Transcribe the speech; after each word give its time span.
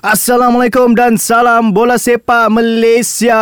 Assalamualaikum 0.00 0.96
dan 0.96 1.20
salam 1.20 1.76
bola 1.76 2.00
sepak 2.00 2.48
Malaysia. 2.48 3.36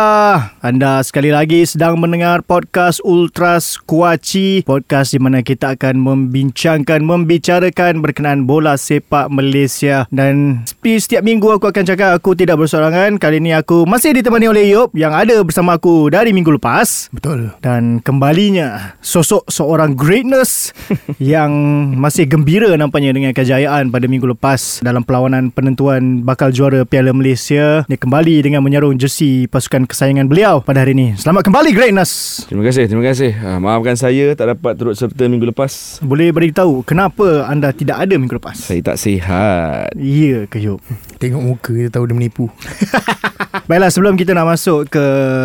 Anda 0.59 0.99
sekali 1.07 1.31
lagi 1.31 1.63
sedang 1.63 1.95
mendengar 2.03 2.43
podcast 2.43 2.99
Ultras 3.07 3.79
Kuaci, 3.79 4.67
podcast 4.67 5.15
di 5.15 5.23
mana 5.23 5.39
kita 5.39 5.79
akan 5.79 6.03
membincangkan, 6.03 6.99
membicarakan 6.99 8.03
berkenaan 8.03 8.43
bola 8.43 8.75
sepak 8.75 9.31
Malaysia 9.31 10.03
dan 10.11 10.67
seperti 10.67 10.99
setiap 10.99 11.23
minggu 11.23 11.47
aku 11.47 11.71
akan 11.71 11.87
cakap 11.87 12.19
aku 12.19 12.35
tidak 12.35 12.59
bersorangan. 12.59 13.15
Kali 13.15 13.39
ini 13.39 13.55
aku 13.55 13.87
masih 13.87 14.19
ditemani 14.19 14.51
oleh 14.51 14.67
Yop 14.75 14.91
yang 14.99 15.15
ada 15.15 15.39
bersama 15.47 15.79
aku 15.79 16.11
dari 16.11 16.35
minggu 16.35 16.59
lepas. 16.59 17.07
Betul. 17.15 17.55
Dan 17.63 18.03
kembalinya 18.03 18.99
sosok 18.99 19.47
seorang 19.47 19.95
greatness 19.95 20.75
yang 21.23 21.55
masih 21.95 22.27
gembira 22.27 22.75
nampaknya 22.75 23.15
dengan 23.15 23.31
kejayaan 23.31 23.95
pada 23.95 24.11
minggu 24.11 24.27
lepas 24.35 24.83
dalam 24.83 25.07
perlawanan 25.07 25.55
penentuan 25.55 26.27
bakal 26.27 26.48
juara 26.51 26.85
Piala 26.85 27.15
Malaysia. 27.15 27.87
Dia 27.87 27.97
kembali 27.97 28.41
dengan 28.43 28.61
menyarung 28.61 28.97
jersey 28.97 29.49
pasukan 29.49 29.85
kesayangan 29.89 30.29
beliau 30.29 30.61
pada 30.61 30.85
hari 30.85 30.93
ini. 30.93 31.17
Selamat 31.17 31.47
kembali 31.47 31.71
greatness. 31.71 32.43
Terima 32.45 32.65
kasih, 32.67 32.85
terima 32.85 33.03
kasih. 33.05 33.31
Ha, 33.33 33.57
maafkan 33.57 33.97
saya 33.97 34.37
tak 34.37 34.57
dapat 34.57 34.73
turut 34.77 34.95
serta 34.97 35.25
minggu 35.25 35.49
lepas. 35.49 36.01
Boleh 36.05 36.29
beritahu 36.29 36.85
kenapa 36.85 37.47
anda 37.47 37.73
tidak 37.73 38.03
ada 38.03 38.15
minggu 38.19 38.37
lepas? 38.37 38.57
Saya 38.59 38.81
tak 38.81 39.01
sihat. 39.01 39.93
Ya 39.97 40.45
ke 40.45 40.61
Yop? 40.61 40.81
Tengok 41.19 41.43
muka 41.43 41.71
kita 41.75 41.89
tahu 41.99 42.07
dia 42.07 42.15
menipu. 42.15 42.47
Baiklah 43.69 43.93
sebelum 43.93 44.17
kita 44.17 44.33
nak 44.33 44.49
masuk 44.49 44.89
ke 44.89 45.03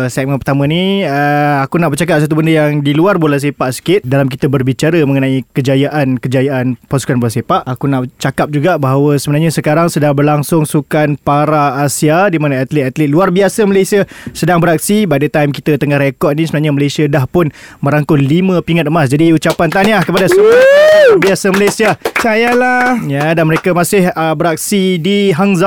segmen 0.09 0.41
pertama 0.41 0.65
ni 0.65 1.05
uh, 1.05 1.61
Aku 1.61 1.77
nak 1.77 1.93
bercakap 1.93 2.21
satu 2.21 2.33
benda 2.33 2.53
yang 2.53 2.81
di 2.81 2.93
luar 2.93 3.21
bola 3.21 3.37
sepak 3.37 3.69
sikit 3.69 3.99
Dalam 4.01 4.29
kita 4.29 4.49
berbicara 4.49 4.97
mengenai 5.05 5.45
kejayaan-kejayaan 5.53 6.77
pasukan 6.89 7.21
bola 7.21 7.29
sepak 7.29 7.61
Aku 7.65 7.85
nak 7.85 8.09
cakap 8.17 8.49
juga 8.49 8.81
bahawa 8.81 9.17
sebenarnya 9.17 9.53
sekarang 9.53 9.93
sedang 9.93 10.17
berlangsung 10.17 10.65
sukan 10.65 11.17
para 11.21 11.81
Asia 11.81 12.29
Di 12.29 12.41
mana 12.41 12.65
atlet-atlet 12.65 13.09
luar 13.09 13.29
biasa 13.29 13.65
Malaysia 13.65 14.09
sedang 14.33 14.57
beraksi 14.57 15.05
By 15.05 15.21
the 15.21 15.29
time 15.29 15.53
kita 15.53 15.77
tengah 15.77 16.01
rekod 16.01 16.33
ni 16.37 16.49
sebenarnya 16.49 16.73
Malaysia 16.73 17.03
dah 17.05 17.29
pun 17.29 17.53
merangkul 17.81 18.21
5 18.21 18.61
pingat 18.65 18.89
emas 18.89 19.09
Jadi 19.09 19.33
ucapan 19.33 19.69
tahniah 19.69 20.01
kepada 20.01 20.29
luar 20.33 21.21
biasa 21.21 21.53
Malaysia 21.53 21.93
Sayalah. 22.25 23.05
Ya 23.05 23.37
dan 23.37 23.45
mereka 23.45 23.69
masih 23.69 24.09
uh, 24.09 24.33
beraksi 24.33 24.97
di 24.97 25.29
Hangzhou. 25.29 25.64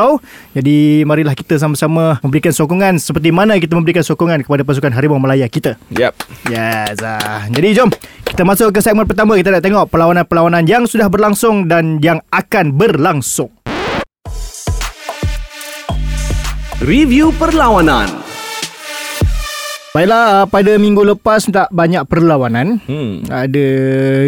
Jadi 0.55 1.03
marilah 1.03 1.35
kita 1.35 1.59
sama-sama 1.59 2.23
memberikan 2.23 2.55
sokongan 2.55 2.97
seperti 3.03 3.35
mana 3.35 3.59
kita 3.59 3.75
memberikan 3.75 4.07
sokongan 4.07 4.47
kepada 4.47 4.63
pasukan 4.63 4.95
Harimau 4.95 5.19
Malaya 5.19 5.51
kita. 5.51 5.75
Yap. 5.91 6.15
Yes. 6.47 7.03
Uh. 7.03 7.51
Jadi 7.51 7.69
jom 7.75 7.91
kita 8.23 8.43
masuk 8.47 8.71
ke 8.71 8.79
segmen 8.79 9.09
pertama 9.09 9.35
kita 9.35 9.51
nak 9.51 9.65
tengok 9.65 9.85
perlawanan-perlawanan 9.91 10.63
yang 10.71 10.87
sudah 10.87 11.11
berlangsung 11.11 11.67
dan 11.67 11.99
yang 11.99 12.23
akan 12.31 12.77
berlangsung. 12.79 13.51
Review 16.79 17.35
perlawanan. 17.35 18.28
Baiklah, 19.99 20.27
uh, 20.31 20.45
pada 20.47 20.79
minggu 20.79 21.03
lepas 21.03 21.43
tak 21.51 21.67
banyak 21.75 22.07
perlawanan. 22.07 22.79
Hmm. 22.87 23.27
Ada 23.27 23.67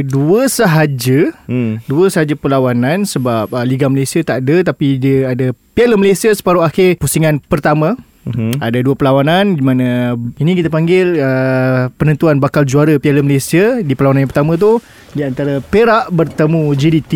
dua 0.02 0.50
sahaja. 0.50 1.30
Hmm. 1.46 1.78
Dua 1.86 2.10
sahaja 2.10 2.34
perlawanan 2.34 3.06
sebab 3.06 3.54
uh, 3.54 3.62
Liga 3.62 3.86
Malaysia 3.86 4.18
tak 4.27 4.42
ada 4.42 4.74
tapi 4.74 4.98
dia 4.98 5.30
ada 5.30 5.54
Piala 5.70 5.94
Malaysia 5.94 6.27
separuh 6.34 6.66
akhir 6.66 6.98
pusingan 6.98 7.38
pertama. 7.38 7.94
Mhm. 8.27 8.58
Ada 8.58 8.82
dua 8.82 8.98
perlawanan 8.98 9.54
di 9.54 9.62
mana 9.62 10.18
ini 10.42 10.58
kita 10.58 10.74
panggil 10.74 11.22
uh, 11.22 11.88
penentuan 11.94 12.42
bakal 12.42 12.66
juara 12.66 12.98
Piala 12.98 13.22
Malaysia 13.22 13.78
di 13.78 13.95
perlawanan 13.95 14.27
yang 14.27 14.33
pertama 14.34 14.58
tu 14.58 14.83
di 15.14 15.22
antara 15.22 15.62
Perak 15.62 16.11
bertemu 16.11 16.74
JDT 16.74 17.12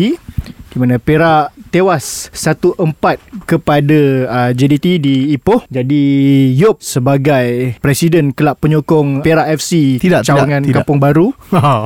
di 0.75 0.83
mana 0.83 0.99
Perak 0.99 1.55
tewas 1.71 2.27
1-4 2.35 2.75
kepada 3.47 3.99
uh, 4.27 4.51
JDT 4.51 4.99
di 4.99 5.15
Ipoh. 5.31 5.63
Jadi 5.71 6.03
Yop 6.51 6.83
sebagai 6.83 7.79
presiden 7.79 8.35
kelab 8.35 8.59
penyokong 8.59 9.23
Perak 9.23 9.55
FC 9.55 10.03
Tidak, 10.03 10.27
cawangan 10.27 10.59
tidak, 10.59 10.67
tidak. 10.67 10.75
Kampung 10.83 10.99
Baru. 10.99 11.31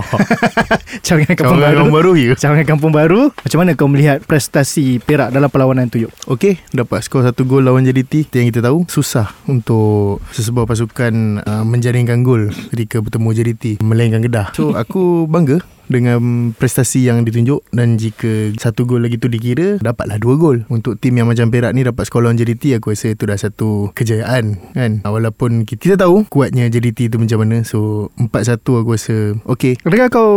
cawangan 1.05 1.35
Kampung 1.37 1.61
Baru. 1.61 1.77
Orang 1.77 1.93
baru 1.93 2.11
ya. 2.17 2.33
Cawangan 2.33 2.65
Kampung 2.65 2.89
Baru. 2.89 3.21
Macam 3.29 3.57
mana 3.61 3.77
kau 3.77 3.85
melihat 3.85 4.25
prestasi 4.25 4.97
Perak 4.97 5.29
dalam 5.29 5.53
perlawanan 5.53 5.85
tu 5.85 6.01
Yop? 6.01 6.11
Okey, 6.25 6.57
dapat 6.73 7.05
skor 7.05 7.21
satu 7.21 7.45
gol 7.45 7.61
lawan 7.61 7.85
JDT. 7.85 8.25
Itu 8.25 8.41
yang 8.41 8.49
kita 8.49 8.65
tahu. 8.65 8.89
Susah 8.89 9.29
untuk 9.45 10.17
sesebuah 10.33 10.65
pasukan 10.65 11.45
uh, 11.45 11.61
menjaringkan 11.61 12.25
gol 12.25 12.49
ketika 12.73 13.05
bertemu 13.05 13.29
JDT. 13.37 13.65
Melainkan 13.85 14.25
Kedah. 14.25 14.49
So, 14.57 14.73
aku 14.73 15.29
bangga 15.29 15.61
dengan 15.89 16.53
prestasi 16.55 17.09
yang 17.09 17.25
ditunjuk 17.25 17.65
dan 17.73 17.97
jika 17.97 18.53
satu 18.55 18.85
gol 18.85 19.03
lagi 19.03 19.17
tu 19.17 19.27
dikira 19.27 19.81
dapatlah 19.81 20.21
dua 20.21 20.37
gol. 20.37 20.57
Untuk 20.69 21.01
tim 21.01 21.17
yang 21.17 21.27
macam 21.27 21.49
Perak 21.49 21.73
ni 21.73 21.81
dapat 21.81 22.05
skor 22.05 22.23
lawan 22.23 22.37
JDT 22.37 22.77
aku 22.77 22.93
rasa 22.93 23.11
itu 23.11 23.25
dah 23.25 23.35
satu 23.35 23.89
kejayaan 23.97 24.61
kan? 24.77 25.01
Walaupun 25.01 25.65
kita, 25.65 25.81
kita 25.81 25.95
tahu 25.97 26.29
kuatnya 26.29 26.69
JDT 26.69 27.09
tu 27.09 27.17
macam 27.17 27.41
mana 27.41 27.65
so 27.65 28.13
4-1 28.21 28.61
aku 28.61 28.91
rasa 28.93 29.17
okey. 29.49 29.81
Adakah 29.83 30.07
kau 30.13 30.33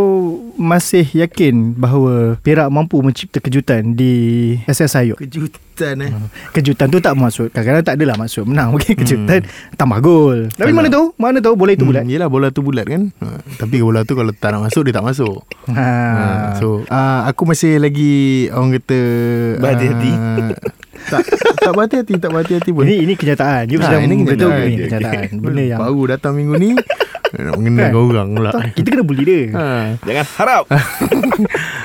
masih 0.57 1.05
yakin 1.13 1.77
bahawa 1.77 2.41
Perak 2.41 2.73
mampu 2.73 2.99
mencipta 3.05 3.39
kejutan 3.39 3.93
di 3.93 4.57
SSI 4.65 5.13
Yop? 5.13 5.21
kejutan 5.21 5.61
eh 5.79 6.13
Kejutan 6.51 6.87
tu 6.87 6.99
tak 6.99 7.13
maksud 7.13 7.49
Kadang-kadang 7.49 7.83
tak 7.83 7.95
adalah 7.95 8.17
maksud 8.17 8.45
Menang 8.45 8.69
mungkin 8.73 8.93
kejutan 8.93 9.41
Tambah 9.73 9.99
gol 9.99 10.51
Tapi 10.51 10.69
Alah. 10.69 10.77
mana 10.77 10.89
tahu 10.89 11.07
Mana 11.15 11.39
tahu 11.39 11.55
boleh 11.55 11.75
tu 11.75 11.85
bulat 11.85 12.03
Hmm, 12.03 12.11
yelah 12.11 12.27
bola 12.27 12.49
tu 12.49 12.61
bulat 12.61 12.85
kan 12.85 13.09
ha, 13.17 13.27
Tapi 13.55 13.79
bola 13.79 14.03
tu 14.03 14.13
kalau 14.13 14.31
tak 14.31 14.51
nak 14.51 14.67
masuk 14.67 14.83
Dia 14.83 14.93
tak 14.93 15.05
masuk 15.05 15.41
ha. 15.69 15.73
ha, 15.73 16.27
So 16.57 16.85
uh, 16.85 17.21
Aku 17.27 17.43
masih 17.45 17.79
lagi 17.79 18.13
Orang 18.49 18.75
kata 18.75 19.01
Berhati-hati. 19.57 20.13
ah, 20.13 20.51
Tak 21.05 21.21
tak 21.59 21.73
berhati-hati 21.73 22.15
Tak 22.17 22.31
berhati-hati 22.31 22.71
pun 22.71 22.85
Ini 22.85 22.97
ini 23.01 23.13
kenyataan 23.15 23.65
You 23.67 23.79
Ha, 23.79 23.85
sedang 23.89 24.03
ini 24.05 24.15
betul 24.23 24.51
kenyataan. 24.51 24.61
ini 24.61 24.75
Okey, 24.75 24.85
kenyataan 24.85 25.23
okey. 25.25 25.41
Benda 25.45 25.63
yang 25.65 25.81
Baru 25.81 26.03
datang 26.05 26.33
minggu 26.35 26.55
ni 26.57 26.71
Nak 27.33 27.55
mengenal 27.57 27.87
Kan? 27.87 27.97
orang 27.97 28.29
pula 28.31 28.51
Kita 28.71 28.89
kena 28.89 29.03
bully 29.03 29.23
dia 29.23 29.41
ha. 29.51 29.65
Jangan 30.03 30.27
harap. 30.37 30.65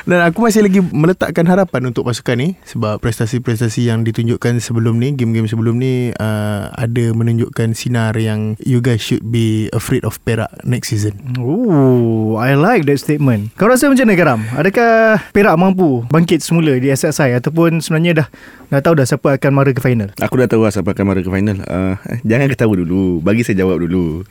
Dan 0.07 0.23
aku 0.23 0.39
masih 0.47 0.63
lagi 0.63 0.79
meletakkan 0.79 1.43
harapan 1.43 1.91
untuk 1.91 2.07
pasukan 2.07 2.39
ni 2.39 2.49
sebab 2.63 3.03
prestasi-prestasi 3.03 3.91
yang 3.91 4.07
ditunjukkan 4.07 4.63
sebelum 4.63 5.03
ni, 5.03 5.11
game-game 5.11 5.51
sebelum 5.51 5.75
ni 5.75 6.15
uh, 6.15 6.71
ada 6.71 7.11
menunjukkan 7.11 7.75
sinar 7.75 8.15
yang 8.15 8.55
you 8.63 8.79
guys 8.79 9.03
should 9.03 9.19
be 9.27 9.67
afraid 9.75 10.07
of 10.07 10.15
Perak 10.23 10.47
next 10.63 10.95
season. 10.95 11.35
Ooh, 11.35 12.39
I 12.39 12.55
like 12.55 12.87
that 12.87 13.03
statement. 13.03 13.51
Kau 13.59 13.67
rasa 13.67 13.91
macam 13.91 14.07
mana 14.07 14.15
Karam? 14.15 14.39
Adakah 14.55 15.19
Perak 15.35 15.59
mampu 15.59 16.07
bangkit 16.07 16.39
semula 16.39 16.79
di 16.79 16.87
SSI 16.87 17.35
ataupun 17.43 17.83
sebenarnya 17.83 18.23
dah 18.23 18.27
dah 18.71 18.79
tahu 18.79 19.03
dah 19.03 19.05
siapa 19.11 19.35
akan 19.35 19.51
mara 19.51 19.75
ke 19.75 19.83
final? 19.83 20.15
Aku 20.23 20.39
dah 20.39 20.47
tahu 20.47 20.63
lah 20.63 20.71
siapa 20.71 20.95
akan 20.95 21.03
mara 21.03 21.19
ke 21.19 21.27
final. 21.27 21.59
Uh, 21.67 21.99
jangan 22.23 22.47
ketawa 22.47 22.79
dulu. 22.79 23.19
Bagi 23.19 23.43
saya 23.43 23.59
jawab 23.59 23.83
dulu. 23.83 24.23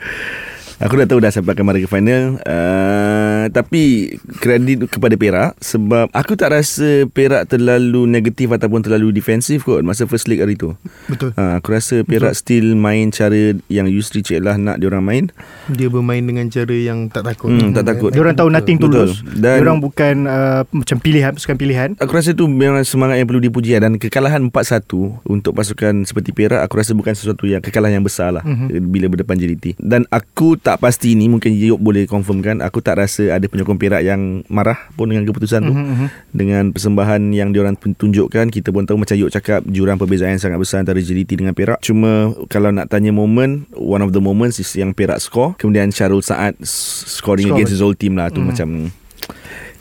Aku 0.76 0.92
dah 0.92 1.08
tahu 1.08 1.24
dah 1.24 1.32
siapa 1.32 1.48
akan 1.48 1.72
ke 1.74 1.88
final. 1.88 2.36
Uh, 2.44 3.48
tapi 3.48 4.12
kredit 4.36 4.84
kepada 4.86 5.16
Perak 5.16 5.56
sebab 5.56 6.12
aku 6.12 6.36
tak 6.36 6.52
rasa 6.52 7.08
Perak 7.08 7.48
terlalu 7.48 8.04
negatif 8.04 8.52
ataupun 8.52 8.84
terlalu 8.84 9.08
defensif 9.10 9.64
kot 9.64 9.80
masa 9.80 10.04
first 10.04 10.28
league 10.28 10.38
hari 10.38 10.52
tu. 10.52 10.76
Betul. 11.06 11.32
Uh, 11.32 11.56
aku 11.56 11.72
rasa 11.72 12.04
Perak 12.04 12.36
still 12.36 12.76
main 12.76 13.08
cara 13.08 13.56
yang 13.66 13.88
Yusri 13.88 14.20
Cik 14.20 14.44
lah 14.44 14.54
nak 14.54 14.76
diorang 14.76 15.00
main. 15.00 15.32
Dia 15.66 15.88
bermain 15.88 16.20
dengan 16.20 16.44
cara 16.46 16.72
yang 16.72 17.08
tak 17.08 17.24
takut. 17.24 17.48
Hmm, 17.48 17.72
tak 17.72 17.86
takut. 17.86 18.12
Dia 18.12 18.20
orang 18.20 18.36
tahu 18.36 18.52
nothing 18.52 18.76
to 18.76 18.86
Betul. 18.86 19.08
lose. 19.08 19.24
Dan- 19.32 19.56
Dia 19.56 19.64
orang 19.64 19.80
bukan 19.80 20.14
uh, 20.24 20.62
macam 20.68 20.96
pilihan, 20.98 21.32
pasukan 21.32 21.56
pilihan. 21.56 21.88
Aku 21.96 22.12
rasa 22.12 22.36
tu 22.36 22.44
memang 22.44 22.84
semangat 22.84 23.16
yang 23.16 23.24
perlu 23.24 23.40
dipuji 23.40 23.72
lah. 23.72 23.88
dan 23.88 23.96
kekalahan 23.96 24.44
4-1 24.44 24.84
untuk 25.24 25.52
pasukan 25.52 26.04
seperti 26.04 26.30
Perak 26.30 26.60
aku 26.60 26.76
rasa 26.76 26.92
bukan 26.92 27.12
sesuatu 27.12 27.44
yang 27.44 27.60
kekalahan 27.60 27.96
yang 27.96 28.04
besar 28.04 28.28
lah 28.30 28.44
Mhm. 28.44 28.68
mm-hmm. 28.68 28.84
bila 28.88 29.06
berdepan 29.08 29.36
JDT 29.36 29.64
dan 29.78 30.04
aku 30.08 30.58
tak 30.66 30.82
pasti 30.82 31.14
ni 31.14 31.30
mungkin 31.30 31.54
Yop 31.54 31.78
boleh 31.78 32.04
confirmkan 32.04 32.58
aku 32.58 32.82
tak 32.82 32.98
rasa 32.98 33.30
ada 33.30 33.46
penyokong 33.46 33.78
Perak 33.78 34.02
yang 34.02 34.42
marah 34.46 34.90
pun 34.92 35.06
dengan 35.06 35.22
keputusan 35.22 35.62
tu 35.62 35.70
Mhm, 35.70 35.86
mhm. 35.86 36.06
dengan 36.32 36.64
persembahan 36.68 37.22
yang 37.30 37.54
diorang 37.54 37.78
tunjukkan 37.78 38.50
kita 38.50 38.68
pun 38.68 38.82
tahu 38.82 38.98
macam 38.98 39.14
Yop 39.14 39.30
cakap 39.30 39.62
jurang 39.64 39.94
perbezaan 39.94 40.34
yang 40.34 40.42
sangat 40.42 40.58
besar 40.58 40.82
antara 40.82 40.98
JDT 40.98 41.38
dengan 41.38 41.54
Perak 41.54 41.78
cuma 41.80 42.34
kalau 42.48 42.68
nak 42.68 42.90
tanya 42.90 43.10
moment 43.10 43.62
one 43.72 44.02
of 44.02 44.10
the 44.10 44.18
moments 44.18 44.58
is 44.58 44.74
yang 44.74 44.90
Perak 44.90 45.22
score 45.22 45.54
kemudian 45.54 45.88
Syarul 45.88 46.18
Saad 46.20 46.58
scoring 46.60 47.46
Score. 47.46 47.54
against 47.54 47.70
his 47.70 47.80
old 47.80 47.94
team 47.94 48.18
lah 48.18 48.26
tu 48.28 48.42
Mhm. 48.42 48.46
macam 48.48 48.68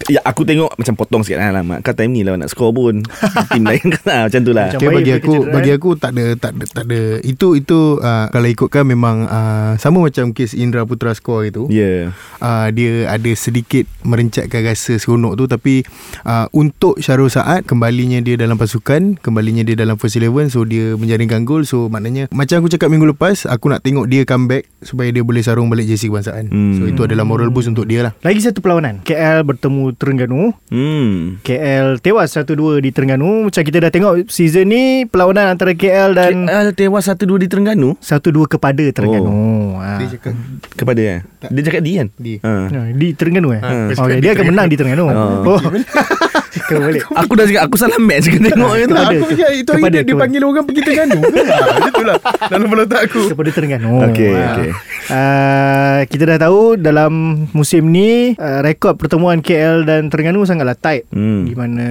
Ya 0.07 0.23
aku 0.23 0.47
tengok 0.47 0.71
Macam 0.79 0.93
potong 0.95 1.21
sikit 1.25 1.41
lah 1.41 1.51
Alamak 1.51 1.83
kau 1.83 1.91
time 1.91 2.15
ni 2.15 2.21
lah 2.23 2.39
Nak 2.39 2.51
score 2.51 2.71
pun. 2.71 3.03
Tim 3.51 3.63
lain 3.67 3.85
kan 3.91 4.03
lah 4.07 4.19
Macam 4.31 4.41
tu 4.41 4.51
lah. 4.55 4.67
Macam 4.71 4.79
Okay, 4.85 4.89
bagi 5.01 5.11
aku 5.17 5.33
bagi 5.49 5.71
aku 5.73 5.89
tak 5.97 6.11
ada 6.13 6.25
tak 6.37 6.51
ada 6.55 6.65
tak 6.69 6.83
ada. 6.85 7.01
Itu 7.25 7.57
itu 7.57 7.97
uh, 7.97 8.27
kalau 8.29 8.47
ikutkan 8.47 8.83
memang 8.85 9.25
uh, 9.25 9.73
sama 9.81 10.05
macam 10.05 10.31
kes 10.31 10.53
Indra 10.53 10.85
Putra 10.85 11.15
score 11.17 11.49
itu. 11.49 11.65
Ya. 11.73 11.81
Yeah. 11.81 12.03
uh, 12.43 12.67
dia 12.69 13.09
ada 13.09 13.31
sedikit 13.33 13.89
merencatkan 14.05 14.61
rasa 14.61 15.01
seronok 15.01 15.33
tu 15.39 15.45
tapi 15.49 15.81
uh, 16.27 16.45
untuk 16.53 17.01
Syarul 17.01 17.33
Saad 17.33 17.65
kembalinya 17.65 18.21
dia 18.21 18.37
dalam 18.37 18.59
pasukan 18.59 19.17
kembalinya 19.19 19.65
dia 19.65 19.73
dalam 19.73 19.97
first 19.97 20.19
eleven 20.19 20.53
so 20.53 20.61
dia 20.67 20.93
menjaringkan 20.93 21.47
gol. 21.47 21.65
So 21.65 21.89
maknanya 21.89 22.29
macam 22.29 22.61
aku 22.61 22.69
cakap 22.69 22.93
minggu 22.93 23.15
lepas 23.15 23.49
aku 23.49 23.73
nak 23.73 23.81
tengok 23.81 24.05
dia 24.05 24.27
comeback 24.27 24.69
supaya 24.85 25.09
dia 25.09 25.25
boleh 25.25 25.41
sarung 25.41 25.71
balik 25.71 25.89
jersey 25.89 26.13
kebangsaan. 26.13 26.51
Hmm. 26.51 26.77
so 26.77 26.83
itu 26.85 27.01
adalah 27.01 27.25
moral 27.25 27.49
boost 27.49 27.71
untuk 27.71 27.89
dia 27.89 28.05
lah. 28.05 28.13
Lagi 28.21 28.41
satu 28.41 28.61
perlawanan. 28.61 29.01
KL 29.01 29.41
bertemu 29.41 29.84
Terengganu 29.93 30.55
Hmm 30.73 31.37
KL 31.45 32.01
tewas 32.01 32.33
1-2 32.33 32.81
di 32.81 32.89
Terengganu 32.89 33.45
Macam 33.45 33.61
kita 33.61 33.77
dah 33.77 33.91
tengok 33.93 34.25
Season 34.31 34.65
ni 34.65 35.05
Perlawanan 35.05 35.53
antara 35.53 35.77
KL 35.77 36.17
dan 36.17 36.49
KL 36.49 36.67
tewas 36.73 37.05
1-2 37.05 37.45
di 37.45 37.47
Terengganu 37.51 37.99
1-2 38.01 38.53
kepada 38.57 38.83
Terengganu 38.89 39.29
oh. 39.29 39.69
ha. 39.77 40.01
dia 40.01 40.07
cakap 40.17 40.33
Kepada 40.73 41.01
eh 41.03 41.19
Dia 41.51 41.61
cakap 41.61 41.81
di 41.85 41.91
kan 41.99 42.07
Di. 42.17 42.33
ha. 42.41 42.53
Ha, 42.71 42.81
Di 42.95 43.07
Terengganu 43.13 43.49
eh 43.53 43.61
Ha, 43.61 43.69
oh, 43.93 44.05
okay. 44.09 44.19
Dia 44.21 44.31
akan 44.33 44.45
menang 44.49 44.67
di 44.71 44.77
Terengganu 44.79 45.05
Oh. 45.05 45.57
oh. 45.57 45.61
Kau 46.61 46.79
balik 46.79 47.03
Aku 47.09 47.31
dah 47.31 47.45
cakap 47.45 47.63
Aku 47.63 47.75
salah 47.75 47.97
match 47.97 48.25
ke 48.25 48.37
tengok 48.37 48.73
itu 48.73 48.87
Kepada- 48.87 49.11
aku 49.11 49.25
ingat 49.29 49.51
itu 49.51 49.69
hari 49.69 49.81
kepada- 49.81 49.91
dia, 49.91 50.01
dia 50.01 50.07
kepada- 50.07 50.21
panggil 50.21 50.41
orang 50.41 50.65
pergi 50.65 50.81
Terengganu 50.81 51.19
ke 51.21 51.41
lah 51.45 51.67
itulah 51.85 52.15
dalam 52.45 52.63
kepala 52.63 52.81
otak 52.83 53.01
aku 53.03 53.21
Kepada 53.29 53.49
Terengganu 53.51 53.91
Okey, 54.05 54.31
Ha. 54.31 54.45
okey. 54.49 54.69
Uh, 55.05 55.99
Kita 56.05 56.23
dah 56.25 56.39
tahu 56.39 56.59
Dalam 56.75 57.11
musim 57.51 57.87
ni 57.87 58.09
uh, 58.33 58.59
Rekod 58.59 58.95
pertemuan 58.95 59.39
KL 59.39 59.83
dan 59.83 60.07
Terengganu 60.07 60.43
Sangatlah 60.43 60.73
tight 60.73 61.07
Hmm. 61.07 61.43
Di 61.43 61.53
mana 61.53 61.87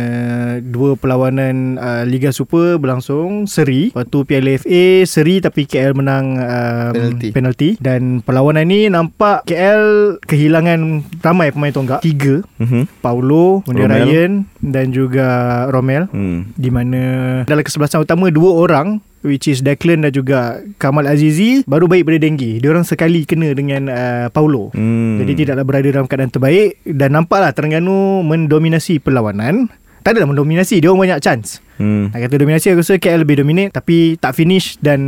Dua 0.61 0.94
perlawanan 0.94 1.76
uh, 1.76 2.02
Liga 2.02 2.28
Super 2.28 2.76
Berlangsung 2.76 3.44
Seri 3.44 3.88
Lepas 3.88 4.06
tu 4.06 4.22
Piala 4.22 4.56
FA 4.56 4.84
Seri 5.05 5.38
tapi 5.38 5.64
KL 5.64 5.94
menang 5.94 6.34
um, 6.34 6.93
Penalti. 6.93 7.28
penalti 7.31 7.69
Dan 7.76 8.20
perlawanan 8.20 8.64
ni 8.64 8.87
Nampak 8.87 9.44
KL 9.44 9.82
Kehilangan 10.20 10.81
Ramai 11.20 11.50
pemain 11.50 11.70
tonggak 11.70 12.00
Tiga 12.00 12.43
Mhm. 12.56 12.87
Paulo 12.99 13.61
Kemudian 13.62 13.87
Romel. 13.87 14.05
Ryan 14.05 14.32
Dan 14.64 14.96
juga 14.96 15.28
Romel 15.69 16.08
Hmm. 16.08 16.49
di 16.56 16.72
mana 16.72 17.02
dalam 17.44 17.61
kesebelasan 17.61 18.00
utama 18.00 18.32
dua 18.32 18.64
orang 18.64 18.96
which 19.20 19.44
is 19.44 19.61
Declan 19.61 20.05
dan 20.05 20.12
juga 20.12 20.64
Kamal 20.81 21.05
Azizi 21.05 21.64
baru 21.69 21.84
baik 21.84 22.08
pada 22.08 22.16
denggi. 22.16 22.64
Dia 22.64 22.72
orang 22.72 22.88
sekali 22.88 23.28
kena 23.28 23.52
dengan 23.52 23.93
uh, 23.93 24.26
Paulo. 24.32 24.72
Hmm. 24.72 25.20
Jadi 25.20 25.44
tidaklah 25.44 25.64
berada 25.69 25.88
dalam 25.93 26.08
keadaan 26.08 26.32
terbaik 26.32 26.81
dan 26.84 27.12
nampaklah 27.12 27.52
Terengganu 27.52 28.25
mendominasi 28.25 29.05
perlawanan. 29.05 29.69
Tak 30.05 30.20
adalah 30.20 30.37
mendominasi, 30.37 30.84
dia 30.84 30.93
orang 30.93 31.08
banyak 31.08 31.20
chance. 31.25 31.64
Hmm. 31.76 32.15
Nak 32.15 32.21
kata 32.29 32.35
dominasi 32.38 32.71
aku 32.71 32.82
rasa 32.82 32.94
KL 33.00 33.26
lebih 33.26 33.43
dominate 33.43 33.75
tapi 33.75 34.15
tak 34.19 34.38
finish 34.38 34.79
dan 34.79 35.00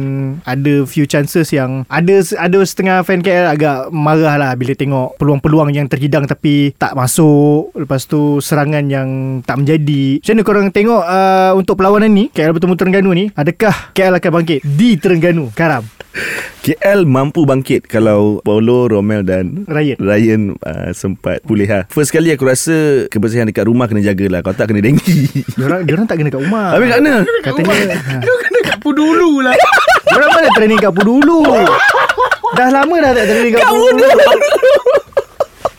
ada 0.42 0.82
few 0.88 1.06
chances 1.06 1.54
yang 1.54 1.86
ada 1.86 2.22
ada 2.36 2.58
setengah 2.66 3.06
fan 3.06 3.22
KL 3.22 3.46
agak 3.52 3.94
marah 3.94 4.34
lah 4.34 4.52
bila 4.58 4.74
tengok 4.74 5.18
peluang-peluang 5.20 5.70
yang 5.74 5.86
terhidang 5.86 6.26
tapi 6.26 6.74
tak 6.74 6.98
masuk 6.98 7.70
lepas 7.78 8.02
tu 8.10 8.42
serangan 8.42 8.86
yang 8.90 9.40
tak 9.46 9.62
menjadi 9.62 10.18
macam 10.18 10.32
mana 10.34 10.42
korang 10.44 10.66
tengok 10.74 11.02
uh, 11.06 11.52
untuk 11.54 11.74
perlawanan 11.78 12.10
ni 12.10 12.24
KL 12.34 12.54
bertemu 12.56 12.74
Terengganu 12.74 13.10
ni 13.14 13.24
adakah 13.34 13.94
KL 13.94 14.18
akan 14.18 14.30
bangkit 14.42 14.60
di 14.66 14.98
Terengganu 14.98 15.54
Karam 15.54 15.86
KL 16.64 17.06
mampu 17.06 17.46
bangkit 17.46 17.86
kalau 17.86 18.42
Paulo, 18.42 18.90
Romel 18.90 19.22
dan 19.22 19.68
Ryan 19.70 20.00
Ryan 20.02 20.42
uh, 20.64 20.90
sempat 20.90 21.44
pulih 21.46 21.68
lah. 21.68 21.84
First 21.92 22.10
kali 22.10 22.34
aku 22.34 22.42
rasa 22.42 23.06
kebersihan 23.06 23.46
dekat 23.46 23.70
rumah 23.70 23.86
kena 23.86 24.02
jagalah. 24.02 24.42
Kalau 24.42 24.56
tak 24.56 24.74
kena 24.74 24.82
dengki. 24.82 25.46
diorang, 25.54 25.86
diorang 25.86 26.06
tak 26.10 26.18
kena 26.18 26.32
kat 26.32 26.42
rumah 26.42 26.55
Habis 26.72 26.86
kat 26.86 26.98
mana? 26.98 27.14
katanya 27.40 27.74
ha. 27.94 28.16
Kau 28.18 28.36
kena 28.38 28.60
kapu 28.66 28.88
dulu 28.92 29.30
lah. 29.40 29.54
Diorang 30.06 30.30
mana 30.30 30.48
training 30.52 30.78
kat 30.78 30.92
dulu? 30.94 31.38
Dah 32.52 32.68
lama 32.70 32.94
dah 32.98 33.10
tak 33.12 33.24
training 33.26 33.52
kat 33.52 33.66
dulu. 33.66 34.08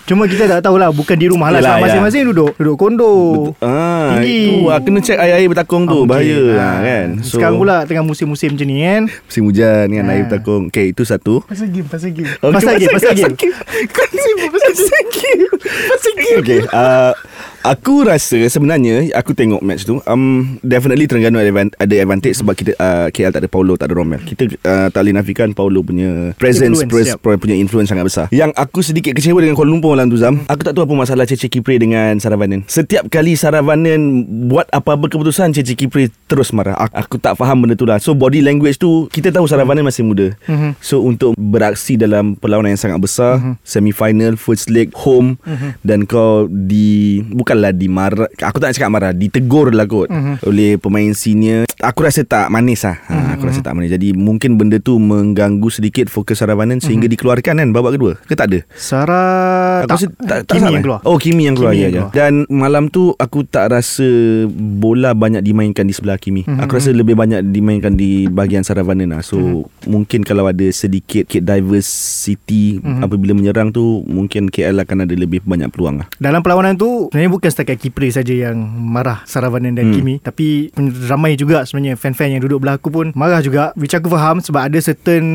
Cuma 0.07 0.23
kita 0.23 0.47
tak 0.47 0.63
tahulah 0.63 0.87
Bukan 0.87 1.19
di 1.19 1.27
rumah 1.27 1.51
lah. 1.51 1.59
Yelah, 1.59 1.67
Sebab 1.73 1.83
Masing-masing 1.83 2.21
duduk 2.31 2.55
Duduk 2.55 2.75
kondo. 2.79 3.11
Ah, 3.59 4.15
Tinggi. 4.15 4.55
itu. 4.55 4.71
Ah, 4.71 4.79
kena 4.79 5.03
check 5.03 5.19
air-air 5.19 5.51
bertakung 5.51 5.83
tu. 5.83 5.99
Ah, 5.99 6.07
Bahaya. 6.07 6.39
Lah 6.47 6.55
Ah, 6.55 6.75
kan. 6.79 7.07
Sekarang 7.19 7.59
pula 7.59 7.83
Tengah 7.83 8.07
musim-musim 8.07 8.55
macam 8.55 8.65
ni 8.65 8.79
kan? 8.79 9.03
musim 9.11 9.43
hujan 9.43 9.83
kan? 9.85 10.03
Ah. 10.07 10.13
air 10.15 10.23
bertakung. 10.23 10.71
Okay, 10.71 10.95
itu 10.95 11.03
satu. 11.03 11.43
Pasal 11.43 11.67
game 11.67 11.83
Pasal 11.83 12.15
game. 12.15 12.23
Okay, 12.23 12.53
Pasal 12.55 12.73
game, 12.79 12.91
pasal 12.95 13.11
game. 13.35 13.35
Kau 13.91 14.05
ni 14.07 14.15
sibuk 14.17 14.49
pasal 14.55 14.71
game. 15.11 15.43
Pasal 15.91 16.13
game. 16.15 16.39
Okay 16.39 16.59
uh, 16.71 17.11
Aku 17.67 18.07
rasa 18.07 18.39
sebenarnya 18.47 19.11
Aku 19.11 19.35
tengok 19.35 19.59
match 19.59 19.83
tu 19.83 19.99
um, 19.99 20.55
Definitely 20.63 21.03
Terengganu 21.03 21.35
ada, 21.35 21.51
ada 21.75 21.95
advantage 21.97 22.39
Sebab 22.39 22.55
kita 22.55 22.71
uh, 22.77 23.11
KL 23.11 23.27
tak 23.29 23.43
ada 23.43 23.49
Paulo 23.51 23.75
Tak 23.75 23.91
ada 23.91 23.95
Romel. 23.99 24.23
Kita 24.23 24.47
uh, 24.63 24.87
tak 24.87 25.03
boleh 25.03 25.11
nafikan 25.11 25.51
Paulo 25.51 25.83
punya 25.83 26.31
Presence 26.35 26.79
Influence, 26.79 27.19
pres, 27.19 27.35
Punya 27.35 27.59
influence 27.59 27.91
sangat 27.91 28.07
besar. 28.07 28.25
Yang 28.31 28.55
aku 28.55 28.79
sedikit 28.79 29.11
kecewa 29.11 29.43
Dengan 29.43 29.59
Kuala 29.59 29.67
Lumpur 29.67 29.91
malam 29.91 30.07
tu 30.07 30.15
Zam 30.15 30.47
Aku 30.47 30.63
tak 30.63 30.71
tahu 30.71 30.87
apa 30.87 30.95
masalah 30.95 31.27
Cece 31.27 31.51
Kipre 31.51 31.75
dengan 31.75 32.15
Saravanan 32.17 32.63
Setiap 32.63 33.11
kali 33.11 33.35
Saravanan 33.35 33.99
Buat 34.47 34.71
apa-apa 34.71 35.11
keputusan 35.11 35.51
Cece 35.51 35.75
Kipre 35.75 36.07
terus 36.25 36.55
marah. 36.55 36.79
Aku, 36.79 36.95
aku 36.95 37.15
tak 37.19 37.35
faham 37.35 37.59
benda 37.59 37.75
tu 37.75 37.83
lah 37.83 37.99
So 37.99 38.15
body 38.15 38.39
language 38.39 38.79
tu 38.79 39.11
Kita 39.11 39.27
tahu 39.27 39.43
Saravanan 39.43 39.83
masih 39.83 40.07
muda. 40.07 40.31
Mhm. 40.47 40.79
So 40.79 41.03
untuk 41.03 41.35
beraksi 41.35 41.99
dalam 41.99 42.39
perlawanan 42.39 42.71
yang 42.71 42.81
sangat 42.81 43.03
besar 43.03 43.29
Mhm. 43.37 43.59
Semi-final 43.59 44.33
First 44.39 44.71
leg 44.71 44.95
Home 45.03 45.35
Dan 45.83 46.07
kau 46.07 46.47
di 46.47 47.19
Bukanlah 47.57 47.73
dimarah 47.73 48.29
Aku 48.39 48.61
tak 48.61 48.69
nak 48.69 48.75
cakap 48.77 48.91
marah 48.91 49.11
Ditegur 49.11 49.73
lah 49.73 49.83
kot 49.83 50.05
Mhm. 50.07 50.45
Oleh 50.45 50.77
pemain 50.77 51.09
senior 51.11 51.65
Aku 51.79 52.01
rasa 52.01 52.21
tak 52.21 52.47
manis 52.47 52.81
lah 52.81 53.01
ha, 53.03 53.33
Aku 53.33 53.45
rasa 53.45 53.59
tak 53.59 53.73
manis 53.73 53.89
Jadi 53.89 54.13
mungkin 54.13 54.55
benda 54.55 54.77
tu 54.77 54.97
Mengganggu 54.97 55.65
sedikit 55.67 56.05
Fokus 56.05 56.37
Saravanan 56.37 56.77
Sehingga 56.77 57.05
dikeluarkan 57.07 57.57
kan 57.57 57.69
Babak 57.71 57.97
kedua 57.97 58.13
Ke 58.19 58.33
tak 58.33 58.47
ada 58.47 58.59
Sarah 58.71 59.81
Aku 59.81 59.89
rasa 59.91 60.07
tak, 60.19 60.45
tak 60.45 60.53
Kimi 60.53 60.69
yang 60.69 60.75
eh? 60.75 60.83
keluar 60.83 60.99
Oh 61.03 61.17
Kimi 61.17 61.43
yang 61.43 61.55
keluar, 61.55 61.73
Kimi 61.73 61.81
ya, 61.81 61.83
yang 61.83 61.91
ya. 61.91 62.01
keluar. 62.03 62.13
Dan 62.13 62.33
malam 62.47 62.83
tu 62.87 63.13
Aku 63.15 63.41
tak 63.43 63.71
rasa 63.71 64.05
Bola 64.49 65.13
banyak 65.13 65.41
dimainkan 65.41 65.83
Di 65.83 65.93
sebelah 65.93 66.17
Kimi 66.17 66.45
Mhm. 66.45 66.61
Aku 66.61 66.77
rasa 66.77 66.89
lebih 66.89 67.13
banyak 67.13 67.41
Dimainkan 67.43 67.93
di 67.93 68.25
bahagian 68.27 68.61
Saravanan 68.61 69.09
lah 69.11 69.21
So 69.21 69.37
Mhm. 69.37 69.65
mungkin 69.87 70.21
kalau 70.21 70.45
ada 70.45 70.65
sedikit 70.67 71.25
diversity 71.27 72.77
Mhm. 72.77 73.01
Apabila 73.01 73.33
menyerang 73.33 73.69
tu 73.69 74.01
Mungkin 74.03 74.47
KL 74.47 74.77
akan 74.77 75.03
ada 75.03 75.13
lebih 75.13 75.41
banyak 75.43 75.69
peluang 75.69 75.97
lah 75.97 76.07
Dalam 76.15 76.39
perlawanan 76.39 76.73
tu 76.73 77.09
Sebenarnya 77.09 77.31
bukan 77.37 77.47
setakat 77.47 77.77
Kipre 77.77 78.09
saja 78.09 78.33
yang 78.33 78.57
marah 78.59 79.21
Saravanan 79.23 79.71
dan 79.71 79.87
Hmm. 79.87 79.93
Kimi 79.93 80.15
Tapi 80.17 80.73
ramai 81.05 81.33
juga 81.33 81.63
sebenarnya 81.63 81.95
Fan-fan 81.95 82.29
yang 82.29 82.41
duduk 82.41 82.59
belah 82.59 82.75
aku 82.75 82.89
pun 82.89 83.13
Marah 83.13 83.39
juga 83.39 83.71
Which 83.73 83.93
aku 83.93 84.07
faham 84.07 84.41
Sebab 84.41 84.61
ada 84.63 84.75
certain 84.77 85.25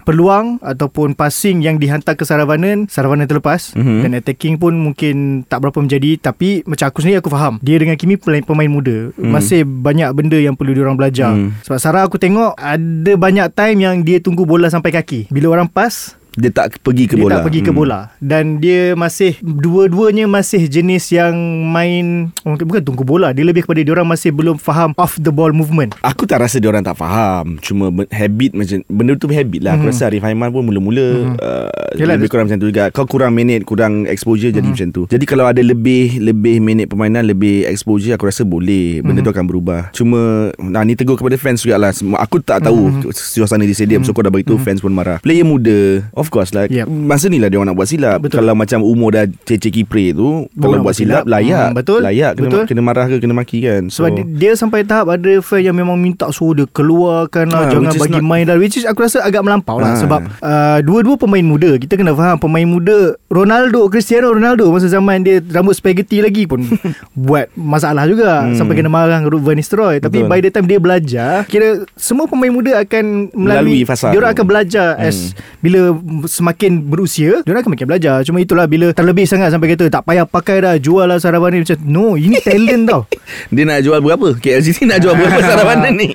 Peluang 0.00 0.58
Ataupun 0.58 1.12
passing 1.12 1.60
yang 1.60 1.76
dihantar 1.76 2.14
ke 2.14 2.24
Saravanan 2.24 2.88
Saravanan 2.88 3.26
terlepas 3.26 3.72
Mhm. 3.72 3.98
Dan 4.00 4.10
attacking 4.14 4.56
pun 4.56 4.74
mungkin 4.74 5.14
Tak 5.44 5.60
berapa 5.60 5.78
menjadi 5.78 6.18
Tapi 6.18 6.64
macam 6.64 6.86
aku 6.86 6.98
sendiri 7.00 7.18
aku 7.18 7.28
faham 7.28 7.60
Dia 7.60 7.76
dengan 7.76 7.94
Kimi 7.94 8.16
pemain, 8.16 8.42
pemain 8.42 8.66
muda 8.66 9.12
Hmm. 9.12 9.30
Masih 9.30 9.62
banyak 9.62 10.08
benda 10.12 10.36
yang 10.36 10.54
perlu 10.54 10.72
diorang 10.72 10.94
belajar 10.94 11.30
Hmm. 11.30 11.52
Sebab 11.62 11.78
Sarah 11.78 12.02
aku 12.02 12.16
tengok 12.16 12.56
Ada 12.56 13.14
banyak 13.14 13.46
time 13.52 13.78
yang 13.78 13.96
dia 14.00 14.18
tunggu 14.18 14.42
bola 14.42 14.66
sampai 14.66 14.90
kaki 14.90 15.28
Bila 15.28 15.52
orang 15.52 15.68
pass 15.68 16.16
Dia 16.32 16.48
tak 16.48 16.80
pergi 16.80 17.04
ke 17.04 17.14
dia 17.14 17.22
bola 17.22 17.34
tak 17.34 17.44
pergi 17.44 17.60
ke 17.60 17.68
Hmm. 17.68 17.78
bola 17.78 18.00
dan 18.18 18.56
dia 18.56 18.92
masih 18.94 19.36
dua-duanya 19.38 20.24
masih 20.24 20.64
jenis 20.64 21.08
yang 21.08 21.32
main 21.66 22.32
bukan 22.42 22.80
tunggu 22.80 23.02
bola 23.02 23.30
dia 23.30 23.42
lebih 23.42 23.62
kepada 23.62 23.80
dia 23.80 23.92
orang 23.92 24.06
masih 24.06 24.30
belum 24.30 24.56
faham 24.56 24.92
off 24.96 25.16
the 25.16 25.28
ball 25.28 25.50
movement 25.50 25.92
Aku 26.02 26.24
tak 26.24 26.40
rasa 26.40 26.56
dia 26.56 26.68
orang 26.68 26.80
tak 26.80 26.96
faham 26.96 27.56
Cuma 27.58 27.88
habit 28.08 28.52
macam 28.52 28.80
Benda 28.86 29.12
tu 29.14 29.28
habit 29.28 29.60
lah 29.60 29.74
Aku 29.74 29.84
Mhm. 29.84 29.90
rasa 29.90 30.02
Arif 30.06 30.20
Haiman 30.20 30.48
pun 30.48 30.62
mula-mula 30.62 31.08
Mhm. 31.26 31.36
uh, 31.36 31.68
Yelah, 31.94 32.16
Lebih 32.16 32.26
dia- 32.26 32.30
kurang 32.30 32.46
macam 32.46 32.58
tu 32.58 32.68
juga 32.68 32.84
Kau 32.88 33.04
kurang 33.04 33.32
minit 33.32 33.62
Kurang 33.62 34.04
exposure 34.04 34.48
Jadi 34.48 34.62
Mhm. 34.62 34.72
macam 34.72 34.88
tu 34.90 35.02
Jadi 35.06 35.24
kalau 35.24 35.44
ada 35.44 35.60
lebih 35.60 36.16
Lebih 36.18 36.58
minit 36.58 36.86
permainan 36.86 37.24
Lebih 37.24 37.66
exposure 37.66 38.12
Aku 38.12 38.24
rasa 38.24 38.42
boleh 38.42 39.00
Benda 39.00 39.20
Mhm. 39.20 39.26
tu 39.26 39.32
akan 39.32 39.44
berubah 39.44 39.80
Cuma 39.92 40.20
nah, 40.58 40.82
Ni 40.82 40.94
tegur 40.94 41.14
kepada 41.14 41.36
fans 41.36 41.60
juga 41.60 41.76
lah 41.76 41.92
Semua- 41.92 42.20
Aku 42.20 42.38
tak 42.38 42.62
tahu 42.62 42.88
Mhm. 43.02 43.12
Suasana 43.12 43.62
di 43.62 43.72
stadium 43.72 44.00
So 44.00 44.10
Mhm. 44.10 44.14
kau 44.14 44.24
dah 44.24 44.32
beritahu 44.32 44.56
Mhm. 44.56 44.64
Fans 44.64 44.80
pun 44.80 44.90
marah 44.90 45.18
Player 45.18 45.44
muda 45.44 46.08
Of 46.22 46.30
course 46.30 46.50
lah 46.50 46.64
Yep. 46.64 46.86
Masa 46.86 47.26
ni 47.26 47.36
lah 47.36 47.50
dia 47.50 47.58
orang 47.58 47.68
nak 47.68 47.76
buat 47.76 47.86
silap 47.86 48.18
Betul. 48.20 48.38
Kalau 48.38 48.54
macam 48.54 48.78
umur 48.80 49.10
dah 49.10 49.26
Cece 49.42 49.68
Kipre 49.68 50.12
tu 50.12 50.46
Kalau 50.48 50.78
nak 50.78 50.84
buat 50.84 50.94
silap, 50.94 51.22
silap. 51.22 51.32
Layak 51.32 51.64
Hmm, 51.64 51.76
betul. 51.76 52.00
Layak 52.00 52.32
kena, 52.32 52.46
Betul. 52.46 52.62
kena 52.64 52.80
marah 52.80 53.04
ke 53.04 53.16
Kena 53.18 53.34
maki 53.34 53.58
kan 53.60 53.82
sebab 53.88 54.08
dia, 54.12 54.24
dia 54.24 54.52
sampai 54.52 54.82
tahap 54.82 55.10
ada 55.10 55.32
fan 55.40 55.60
yang 55.60 55.74
memang 55.74 55.96
minta 55.96 56.28
suruh 56.28 56.54
dia 56.54 56.66
keluarkan 56.68 57.46
lah 57.48 57.60
Ah, 57.60 57.68
jangan 57.68 57.92
bagi 57.92 58.14
not- 58.14 58.24
main 58.24 58.44
dah 58.44 58.54
which 58.54 58.74
is 58.74 58.84
aku 58.84 59.02
rasa 59.02 59.18
agak 59.20 59.40
melampau 59.40 59.76
Ah. 59.76 59.82
lah 59.82 59.92
sebab 59.96 60.20
uh, 60.38 60.78
dua-dua 60.80 61.16
pemain 61.16 61.42
muda 61.42 61.74
kita 61.74 61.94
kena 61.94 62.12
faham 62.12 62.36
pemain 62.36 62.64
muda 62.64 63.16
Ronaldo 63.26 63.88
Cristiano 63.88 64.30
Ronaldo 64.30 64.68
masa 64.68 64.86
zaman 64.86 65.20
dia 65.20 65.40
rambut 65.42 65.72
spaghetti 65.72 66.18
lagi 66.18 66.44
pun 66.44 66.62
buat 67.16 67.50
masalah 67.52 68.04
juga 68.04 68.30
Hmm. 68.42 68.54
sampai 68.54 68.74
kena 68.74 68.88
marah 68.88 69.16
dengan 69.16 69.28
Ruud 69.28 69.42
van 69.42 69.54
Nistelrooy 69.54 69.96
tapi 69.98 70.22
by 70.22 70.38
the 70.38 70.48
time 70.48 70.64
dia 70.64 70.76
belajar 70.76 71.42
kira 71.44 71.68
semua 71.94 72.24
pemain 72.24 72.50
muda 72.50 72.78
akan 72.78 73.30
Melalui 73.30 73.40
melalui, 73.72 73.80
fasa 73.82 74.08
dia 74.08 74.18
orang 74.18 74.32
akan 74.32 74.46
belajar 74.46 74.88
Hmm. 74.92 75.04
as 75.04 75.32
bila 75.58 75.94
semakin 76.22 76.84
berusia 76.84 77.40
Diorang 77.42 77.62
akan 77.62 77.72
makin 77.72 77.88
belajar. 77.88 78.16
Cuma 78.22 78.38
itulah 78.38 78.64
bila 78.64 78.90
terlebih 78.90 79.24
sangat 79.24 79.50
Sampai 79.50 79.72
kata 79.72 79.88
tak 79.88 80.04
payah 80.04 80.24
pakai 80.24 80.60
dah 80.60 80.74
Jual 80.76 81.06
lah 81.06 81.16
sarapan 81.16 81.56
ni 81.56 81.58
Macam 81.62 81.78
no 81.82 82.14
ini 82.14 82.38
talent 82.38 82.84
tau. 82.84 83.02
Dia 83.54 83.62
nak 83.64 83.80
jual 83.80 83.98
berapa? 83.98 84.36
KLCC 84.36 84.84
nak 84.84 85.00
jual 85.00 85.14
berapa 85.14 85.40
sarapan 85.48 85.92
ni? 85.92 86.12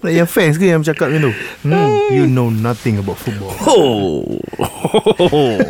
Like 0.00 0.16
yang 0.16 0.30
fans 0.30 0.56
ke 0.56 0.64
yang 0.64 0.80
cakap 0.80 1.12
macam 1.12 1.28
tu? 1.28 1.32
Hmm, 1.68 1.90
You 2.08 2.24
know 2.24 2.48
nothing 2.48 2.96
about 2.96 3.20
football. 3.20 3.52
Oh 3.68 4.24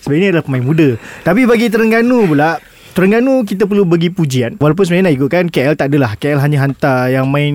Sebenarnya 0.00 0.32
adalah 0.32 0.44
pemain 0.48 0.64
muda. 0.64 0.96
Tapi 1.20 1.44
bagi 1.44 1.68
Terengganu 1.68 2.24
pula 2.24 2.56
Terengganu 2.96 3.44
kita 3.44 3.68
perlu 3.68 3.84
bagi 3.84 4.08
pujian. 4.08 4.56
Walaupun 4.56 4.82
sebenarnya 4.82 5.12
nak 5.12 5.16
ikutkan 5.20 5.44
KL 5.52 5.76
tak 5.76 5.92
adalah. 5.92 6.16
KL 6.16 6.40
hanya 6.40 6.58
hantar 6.64 7.12
yang 7.12 7.28
main 7.28 7.54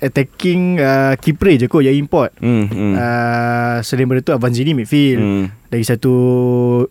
attacking 0.00 0.76
uh, 0.80 1.14
Kipre 1.16 1.56
je 1.56 1.66
kot 1.70 1.84
yang 1.84 1.96
import 1.96 2.34
hmm, 2.40 2.64
hmm. 2.68 2.94
Uh, 2.96 3.76
selain 3.80 4.04
daripada 4.04 4.22
tu 4.24 4.32
Avanzini 4.36 4.72
midfield 4.76 5.20
Hmm. 5.20 5.46
Lagi 5.66 5.84
satu 5.84 6.14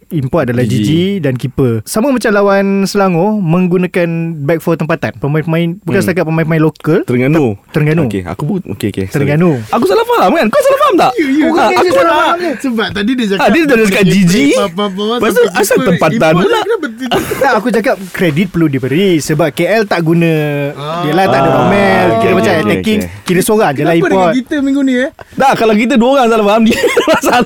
import 0.09 0.45
adalah 0.45 0.61
Gigi. 0.61 0.77
Gigi 0.77 1.03
dan 1.17 1.33
keeper. 1.33 1.79
Sama 1.83 2.09
macam 2.09 2.27
lawan 2.29 2.65
Selangor 2.83 3.37
menggunakan 3.37 4.07
back 4.37 4.59
four 4.59 4.75
tempatan. 4.75 5.15
Pemain-pemain 5.15 5.79
bukan 5.79 5.95
Hmm. 5.95 6.03
setakat 6.03 6.23
pemain-pemain 6.23 6.61
lokal. 6.61 6.99
Terengganu 7.03 7.55
Terengganu. 7.69 8.03
Okey 8.05 8.21
aku 8.21 8.43
pun 8.45 8.59
Okey 8.69 8.87
okey 8.89 9.05
sorry. 9.05 9.23
Terengganu. 9.25 9.57
Aku 9.69 9.85
salah 9.85 10.03
faham 10.05 10.31
kan 10.33 10.47
Kau 10.47 10.59
salah 10.59 10.79
faham 10.79 10.95
tak 10.97 11.11
Ah, 11.55 11.69
Aku 11.71 11.95
nak 11.95 12.35
Sebab 12.57 12.87
tadi 12.91 13.11
dia 13.13 13.25
cakap 13.27 13.39
Ah, 13.39 13.49
dia 13.49 13.61
dah 13.63 13.75
cakap 13.81 14.03
Gigi. 14.05 14.45
Lepas 14.51 15.31
tu 15.31 15.43
asal 15.53 15.77
tempatan 15.81 16.31
pula. 16.35 16.59
Tak, 17.35 17.51
aku 17.55 17.69
cakap 17.69 17.95
kredit 18.09 18.49
perlu 18.49 18.65
diberi 18.65 19.19
sebab 19.19 19.51
KL 19.51 19.85
tak 19.85 20.01
guna 20.01 20.31
dia 21.03 21.11
lah 21.11 21.25
tak 21.27 21.39
ada 21.39 21.49
Ah, 21.49 21.55
Romel 21.61 22.07
kira 22.17 22.31
macam 22.33 22.51
attacking 22.57 22.99
kira 23.21 23.39
seorang 23.39 23.71
je 23.71 23.83
lah 23.83 23.93
Kenapa 23.93 24.07
import 24.09 24.33
kita 24.33 24.55
minggu 24.57 24.81
ni 24.81 24.93
eh 24.97 25.09
Dah 25.33 25.53
kalau 25.53 25.71
kita 25.71 25.93
dua 25.93 26.09
orang 26.17 26.27
salah 26.27 26.45
faham 26.45 26.61
Dia 26.63 26.79
salah 27.25 27.43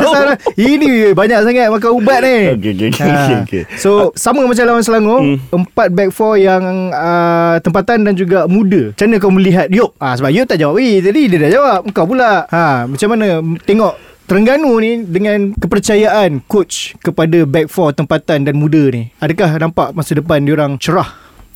salah. 0.00 0.36
Ini 0.56 1.12
banyak 1.12 1.40
sangat 1.42 1.68
makan 1.68 1.90
ubat 1.94 2.18
ni. 2.20 2.36
Okey, 2.56 2.72
okey, 2.72 2.88
okey, 2.90 3.04
Ha. 3.04 3.44
okey. 3.44 3.62
So 3.76 4.10
sama 4.12 4.40
macam 4.42 4.64
lawan 4.64 4.80
Selangor, 4.80 5.20
Hmm. 5.20 5.36
empat 5.54 5.92
back 5.92 6.10
four 6.10 6.34
yang 6.34 6.64
uh, 6.90 7.60
tempatan 7.60 8.02
dan 8.02 8.12
juga 8.12 8.44
muda. 8.46 8.90
Macam 8.90 9.06
mana 9.06 9.16
kau 9.18 9.30
melihat 9.30 9.68
Yop? 9.68 9.92
Ah 9.96 10.16
sebab 10.16 10.32
Yop 10.32 10.46
tak 10.46 10.58
jawab. 10.58 10.78
Eh 10.78 10.98
tadi 10.98 11.28
dia 11.28 11.38
dah 11.38 11.50
jawab. 11.52 11.80
Kau 11.90 12.04
pula. 12.04 12.48
Ha 12.48 12.84
macam 12.86 13.08
mana 13.10 13.26
tengok 13.62 13.94
Terengganu 14.26 14.74
ni 14.76 15.04
dengan 15.04 15.54
kepercayaan 15.54 16.42
coach 16.42 16.98
kepada 16.98 17.44
back 17.44 17.68
four 17.68 17.92
tempatan 17.92 18.42
dan 18.42 18.56
muda 18.56 18.90
ni. 18.90 19.14
Adakah 19.16 19.54
nampak 19.56 19.92
masa 19.92 20.16
depan 20.16 20.40
diorang 20.40 20.74
cerah? 20.76 21.14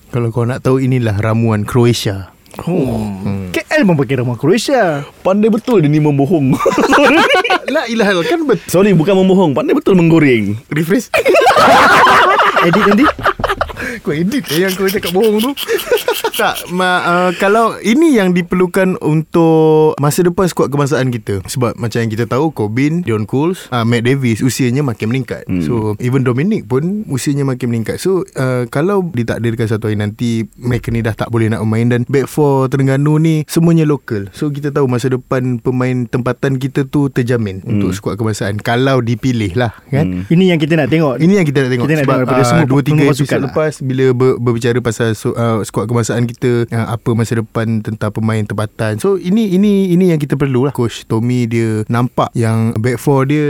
Kalau 0.09 0.29
kau 0.29 0.45
nak 0.45 0.61
tahu 0.61 0.79
inilah 0.79 1.17
ramuan 1.17 1.65
Croatia 1.65 2.31
Oh. 2.61 2.99
Hmm. 3.23 3.51
KL 3.51 3.70
pun 3.85 3.97
pakai 3.97 4.21
nama 4.21 4.35
Croatia. 4.37 5.05
Pandai 5.25 5.49
betul 5.49 5.85
dia 5.85 5.91
ni 5.91 6.01
membohong. 6.03 6.55
La 7.75 7.87
ilaha 7.87 8.21
kan 8.27 8.43
betul 8.45 8.67
Sorry 8.67 8.93
bukan 8.93 9.15
membohong. 9.25 9.53
Pandai 9.53 9.75
betul 9.77 9.97
menggoreng. 9.97 10.59
Rephrase. 10.69 11.11
Edit 12.69 12.85
nanti. 12.87 13.07
Kau 14.05 14.13
edit 14.13 14.45
eh 14.53 14.61
yang 14.69 14.73
kau 14.77 14.85
cakap 14.85 15.09
bohong 15.11 15.41
tu 15.41 15.51
Tak 16.41 16.73
ma, 16.73 17.05
uh, 17.05 17.31
Kalau 17.37 17.77
ini 17.85 18.17
yang 18.17 18.33
diperlukan 18.33 18.97
Untuk 19.05 19.93
Masa 20.01 20.25
depan 20.25 20.49
skuad 20.49 20.73
kebangsaan 20.73 21.13
kita 21.13 21.45
Sebab 21.45 21.77
macam 21.77 22.01
yang 22.01 22.09
kita 22.09 22.25
tahu 22.25 22.49
Corbin 22.57 23.05
John 23.05 23.29
Coles 23.29 23.69
uh, 23.69 23.85
Matt 23.85 24.09
Davis 24.09 24.41
Usianya 24.41 24.81
makin 24.81 25.13
meningkat 25.13 25.45
hmm. 25.45 25.61
So 25.61 26.01
even 26.01 26.25
Dominic 26.25 26.65
pun 26.65 27.05
Usianya 27.13 27.45
makin 27.45 27.69
meningkat 27.69 28.01
So 28.01 28.25
uh, 28.41 28.65
Kalau 28.73 29.05
ditakdirkan 29.05 29.69
satu 29.69 29.93
hari 29.93 30.01
nanti 30.01 30.49
Mereka 30.57 30.89
ni 30.89 31.05
dah 31.05 31.13
tak 31.13 31.29
boleh 31.29 31.53
nak 31.53 31.61
bermain 31.61 31.93
Dan 31.93 32.09
back 32.09 32.25
four 32.25 32.73
Terengganu 32.73 33.21
ni 33.21 33.45
Semuanya 33.45 33.85
lokal 33.85 34.33
So 34.33 34.49
kita 34.49 34.73
tahu 34.73 34.89
masa 34.89 35.13
depan 35.13 35.61
Pemain 35.61 36.09
tempatan 36.09 36.57
kita 36.57 36.89
tu 36.89 37.13
Terjamin 37.13 37.61
hmm. 37.61 37.69
Untuk 37.69 37.93
skuad 37.93 38.17
kebangsaan 38.17 38.65
Kalau 38.65 39.05
dipilih 39.05 39.61
lah 39.61 39.77
kan 39.93 40.25
hmm. 40.25 40.33
Ini 40.33 40.57
yang 40.57 40.61
kita 40.63 40.81
nak 40.81 40.89
tengok. 40.89 41.21
Ini 41.21 41.45
yang 41.45 41.45
kita 41.45 41.69
nak 41.69 41.71
tengok 41.77 41.85
Kita 41.85 41.97
nak 42.01 42.05
Sebab 42.09 42.17
tengok 42.17 42.25
daripada 42.25 42.41
ah, 42.41 42.49
semua 42.49 42.65
Dua 42.65 42.81
tiga 42.81 42.97
pengurus 42.97 43.21
episod 43.21 43.29
pasukan 43.29 43.41
lah. 43.45 43.49
lepas 43.53 43.73
Bila 43.85 44.05
ber, 44.17 44.33
berbicara 44.41 44.79
pasal 44.81 45.13
so, 45.13 45.37
uh, 45.37 45.61
Skuad 45.69 45.85
kebangsaan 45.85 46.30
kita 46.31 46.71
uh, 46.71 46.87
Apa 46.95 47.13
masa 47.19 47.39
depan 47.39 47.83
Tentang 47.83 48.11
pemain 48.15 48.43
tempatan. 48.43 48.99
So 49.03 49.19
ini 49.19 49.55
ini 49.55 49.91
ini 49.93 50.15
yang 50.15 50.21
kita 50.23 50.39
perlu 50.39 50.71
lah 50.71 50.75
Coach 50.75 51.05
Tommy 51.11 51.51
dia 51.51 51.83
Nampak 51.91 52.31
yang 52.39 52.75
Back 52.79 53.03
four 53.03 53.27
dia 53.27 53.47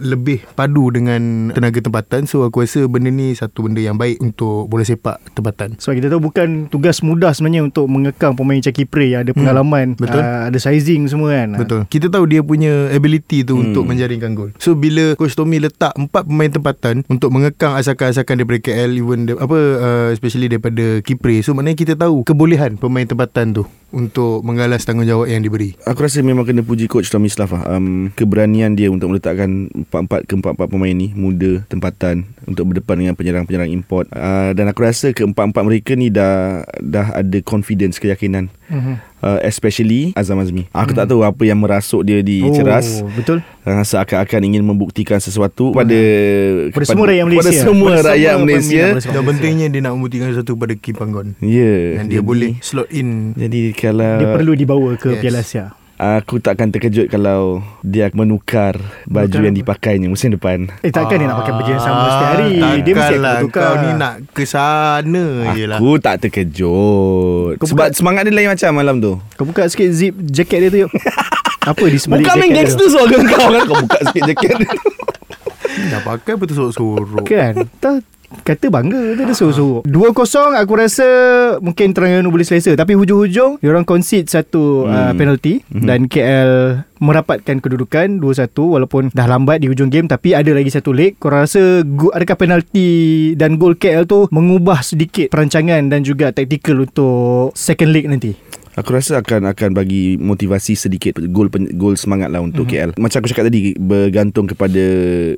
Lebih 0.00 0.44
padu 0.56 0.88
dengan 0.88 1.52
Tenaga 1.52 1.80
tempatan. 1.80 2.24
So 2.24 2.46
aku 2.46 2.64
rasa 2.64 2.86
benda 2.88 3.12
ni 3.12 3.36
Satu 3.36 3.66
benda 3.66 3.80
yang 3.84 4.00
baik 4.00 4.20
Untuk 4.20 4.66
bola 4.68 4.86
sepak 4.86 5.20
tempatan. 5.34 5.76
Sebab 5.80 5.94
kita 5.98 6.08
tahu 6.12 6.20
bukan 6.30 6.48
tugas 6.70 7.02
mudah 7.02 7.34
sebenarnya 7.34 7.66
untuk 7.66 7.86
mengekang 7.90 8.38
pemain 8.38 8.60
macam 8.60 8.74
Kipre 8.74 9.06
yang 9.10 9.22
ada 9.26 9.32
pengalaman, 9.34 9.98
betul. 9.98 10.22
Uh, 10.22 10.48
ada 10.48 10.58
sizing 10.58 11.10
semua 11.10 11.34
kan. 11.34 11.48
Betul. 11.58 11.80
Kita 11.90 12.06
tahu 12.08 12.24
dia 12.30 12.40
punya 12.40 12.88
ability 12.94 13.42
tu 13.42 13.58
hmm. 13.58 13.64
Untuk 13.70 13.84
menjaringkan 13.90 14.38
gol. 14.38 14.54
So 14.62 14.78
bila 14.78 15.18
Coach 15.18 15.34
Tommy 15.34 15.58
letak 15.58 15.96
Empat 15.98 16.28
pemain 16.28 16.50
tempatan 16.50 17.02
Untuk 17.10 17.34
mengekang 17.34 17.74
asakan-asakan 17.74 18.42
Daripada 18.42 18.60
KL 18.62 18.90
Even 18.94 19.26
the, 19.26 19.34
Apa 19.34 19.58
uh, 19.58 20.08
Especially 20.14 20.46
daripada 20.46 21.02
Kipre. 21.02 21.42
So 21.42 21.56
maknanya 21.56 21.78
kita 21.78 21.94
tahu 21.98 22.13
Kebolehan 22.22 22.78
pemain 22.78 23.02
tempatan 23.02 23.50
tu 23.50 23.62
Untuk 23.94 24.42
menggalas 24.42 24.82
tanggungjawab 24.82 25.24
yang 25.24 25.38
diberi 25.38 25.78
Aku 25.80 26.02
rasa 26.02 26.18
memang 26.18 26.42
kena 26.42 26.60
puji 26.60 26.84
coach 26.84 27.06
Tommy 27.06 27.26
Slav 27.26 27.48
lah. 27.48 27.62
um, 27.70 28.10
Keberanian 28.10 28.74
dia 28.74 28.90
untuk 28.90 29.08
meletakkan 29.08 29.70
Empat-empat 29.72 30.26
ke 30.26 30.34
empat-empat 30.34 30.66
pemain 30.66 30.90
ni 30.90 31.10
Muda, 31.10 31.62
tempatan 31.64 32.26
Untuk 32.42 32.68
berdepan 32.68 32.98
dengan 32.98 33.14
penyerang-penyerang 33.14 33.70
import 33.70 34.10
uh, 34.10 34.50
Dan 34.50 34.66
aku 34.66 34.82
rasa 34.82 35.10
keempat-empat 35.10 35.62
mereka 35.62 35.94
ni 35.94 36.08
dah 36.08 36.66
Dah 36.76 37.14
ada 37.14 37.38
confidence, 37.40 37.96
keyakinan 37.96 38.50
Mhm. 38.64 38.96
uh, 39.20 39.38
Especially 39.44 40.10
Azam 40.14 40.40
Azmi 40.40 40.64
Aku 40.70 40.90
tak 40.90 41.04
tahu 41.04 41.20
apa 41.20 41.44
yang 41.44 41.60
merasuk 41.60 42.00
dia 42.02 42.18
di 42.18 42.40
ceras 42.50 42.98
Oh, 42.98 43.12
betul. 43.12 43.44
uh, 43.62 43.84
Seakan-akan 43.84 44.40
ingin 44.42 44.64
membuktikan 44.64 45.20
sesuatu 45.20 45.68
pada 45.70 45.92
Pada 46.70 46.84
semua 46.84 47.06
rakyat 47.06 47.24
Malaysia. 47.24 47.44
Pada 47.44 47.60
semua 47.62 47.88
Pada 47.92 48.02
rakyat 48.08 48.32
semua 48.32 48.42
Malaysia 48.42 48.64
sepak 48.64 48.88
Dan 48.88 48.96
Malaysia. 48.96 49.20
pentingnya 49.28 49.66
dia 49.68 49.80
nak 49.80 49.92
membuktikan 49.94 50.26
sesuatu 50.26 50.52
Pada 50.56 50.74
Kim 50.74 50.96
Panggon 50.96 51.26
Ya 51.38 51.76
Dan 51.94 52.08
dia 52.08 52.18
jadi- 52.18 52.24
boleh 52.24 52.52
slot 52.58 52.88
in 52.88 53.36
Jadi 53.36 53.60
kalau 53.84 54.16
Dia 54.16 54.28
perlu 54.32 54.52
dibawa 54.54 54.90
ke 54.96 55.10
Yes. 55.10 55.20
Piala 55.20 55.40
Asia. 55.40 55.64
Aku 55.94 56.42
takkan 56.42 56.68
terkejut 56.68 57.06
kalau 57.06 57.62
dia 57.80 58.10
menukar 58.10 58.74
baju 59.06 59.30
Menukar 59.30 59.46
yang 59.46 59.54
dipakainya 59.54 60.10
musim 60.10 60.34
depan. 60.34 60.66
Eh 60.82 60.90
takkan 60.90 61.16
dia 61.16 61.30
nak 61.30 61.38
pakai 61.38 61.54
baju 61.54 61.70
yang 61.70 61.78
sama 61.80 62.04
setiap 62.08 62.30
hari. 62.34 62.50
Dia 62.82 62.92
mesti 62.92 63.14
akan 63.14 63.22
lah 63.22 63.34
tukar. 63.38 63.62
Kau 63.62 63.74
ni 63.78 63.90
nak 63.94 64.14
ke 64.28 64.44
sana 64.44 65.24
je 65.54 65.64
lah 65.64 65.78
Aku 65.78 65.90
tak 65.96 66.14
terkejut. 66.18 67.54
Kau 67.56 67.66
Sebab 67.68 67.86
buka- 67.86 67.94
semangat 67.94 68.26
dia 68.26 68.34
lain 68.34 68.50
macam 68.50 68.70
malam 68.74 68.96
tu. 68.98 69.12
Kau 69.38 69.46
buka 69.46 69.70
sikit 69.70 69.88
zip 69.88 70.18
jaket 70.18 70.58
dia 70.60 70.68
tu 70.68 70.78
yuk. 70.82 70.92
Apa 71.70 71.84
di 71.86 71.96
sebalik 71.96 72.26
Bukan 72.26 72.34
main 72.36 72.52
gangster 72.52 72.86
suara 72.90 73.14
kau 73.14 73.48
kan 73.48 73.62
Kau 73.64 73.76
buka 73.80 73.98
sikit 74.04 74.22
jaket 74.28 74.50
dia. 74.58 74.70
Dah 75.88 76.00
pakai 76.02 76.34
betul 76.34 76.54
sorok-sorok? 76.58 77.22
Kan? 77.24 77.54
Tak 77.78 78.02
kata 78.42 78.66
bangga 78.72 79.14
tu 79.14 79.22
dia 79.22 79.36
suruh-suruh. 79.36 79.80
2-0 79.86 80.58
aku 80.58 80.72
rasa 80.74 81.08
mungkin 81.60 81.94
Terengganu 81.94 82.32
boleh 82.32 82.46
selesa 82.46 82.74
tapi 82.74 82.98
hujung-hujung 82.98 83.62
diorang 83.62 83.86
concede 83.86 84.26
satu 84.26 84.88
hmm. 84.88 84.90
uh, 84.90 85.12
penalty 85.14 85.54
hmm. 85.62 85.86
dan 85.86 86.00
KL 86.10 86.52
merapatkan 87.04 87.60
kedudukan 87.60 88.18
2-1 88.18 88.54
walaupun 88.56 89.02
dah 89.12 89.28
lambat 89.28 89.60
di 89.60 89.68
hujung 89.68 89.92
game 89.92 90.08
tapi 90.08 90.32
ada 90.32 90.50
lagi 90.50 90.72
satu 90.72 90.90
leg. 90.90 91.20
Korang 91.20 91.44
rasa 91.44 91.84
adakah 91.86 92.36
penalty 92.40 92.88
dan 93.36 93.60
gol 93.60 93.76
KL 93.76 94.08
tu 94.08 94.26
mengubah 94.32 94.80
sedikit 94.80 95.28
perancangan 95.28 95.84
dan 95.92 96.00
juga 96.00 96.32
taktikal 96.32 96.80
untuk 96.80 97.52
second 97.52 97.90
leg 97.92 98.08
nanti? 98.08 98.32
Aku 98.74 98.90
rasa 98.90 99.22
akan 99.22 99.54
akan 99.54 99.70
bagi 99.70 100.18
motivasi 100.18 100.74
sedikit 100.74 101.22
gol 101.30 101.46
gol 101.78 101.94
semangat 101.94 102.34
lah 102.34 102.42
untuk 102.42 102.66
mm-hmm. 102.66 102.94
KL. 102.94 103.02
Macam 103.02 103.22
aku 103.22 103.30
cakap 103.30 103.46
tadi 103.46 103.78
bergantung 103.78 104.50
kepada 104.50 104.82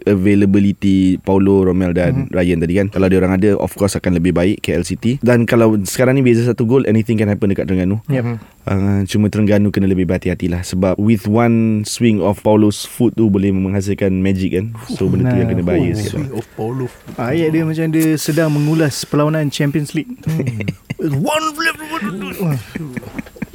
availability 0.09 1.21
Paulo, 1.21 1.69
Romel 1.69 1.93
dan 1.93 2.29
mm-hmm. 2.29 2.33
Ryan 2.33 2.59
tadi 2.65 2.75
kan. 2.81 2.87
Kalau 2.89 3.07
dia 3.13 3.19
orang 3.21 3.37
ada 3.37 3.51
of 3.61 3.77
course 3.77 3.93
akan 3.97 4.17
lebih 4.17 4.33
baik 4.33 4.65
KL 4.65 4.89
City. 4.89 5.21
Dan 5.21 5.45
kalau 5.45 5.77
sekarang 5.85 6.17
ni 6.17 6.25
beza 6.25 6.49
satu 6.49 6.65
gol 6.65 6.89
anything 6.89 7.21
can 7.21 7.29
happen 7.29 7.53
dekat 7.53 7.69
Terengganu. 7.69 8.01
Yep. 8.09 8.41
Uh, 8.67 9.05
cuma 9.07 9.29
Terengganu 9.29 9.71
kena 9.71 9.87
lebih 9.87 10.11
berhati-hati 10.11 10.51
lah 10.51 10.67
Sebab 10.67 10.99
with 10.99 11.31
one 11.31 11.87
swing 11.87 12.19
of 12.19 12.43
Paulo's 12.43 12.83
foot 12.83 13.15
tu 13.15 13.31
Boleh 13.31 13.55
menghasilkan 13.55 14.11
magic 14.11 14.59
kan 14.59 14.75
So 14.91 15.07
benda 15.07 15.31
tu 15.31 15.39
yang 15.39 15.55
kena 15.55 15.63
bahaya 15.63 15.87
Oh. 15.87 15.95
sikit 15.95 16.19
Swing 16.19 16.35
of 16.35 16.47
Paulo 16.59 16.91
Ayat 17.15 17.55
dia 17.55 17.63
macam 17.63 17.87
dia 17.95 18.19
sedang 18.19 18.51
mengulas 18.51 19.07
perlawanan 19.07 19.55
Champions 19.55 19.95
League. 19.95 20.11
One 20.99 21.47
flip 21.55 21.77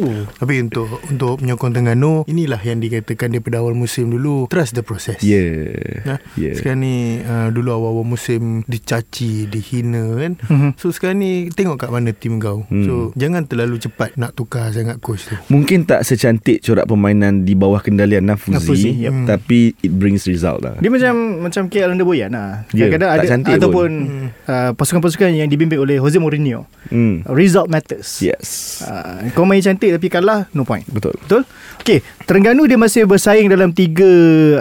Tapi 0.10 0.54
untuk 0.62 0.88
untuk 1.06 1.40
penyokong 1.40 1.72
Terengganu 1.72 2.26
inilah 2.26 2.60
yang 2.62 2.80
dikatakan 2.80 3.32
daripada 3.32 3.62
awal 3.62 3.74
musim 3.74 4.10
dulu 4.10 4.48
trust 4.48 4.74
the 4.74 4.84
process. 4.84 5.22
Yeah 5.22 6.04
Nah, 6.04 6.20
Yeah. 6.34 6.56
Sekarang 6.56 6.82
ni 6.82 7.20
uh, 7.22 7.52
dulu 7.52 7.76
awal-awal 7.76 8.08
musim 8.08 8.64
dicaci, 8.66 9.46
dihina 9.46 10.16
kan. 10.18 10.34
Mhm. 10.48 10.70
So 10.80 10.90
sekarang 10.90 11.20
ni 11.20 11.52
tengok 11.52 11.78
kat 11.78 11.90
mana 11.92 12.16
tim 12.16 12.40
kau. 12.40 12.64
Hmm. 12.68 12.86
So 12.88 12.94
jangan 13.14 13.46
terlalu 13.46 13.78
cepat 13.78 14.16
nak 14.16 14.34
tukar 14.34 14.72
sangat 14.72 14.98
coach 15.04 15.28
tu. 15.28 15.36
Mungkin 15.52 15.84
tak 15.84 16.02
secantik 16.02 16.64
corak 16.64 16.88
permainan 16.88 17.44
Di 17.44 17.54
bawah 17.54 17.82
kendalian 17.82 18.24
Nafuzi, 18.26 18.56
Nafuzi, 18.56 18.92
yep. 18.98 19.12
Hmm. 19.12 19.26
Tapi 19.28 19.76
it 19.78 19.92
brings 19.92 20.24
result 20.26 20.64
lah 20.64 20.78
Dia 20.80 20.90
macam 20.90 21.14
macam 21.44 21.68
KL 21.68 21.94
Under 21.94 22.08
Boyan 22.08 22.32
lah. 22.32 22.64
Ya, 22.72 22.88
Kadang-kadang 22.88 23.10
tak 23.10 23.18
ada 23.18 23.28
cantik 23.28 23.54
ataupun 23.60 23.90
uh, 24.48 24.72
pasukan-pasukan 24.74 25.30
yang 25.36 25.50
dibimbing 25.52 25.78
oleh 25.78 25.98
Jose 26.00 26.18
Mourinho. 26.18 26.66
hmm. 26.90 27.28
Result 27.28 27.68
matters. 27.68 28.22
Yes 28.22 28.82
Uh, 28.82 29.30
kau 29.34 29.46
main 29.46 29.62
cantik 29.62 29.91
balik 29.92 30.00
tapi 30.00 30.08
kalah 30.08 30.40
no 30.56 30.64
point. 30.64 30.88
Betul. 30.88 31.14
Betul? 31.20 31.44
Okay, 31.84 32.00
Terengganu 32.24 32.64
dia 32.64 32.80
masih 32.80 33.04
bersaing 33.04 33.52
dalam 33.52 33.76
tiga 33.76 34.08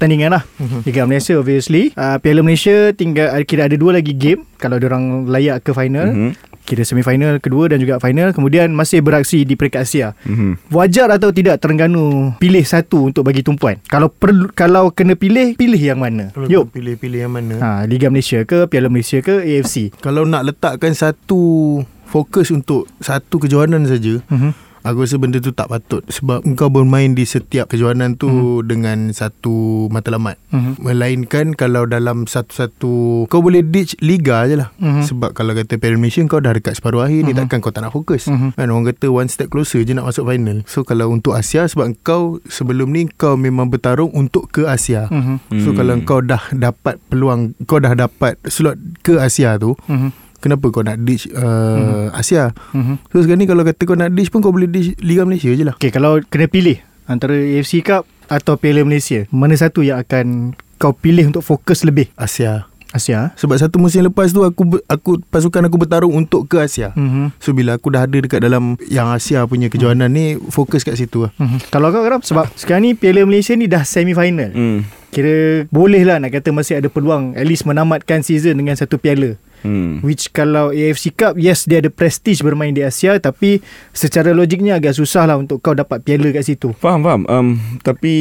pertandingan 0.01 0.35
lah. 0.35 0.43
Liga 0.83 1.07
Malaysia 1.07 1.39
obviously. 1.39 1.95
Uh, 1.95 2.19
Piala 2.19 2.43
Malaysia 2.43 2.91
tinggal 2.91 3.31
kira 3.47 3.71
ada 3.71 3.77
dua 3.79 3.95
lagi 3.95 4.17
game 4.17 4.43
kalau 4.59 4.81
orang 4.83 5.31
layak 5.31 5.63
ke 5.63 5.71
final. 5.71 6.11
Mhm. 6.11 6.33
Kira 6.61 6.87
semifinal 6.87 7.43
kedua 7.43 7.67
dan 7.67 7.83
juga 7.83 7.99
final. 7.99 8.31
Kemudian 8.31 8.71
masih 8.71 9.03
beraksi 9.03 9.43
di 9.43 9.59
peringkat 9.59 9.83
Asia. 9.83 10.15
Mhm. 10.23 10.71
Wajar 10.71 11.11
atau 11.11 11.35
tidak 11.35 11.59
Terengganu 11.59 12.35
pilih 12.39 12.63
satu 12.63 13.11
untuk 13.11 13.27
bagi 13.27 13.43
tumpuan? 13.43 13.79
Kalau 13.91 14.07
perlu 14.07 14.47
kalau 14.55 14.95
kena 14.95 15.19
pilih, 15.19 15.59
pilih 15.59 15.81
yang 15.81 15.99
mana? 15.99 16.31
Kalau 16.31 16.47
Yuk. 16.47 16.71
kau 16.71 16.79
pilih-pilih 16.79 17.27
yang 17.27 17.33
mana 17.33 17.55
Ha, 17.59 17.69
Liga 17.91 18.07
Malaysia 18.07 18.39
ke 18.47 18.71
Piala 18.71 18.87
Malaysia 18.87 19.19
ke 19.19 19.43
AFC? 19.43 19.91
Kalau 19.99 20.23
nak 20.25 20.47
letakkan 20.47 20.95
satu 20.95 21.83
Fokus 22.11 22.51
untuk 22.51 22.91
Satu 22.99 23.39
kejohanan 23.39 23.87
saja 23.87 24.19
Mhm. 24.27 24.70
Aku 24.83 25.01
rasa 25.01 25.17
benda 25.17 25.37
tu 25.37 25.51
tak 25.51 25.69
patut 25.69 26.01
Sebab 26.05 26.41
engkau 26.43 26.67
bermain 26.67 27.11
di 27.11 27.23
setiap 27.23 27.67
kejohanan 27.67 28.15
tu 28.15 28.27
hmm. 28.27 28.65
Dengan 28.65 28.99
satu 29.11 29.53
matlamat 29.89 30.41
Mhm. 30.49 30.81
Melainkan 30.81 31.47
kalau 31.53 31.85
dalam 31.85 32.25
satu-satu 32.25 33.25
Kau 33.27 33.39
boleh 33.39 33.63
ditch 33.63 33.95
liga 34.01 34.45
je 34.45 34.57
lah 34.57 34.73
Mhm. 34.77 35.05
Sebab 35.05 35.31
kalau 35.31 35.53
kata 35.53 35.77
Piala 35.77 35.95
Malaysia 35.95 36.25
Kau 36.25 36.39
dah 36.39 36.51
dekat 36.51 36.75
separuh 36.75 37.01
akhir 37.01 37.23
ni 37.23 37.33
Takkan 37.33 37.59
kau 37.59 37.69
tak 37.69 37.83
nak 37.83 37.93
fokus 37.93 38.27
Mhm. 38.27 38.55
Kan 38.55 38.67
orang 38.67 38.89
kata 38.89 39.07
one 39.09 39.27
step 39.27 39.49
closer 39.49 39.81
je 39.81 39.93
nak 39.93 40.05
masuk 40.05 40.25
final 40.25 40.65
So 40.65 40.81
kalau 40.81 41.09
untuk 41.09 41.33
Asia 41.33 41.65
Sebab 41.65 41.95
kau 42.01 42.23
sebelum 42.45 42.89
ni 42.89 43.07
Kau 43.07 43.35
memang 43.35 43.69
bertarung 43.69 44.11
untuk 44.11 44.49
ke 44.49 44.65
Asia 44.65 45.07
Mhm. 45.07 45.37
So 45.61 45.71
Hmm. 45.71 45.77
kalau 45.77 45.95
kau 46.03 46.21
dah 46.21 46.43
dapat 46.51 46.97
peluang 47.07 47.53
Kau 47.65 47.79
dah 47.79 47.93
dapat 47.93 48.41
slot 48.45 48.75
ke 49.01 49.17
Asia 49.17 49.55
tu 49.55 49.77
Mhm. 49.87 50.30
Kenapa 50.41 50.67
kau 50.67 50.81
nak 50.81 50.99
ditch 50.99 51.29
uh, 51.31 52.09
Asia 52.11 52.51
Mhm. 52.73 52.97
So 53.07 53.21
sekarang 53.21 53.41
ni 53.41 53.47
kalau 53.47 53.63
kata 53.63 53.83
kau 53.83 53.95
nak 53.95 54.11
ditch 54.11 54.29
pun 54.29 54.41
Kau 54.41 54.51
boleh 54.51 54.67
ditch 54.67 54.97
Liga 54.99 55.23
Malaysia 55.23 55.49
je 55.49 55.63
lah 55.63 55.77
Okay, 55.77 55.89
kalau 55.89 56.19
kena 56.25 56.47
pilih 56.47 56.81
antara 57.05 57.35
AFC 57.35 57.81
Cup 57.81 58.05
atau 58.25 58.55
Piala 58.55 58.81
Malaysia, 58.81 59.27
mana 59.29 59.53
satu 59.53 59.81
yang 59.81 59.99
akan 59.99 60.55
kau 60.77 60.91
pilih 60.91 61.27
untuk 61.27 61.43
fokus 61.43 61.83
lebih? 61.83 62.09
Asia 62.15 62.65
Asia. 62.91 63.31
Sebab 63.37 63.55
satu 63.57 63.79
musim 63.79 64.03
lepas 64.03 64.31
tu 64.31 64.43
Aku 64.43 64.67
aku 64.85 65.23
pasukan 65.25 65.63
aku 65.63 65.79
bertarung 65.79 66.11
Untuk 66.13 66.47
ke 66.47 66.59
Asia 66.59 66.91
Mhm. 66.91 67.31
So 67.37 67.51
bila 67.51 67.75
aku 67.75 67.87
dah 67.89 68.03
ada 68.03 68.17
dekat 68.17 68.41
dalam 68.41 68.75
Yang 68.85 69.09
Asia 69.13 69.39
punya 69.45 69.67
kejohanan 69.67 70.09
ni 70.09 70.35
Fokus 70.35 70.83
kat 70.83 70.95
situ 70.95 71.23
lah 71.23 71.33
Mhm. 71.37 71.69
Kalau 71.69 71.91
kau 71.91 72.03
kerap 72.03 72.23
sebab 72.23 72.51
sekarang 72.53 72.83
ni 72.85 72.93
Piala 72.93 73.23
Malaysia 73.23 73.53
ni 73.53 73.67
dah 73.67 73.85
semi 73.85 74.11
final. 74.11 74.51
Hmm. 74.51 74.83
Kira 75.11 75.67
boleh 75.69 76.07
lah 76.07 76.23
nak 76.23 76.31
kata 76.31 76.55
masih 76.55 76.79
ada 76.79 76.87
peluang 76.87 77.35
at 77.35 77.47
least 77.47 77.67
menamatkan 77.67 78.23
season 78.23 78.59
dengan 78.59 78.79
satu 78.79 78.97
piala. 78.97 79.35
Hmm. 79.61 80.01
Which 80.01 80.33
kalau 80.33 80.73
AFC 80.73 81.13
Cup 81.13 81.37
Yes 81.37 81.69
dia 81.69 81.85
ada 81.85 81.93
prestige 81.93 82.41
bermain 82.41 82.73
di 82.73 82.81
Asia 82.81 83.21
Tapi 83.21 83.61
secara 83.93 84.33
logiknya 84.33 84.81
agak 84.81 84.97
susah 84.97 85.29
lah 85.29 85.37
Untuk 85.37 85.61
kau 85.61 85.77
dapat 85.77 86.01
piala 86.01 86.33
kat 86.33 86.49
situ 86.49 86.73
Faham, 86.81 87.05
faham. 87.05 87.23
Um, 87.29 87.49
tapi 87.85 88.13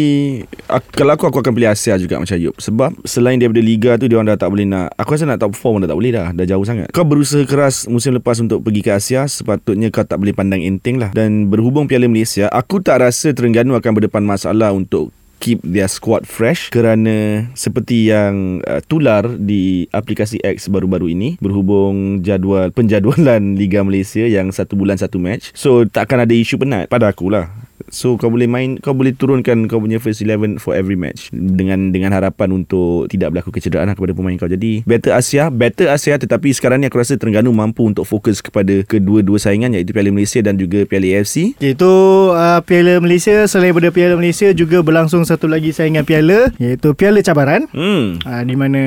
aku, 0.68 0.88
kalau 0.92 1.16
aku, 1.16 1.32
aku 1.32 1.40
akan 1.40 1.54
pilih 1.56 1.72
Asia 1.72 1.96
juga 1.96 2.20
macam 2.20 2.36
Ayub. 2.36 2.56
Sebab 2.60 2.92
selain 3.08 3.40
daripada 3.40 3.64
Liga 3.64 3.96
tu, 3.96 4.12
dia 4.12 4.20
orang 4.20 4.36
dah 4.36 4.40
tak 4.40 4.50
boleh 4.52 4.68
nak... 4.68 4.92
Aku 5.00 5.16
rasa 5.16 5.24
nak 5.28 5.40
top 5.40 5.56
4 5.56 5.64
pun 5.64 5.80
dah 5.84 5.90
tak 5.90 6.00
boleh 6.00 6.12
dah. 6.12 6.28
Dah 6.36 6.46
jauh 6.48 6.66
sangat. 6.68 6.92
Kau 6.92 7.08
berusaha 7.08 7.44
keras 7.48 7.88
musim 7.88 8.16
lepas 8.16 8.40
untuk 8.44 8.60
pergi 8.60 8.82
ke 8.84 8.92
Asia, 8.92 9.24
sepatutnya 9.28 9.88
kau 9.92 10.04
tak 10.04 10.20
boleh 10.20 10.36
pandang 10.36 10.60
enteng 10.60 11.00
lah. 11.00 11.12
Dan 11.16 11.48
berhubung 11.48 11.88
Piala 11.88 12.12
Malaysia, 12.12 12.52
aku 12.52 12.84
tak 12.84 13.00
rasa 13.00 13.32
Terengganu 13.32 13.80
akan 13.80 13.92
berdepan 13.96 14.24
masalah 14.28 14.76
untuk 14.76 15.16
keep 15.40 15.64
their 15.64 15.88
squad 15.88 16.28
fresh 16.28 16.70
kerana 16.70 17.48
seperti 17.56 18.12
yang 18.12 18.60
uh, 18.68 18.84
tular 18.86 19.26
di 19.40 19.88
aplikasi 19.90 20.38
X 20.44 20.68
baru-baru 20.68 21.16
ini 21.16 21.40
berhubung 21.40 22.20
jadual 22.22 22.70
penjadualan 22.76 23.56
Liga 23.60 23.82
Malaysia 23.82 24.28
yang 24.28 24.52
satu 24.52 24.76
bulan 24.76 25.00
satu 25.00 25.18
match. 25.18 25.56
So 25.56 25.88
takkan 25.88 26.22
ada 26.22 26.36
isu 26.36 26.60
penat? 26.60 26.92
Pada 26.92 27.10
aku 27.10 27.32
lah 27.32 27.69
So 27.88 28.20
kau 28.20 28.28
boleh 28.28 28.52
main 28.52 28.76
Kau 28.84 28.92
boleh 28.92 29.16
turunkan 29.16 29.72
Kau 29.72 29.80
punya 29.80 30.04
first 30.04 30.20
11 30.20 30.60
For 30.60 30.76
every 30.76 31.00
match 31.00 31.32
Dengan 31.32 31.96
dengan 31.96 32.12
harapan 32.12 32.52
untuk 32.52 33.08
Tidak 33.08 33.32
berlaku 33.32 33.56
kecederaan 33.56 33.88
lah 33.88 33.96
Kepada 33.96 34.12
pemain 34.12 34.36
kau. 34.36 34.52
Jadi 34.52 34.84
Better 34.84 35.16
Asia 35.16 35.48
Better 35.48 35.88
Asia 35.88 36.20
Tetapi 36.20 36.52
sekarang 36.52 36.84
ni 36.84 36.92
aku 36.92 37.00
rasa 37.00 37.16
Terengganu 37.16 37.56
mampu 37.56 37.88
Untuk 37.88 38.04
fokus 38.04 38.44
kepada 38.44 38.84
Kedua-dua 38.84 39.40
saingan 39.40 39.72
Iaitu 39.72 39.96
Piala 39.96 40.12
Malaysia 40.12 40.44
Dan 40.44 40.60
juga 40.60 40.84
Piala 40.84 41.08
AFC 41.20 41.56
Iaitu 41.64 41.92
uh, 42.36 42.60
Piala 42.68 43.00
Malaysia 43.00 43.48
Selain 43.48 43.72
daripada 43.72 43.96
Piala 43.96 44.20
Malaysia 44.20 44.52
Juga 44.52 44.84
berlangsung 44.84 45.24
satu 45.24 45.48
lagi 45.48 45.72
saingan 45.72 46.04
piala 46.04 46.52
Iaitu 46.60 46.92
Piala 46.94 47.24
Cabaran. 47.24 47.72
Hmm. 47.72 48.20
Uh, 48.22 48.44
Di 48.44 48.56
mana 48.60 48.82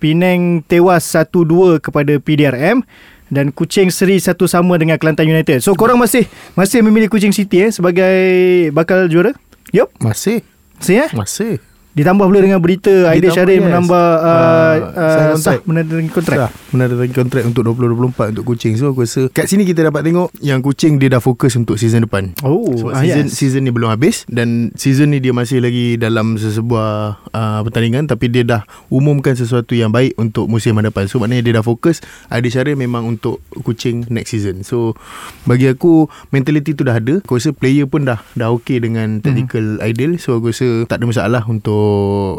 Penang 0.00 0.64
tewas 0.64 1.04
1-2 1.04 1.82
kepada 1.84 2.16
PDRM 2.16 2.86
dan 3.30 3.54
Kuching 3.54 3.88
seri 3.94 4.18
satu 4.18 4.50
sama 4.50 4.76
dengan 4.76 4.98
Kelantan 4.98 5.30
United. 5.30 5.62
So 5.62 5.78
korang 5.78 5.96
masih 5.96 6.26
masih 6.58 6.82
memilih 6.82 7.06
Kuching 7.08 7.32
City 7.32 7.64
eh 7.66 7.70
sebagai 7.70 8.14
bakal 8.74 9.06
juara? 9.06 9.32
Yup, 9.70 9.94
Masih 10.02 10.42
masih 10.82 11.06
eh? 11.06 11.10
Masih 11.14 11.62
Ditambah 11.90 12.22
pula 12.30 12.38
dengan 12.38 12.62
berita 12.62 13.10
Aidil 13.10 13.34
Syarif 13.34 13.58
yes. 13.58 13.66
menambah 13.66 14.06
uh, 14.22 14.28
Ah, 14.30 14.74
uh, 14.94 15.34
sign 15.34 15.42
sah 15.42 15.54
menandatangani 15.66 16.10
kontrak. 16.14 16.38
Dah 16.38 16.50
menandatangani 16.70 17.14
kontrak 17.14 17.42
untuk 17.50 17.62
2024 17.66 18.32
untuk 18.36 18.44
Kuching. 18.54 18.74
So 18.78 18.94
aku 18.94 19.02
rasa 19.02 19.26
kat 19.34 19.50
sini 19.50 19.66
kita 19.66 19.82
dapat 19.82 20.06
tengok 20.06 20.30
yang 20.38 20.62
Kuching 20.62 21.02
dia 21.02 21.10
dah 21.10 21.18
fokus 21.18 21.58
untuk 21.58 21.74
season 21.76 22.06
depan. 22.06 22.30
Oh, 22.46 22.70
Sebab 22.70 22.94
ah, 22.94 23.02
season 23.02 23.26
yes. 23.26 23.34
season 23.34 23.66
ni 23.66 23.74
belum 23.74 23.90
habis 23.90 24.22
dan 24.30 24.70
season 24.78 25.10
ni 25.10 25.18
dia 25.18 25.34
masih 25.34 25.58
lagi 25.58 25.98
dalam 25.98 26.38
sesebuah 26.38 27.26
uh, 27.34 27.60
pertandingan 27.66 28.06
tapi 28.06 28.30
dia 28.30 28.46
dah 28.46 28.62
umumkan 28.86 29.34
sesuatu 29.34 29.74
yang 29.74 29.90
baik 29.90 30.14
untuk 30.14 30.46
musim 30.46 30.78
depan. 30.78 31.10
So 31.10 31.18
maknanya 31.18 31.42
dia 31.42 31.54
dah 31.58 31.66
fokus 31.66 31.98
Adi 32.30 32.54
Syarif 32.54 32.78
memang 32.78 33.04
untuk 33.10 33.42
Kuching 33.50 34.06
next 34.14 34.30
season. 34.30 34.62
So 34.62 34.94
bagi 35.44 35.66
aku 35.66 36.06
mentality 36.30 36.72
tu 36.78 36.86
dah 36.86 37.02
ada. 37.02 37.18
Aku 37.26 37.36
rasa 37.36 37.50
player 37.50 37.90
pun 37.90 38.06
dah 38.06 38.22
dah 38.38 38.54
okey 38.54 38.78
dengan 38.78 39.18
tactical 39.18 39.82
hmm. 39.82 39.84
ideal. 39.90 40.12
So 40.22 40.38
aku 40.38 40.54
rasa 40.54 40.86
tak 40.86 41.02
ada 41.02 41.10
masalah 41.10 41.42
untuk 41.50 41.80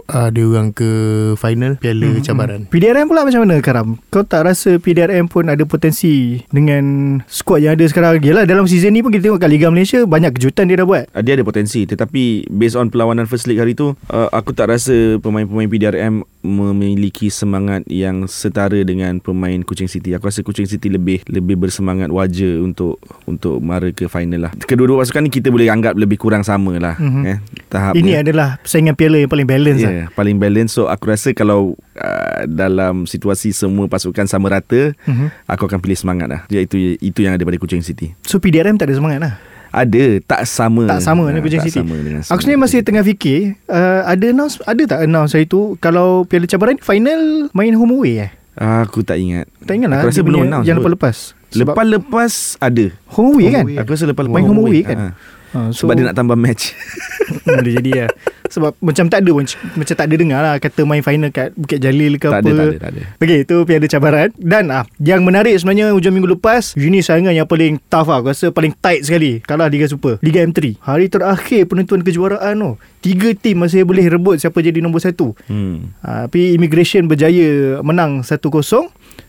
uh, 0.08 0.30
dia 0.32 0.46
orang 0.48 0.72
ke 0.72 0.90
final 1.38 1.78
Piala 1.78 2.18
hmm. 2.18 2.24
cabaran. 2.24 2.62
PDRM 2.68 3.06
pula 3.08 3.26
macam 3.28 3.44
mana 3.44 3.60
Karam? 3.60 3.88
Kau 4.12 4.24
tak 4.24 4.48
rasa 4.48 4.78
PDRM 4.78 5.28
pun 5.28 5.48
ada 5.48 5.64
potensi 5.64 6.42
dengan 6.52 7.18
skuad 7.28 7.64
yang 7.66 7.74
ada 7.76 7.86
sekarang? 7.88 8.22
Yelah 8.22 8.46
dalam 8.48 8.66
season 8.68 8.94
ni 8.96 9.02
pun 9.02 9.12
kita 9.12 9.32
tengok 9.32 9.42
kat 9.42 9.52
Liga 9.52 9.68
Malaysia 9.72 10.04
banyak 10.04 10.36
kejutan 10.38 10.70
dia 10.70 10.82
dah 10.82 10.88
buat. 10.88 11.06
Uh, 11.12 11.22
dia 11.24 11.38
ada 11.38 11.46
potensi 11.46 11.84
tetapi 11.86 12.50
based 12.50 12.78
on 12.78 12.92
perlawanan 12.92 13.26
first 13.26 13.46
league 13.48 13.62
hari 13.62 13.74
tu 13.74 13.94
uh, 14.12 14.30
aku 14.32 14.52
tak 14.52 14.72
rasa 14.72 15.18
pemain-pemain 15.22 15.70
PDRM 15.70 16.24
memiliki 16.42 17.30
semangat 17.30 17.86
yang 17.86 18.26
setara 18.26 18.82
dengan 18.82 19.22
pemain 19.22 19.62
Kuching 19.62 19.88
City. 19.88 20.18
Aku 20.18 20.28
rasa 20.28 20.42
Kuching 20.42 20.66
City 20.66 20.90
lebih 20.90 21.22
lebih 21.30 21.56
bersemangat 21.58 22.10
wajar 22.10 22.62
untuk 22.62 22.98
untuk 23.30 23.62
mara 23.62 23.94
ke 23.94 24.10
final 24.10 24.50
lah. 24.50 24.52
Kedua-dua 24.58 25.06
pasukan 25.06 25.30
ni 25.30 25.32
kita 25.32 25.54
boleh 25.54 25.70
anggap 25.70 25.94
lebih 25.94 26.18
kurang 26.18 26.42
sama 26.42 26.78
lah 26.82 26.96
Mhm. 26.98 27.22
eh 27.26 27.38
tahap 27.70 27.94
Ini 27.96 28.26
adalah 28.26 28.58
persaingan 28.62 28.98
piala 28.98 29.22
yang 29.22 29.31
paling 29.32 29.48
balance 29.48 29.80
Ya, 29.80 29.86
lah. 29.86 29.94
yeah, 29.96 30.08
paling 30.12 30.36
balance. 30.36 30.72
So 30.72 30.86
aku 30.86 31.08
rasa 31.08 31.32
kalau 31.32 31.60
uh, 31.96 32.42
dalam 32.46 33.04
situasi 33.06 33.50
semua 33.52 33.88
pasukan 33.88 34.26
sama 34.26 34.52
rata, 34.52 34.92
Mhm. 35.02 35.32
aku 35.46 35.64
akan 35.66 35.80
pilih 35.80 35.96
semangat 35.96 36.28
lah. 36.28 36.42
Itu 36.46 36.76
itu 36.94 37.20
yang 37.20 37.34
ada 37.34 37.42
pada 37.42 37.56
Kuching 37.56 37.80
City. 37.80 38.12
So 38.22 38.38
PDRM 38.38 38.76
tak 38.76 38.86
ada 38.86 38.96
semangat 38.96 39.20
lah. 39.22 39.34
Ada, 39.72 40.20
tak 40.20 40.44
sama. 40.46 40.84
Tak 40.86 41.00
sama 41.00 41.24
Ah, 41.24 41.28
dengan 41.32 41.42
Kuching 41.42 41.58
tak 41.58 41.72
City. 41.72 41.80
sama 41.80 41.96
dengan 41.96 42.20
Aku 42.22 42.38
sebenarnya 42.38 42.60
masih 42.62 42.80
tengah 42.82 43.04
fikir 43.06 43.40
uh, 43.66 44.04
ada 44.04 44.26
announce 44.28 44.60
ada 44.62 44.84
tak 44.86 45.00
announce 45.02 45.32
hari 45.32 45.48
tu 45.48 45.80
kalau 45.80 46.24
Piala 46.24 46.44
Cabaran 46.44 46.76
final 46.78 47.48
main 47.52 47.72
home 47.72 47.96
away 47.96 48.20
eh? 48.22 48.32
Aku 48.54 49.00
tak 49.00 49.16
ingat. 49.16 49.48
Tak 49.64 49.74
ingat 49.74 49.88
lah 49.88 49.98
Aku 49.98 50.12
rasa 50.12 50.22
belum 50.22 50.44
announce 50.44 50.68
yang 50.68 50.76
lepas-lepas. 50.78 51.40
Lepas-lepas 51.52 52.34
ada. 52.60 52.86
home 53.10 53.30
away 53.34 53.48
kan? 53.50 53.64
away. 53.64 53.78
Aku 53.78 53.90
rasa 53.90 54.04
lepas-lepas 54.06 54.36
Main 54.36 54.46
home 54.46 54.62
away 54.62 54.82
kan? 54.84 54.98
Ha. 54.98 55.08
Ha, 55.52 55.70
Sebab 55.70 55.94
dia 55.94 56.08
nak 56.08 56.16
tambah 56.16 56.36
match. 56.36 56.72
Boleh 57.44 57.74
jadi 57.76 57.92
lah 57.96 58.10
Sebab 58.48 58.76
macam 58.80 59.08
tak 59.08 59.24
ada 59.24 59.32
Macam 59.74 59.96
tak 59.96 60.06
ada 60.06 60.16
dengar 60.16 60.40
lah 60.40 60.56
Kata 60.60 60.84
main 60.84 61.00
final 61.00 61.32
kat 61.32 61.56
Bukit 61.56 61.80
Jalil 61.80 62.20
ke 62.20 62.28
tak 62.28 62.44
apa. 62.44 62.48
ada, 62.48 62.52
tak 62.52 62.68
ada, 62.68 62.78
tak 62.78 62.90
ada. 62.92 63.02
Okay 63.18 63.40
itu 63.42 63.56
piada 63.64 63.86
cabaran. 63.88 64.30
Dan 64.36 64.68
ah 64.68 64.84
yang 65.00 65.24
menarik 65.24 65.56
sebenarnya 65.56 65.96
Hujung 65.96 66.12
minggu 66.12 66.36
lepas 66.36 66.76
Ini 66.76 67.00
saingan 67.00 67.34
yang 67.34 67.48
paling 67.48 67.80
tough 67.88 68.08
lah. 68.08 68.20
Aku 68.20 68.32
rasa 68.32 68.52
paling 68.52 68.76
tight 68.76 69.04
sekali. 69.04 69.40
Kalah 69.42 69.72
Liga 69.72 69.88
Super. 69.88 70.20
Liga 70.20 70.44
M3 70.44 70.80
Hari 70.80 71.08
terakhir 71.08 71.62
penentuan 71.66 72.04
kejuaraan 72.04 72.56
tu 72.56 72.72
Tiga 73.02 73.34
tim 73.34 73.58
masih 73.58 73.82
boleh 73.82 74.06
rebut 74.08 74.38
Siapa 74.38 74.60
jadi 74.60 74.78
nombor 74.78 75.02
satu. 75.02 75.34
Hmm. 75.48 75.96
ha, 76.04 76.28
Tapi 76.28 76.54
Immigration 76.54 77.08
berjaya 77.08 77.80
Menang 77.82 78.22
1-0 78.22 78.38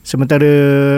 Sementara 0.03 0.51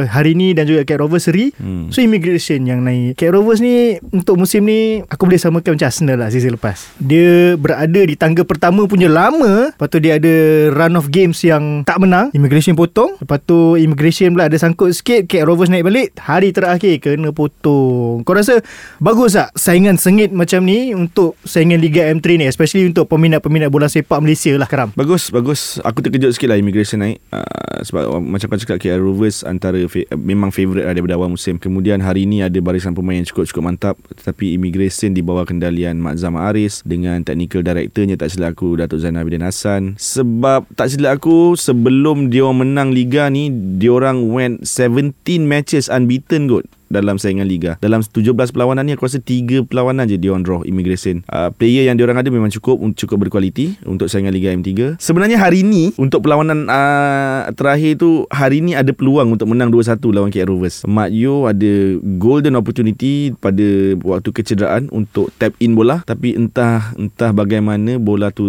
hari 0.09 0.33
ni 0.33 0.57
dan 0.57 0.65
juga 0.65 0.81
Cat 0.83 0.97
Rovers 0.97 1.29
seri 1.29 1.53
Hmm. 1.55 1.93
So 1.93 2.01
Immigration 2.01 2.65
yang 2.65 2.81
naik. 2.81 3.21
Cat 3.21 3.31
Rovers 3.31 3.61
ni 3.61 4.01
Untuk 4.11 4.41
musim 4.41 4.65
ni 4.65 5.05
Aku 5.07 5.29
boleh 5.29 5.37
samakan 5.37 5.77
macam 5.77 5.87
Arsenal 5.87 6.17
lah 6.17 6.33
Season 6.33 6.57
lepas. 6.57 6.89
Dia 6.97 7.55
berada 7.55 8.01
di 8.01 8.17
tangga 8.17 8.43
pertama 8.43 8.89
punya 8.89 9.13
lama. 9.13 9.71
Lepas 9.71 9.89
tu 9.93 10.01
dia 10.01 10.17
ada 10.17 10.35
Run 10.73 10.97
of 10.97 11.13
games 11.13 11.37
yang 11.45 11.85
Tak 11.85 12.01
menang. 12.01 12.33
Immigration 12.33 12.73
potong. 12.73 13.21
Lepas 13.21 13.45
tu 13.45 13.77
Immigration 13.77 14.33
pula 14.33 14.49
ada 14.49 14.57
sangkut 14.57 14.97
sikit. 14.97 15.29
Cat 15.29 15.45
Rovers 15.45 15.69
naik 15.69 15.85
balik. 15.85 16.17
Hari 16.17 16.57
terakhir 16.57 16.97
Kena 16.99 17.31
potong. 17.31 18.25
Kau 18.25 18.33
rasa 18.33 18.65
Bagus 18.99 19.37
tak 19.37 19.53
Saingan 19.53 20.01
sengit 20.01 20.33
macam 20.33 20.65
ni 20.65 20.97
Untuk 20.97 21.37
saingan 21.45 21.79
Liga 21.79 22.09
M3 22.09 22.41
ni? 22.41 22.47
Especially 22.49 22.89
untuk 22.89 23.05
peminat-peminat 23.07 23.69
bola 23.69 23.87
sepak 23.87 24.19
Malaysia 24.19 24.55
lah 24.57 24.65
Karam. 24.65 24.97
Bagus, 24.97 25.29
bagus. 25.29 25.77
Aku 25.85 26.01
terkejut 26.01 26.33
sikit 26.33 26.49
lah 26.49 26.57
immigration 26.57 27.05
naik. 27.05 27.21
Uh, 27.29 27.83
sebab 27.85 28.19
macam 28.19 28.47
kau 28.49 28.59
cakap 28.59 28.79
KL 28.81 28.94
KL 28.95 29.03
Rovers 29.03 29.43
antara 29.43 29.83
memang 30.15 30.55
favourite 30.55 30.87
lah 30.87 30.95
daripada 30.95 31.19
awal 31.19 31.35
musim. 31.35 31.59
Kemudian 31.59 31.99
hari 31.99 32.31
ini 32.31 32.47
ada 32.47 32.55
barisan 32.63 32.95
pemain 32.95 33.19
yang 33.19 33.27
cukup-cukup 33.27 33.67
mantap 33.67 33.99
tetapi 34.15 34.55
Immigration 34.55 35.11
di 35.11 35.19
bawah 35.19 35.43
kendalian 35.43 35.99
Mak 35.99 36.15
Zam 36.23 36.39
Aris 36.39 36.87
dengan 36.87 37.27
technical 37.27 37.67
directornya 37.67 38.15
tak 38.15 38.31
silap 38.31 38.55
aku 38.55 38.79
Datuk 38.79 39.03
Zainal 39.03 39.27
Abidin 39.27 39.43
Hassan. 39.43 39.99
Sebab 39.99 40.71
tak 40.79 40.95
silap 40.95 41.19
aku 41.19 41.59
sebelum 41.59 42.31
dia 42.31 42.47
menang 42.55 42.95
liga 42.95 43.27
ni 43.27 43.51
dia 43.51 43.91
orang 43.91 44.31
went 44.31 44.63
17 44.63 45.43
matches 45.43 45.91
unbeaten 45.91 46.47
kot 46.47 46.71
dalam 46.89 47.17
saingan 47.21 47.49
liga. 47.49 47.77
Dalam 47.81 48.05
17 48.05 48.35
perlawanan 48.35 48.87
ni 48.87 48.93
aku 48.97 49.09
rasa 49.09 49.21
3 49.21 49.67
perlawanan 49.67 50.09
je 50.09 50.17
dia 50.21 50.35
draw 50.41 50.63
immigration. 50.67 51.25
Uh, 51.31 51.49
player 51.55 51.89
yang 51.89 51.97
dia 51.97 52.05
orang 52.05 52.21
ada 52.21 52.29
memang 52.29 52.51
cukup 52.53 52.81
cukup 52.95 53.29
berkualiti 53.29 53.77
untuk 53.89 54.11
saingan 54.11 54.35
liga 54.35 54.53
M3. 54.53 55.01
Sebenarnya 55.01 55.41
hari 55.41 55.65
ni 55.65 55.95
untuk 55.97 56.25
perlawanan 56.25 56.69
uh, 56.69 57.49
terakhir 57.55 58.01
tu 58.01 58.29
hari 58.29 58.61
ni 58.61 58.77
ada 58.77 58.91
peluang 58.93 59.35
untuk 59.35 59.49
menang 59.51 59.71
2-1 59.73 60.01
lawan 60.15 60.31
KL 60.31 60.49
Rovers. 60.51 60.85
Mat 60.85 61.15
Yo 61.15 61.47
ada 61.47 61.99
golden 62.19 62.59
opportunity 62.59 63.33
pada 63.39 63.97
waktu 64.03 64.31
kecederaan 64.35 64.91
untuk 64.91 65.31
tap 65.41 65.55
in 65.63 65.79
bola 65.79 66.03
tapi 66.05 66.35
entah 66.35 66.93
entah 66.99 67.31
bagaimana 67.31 67.97
bola 67.97 68.31
tu 68.35 68.45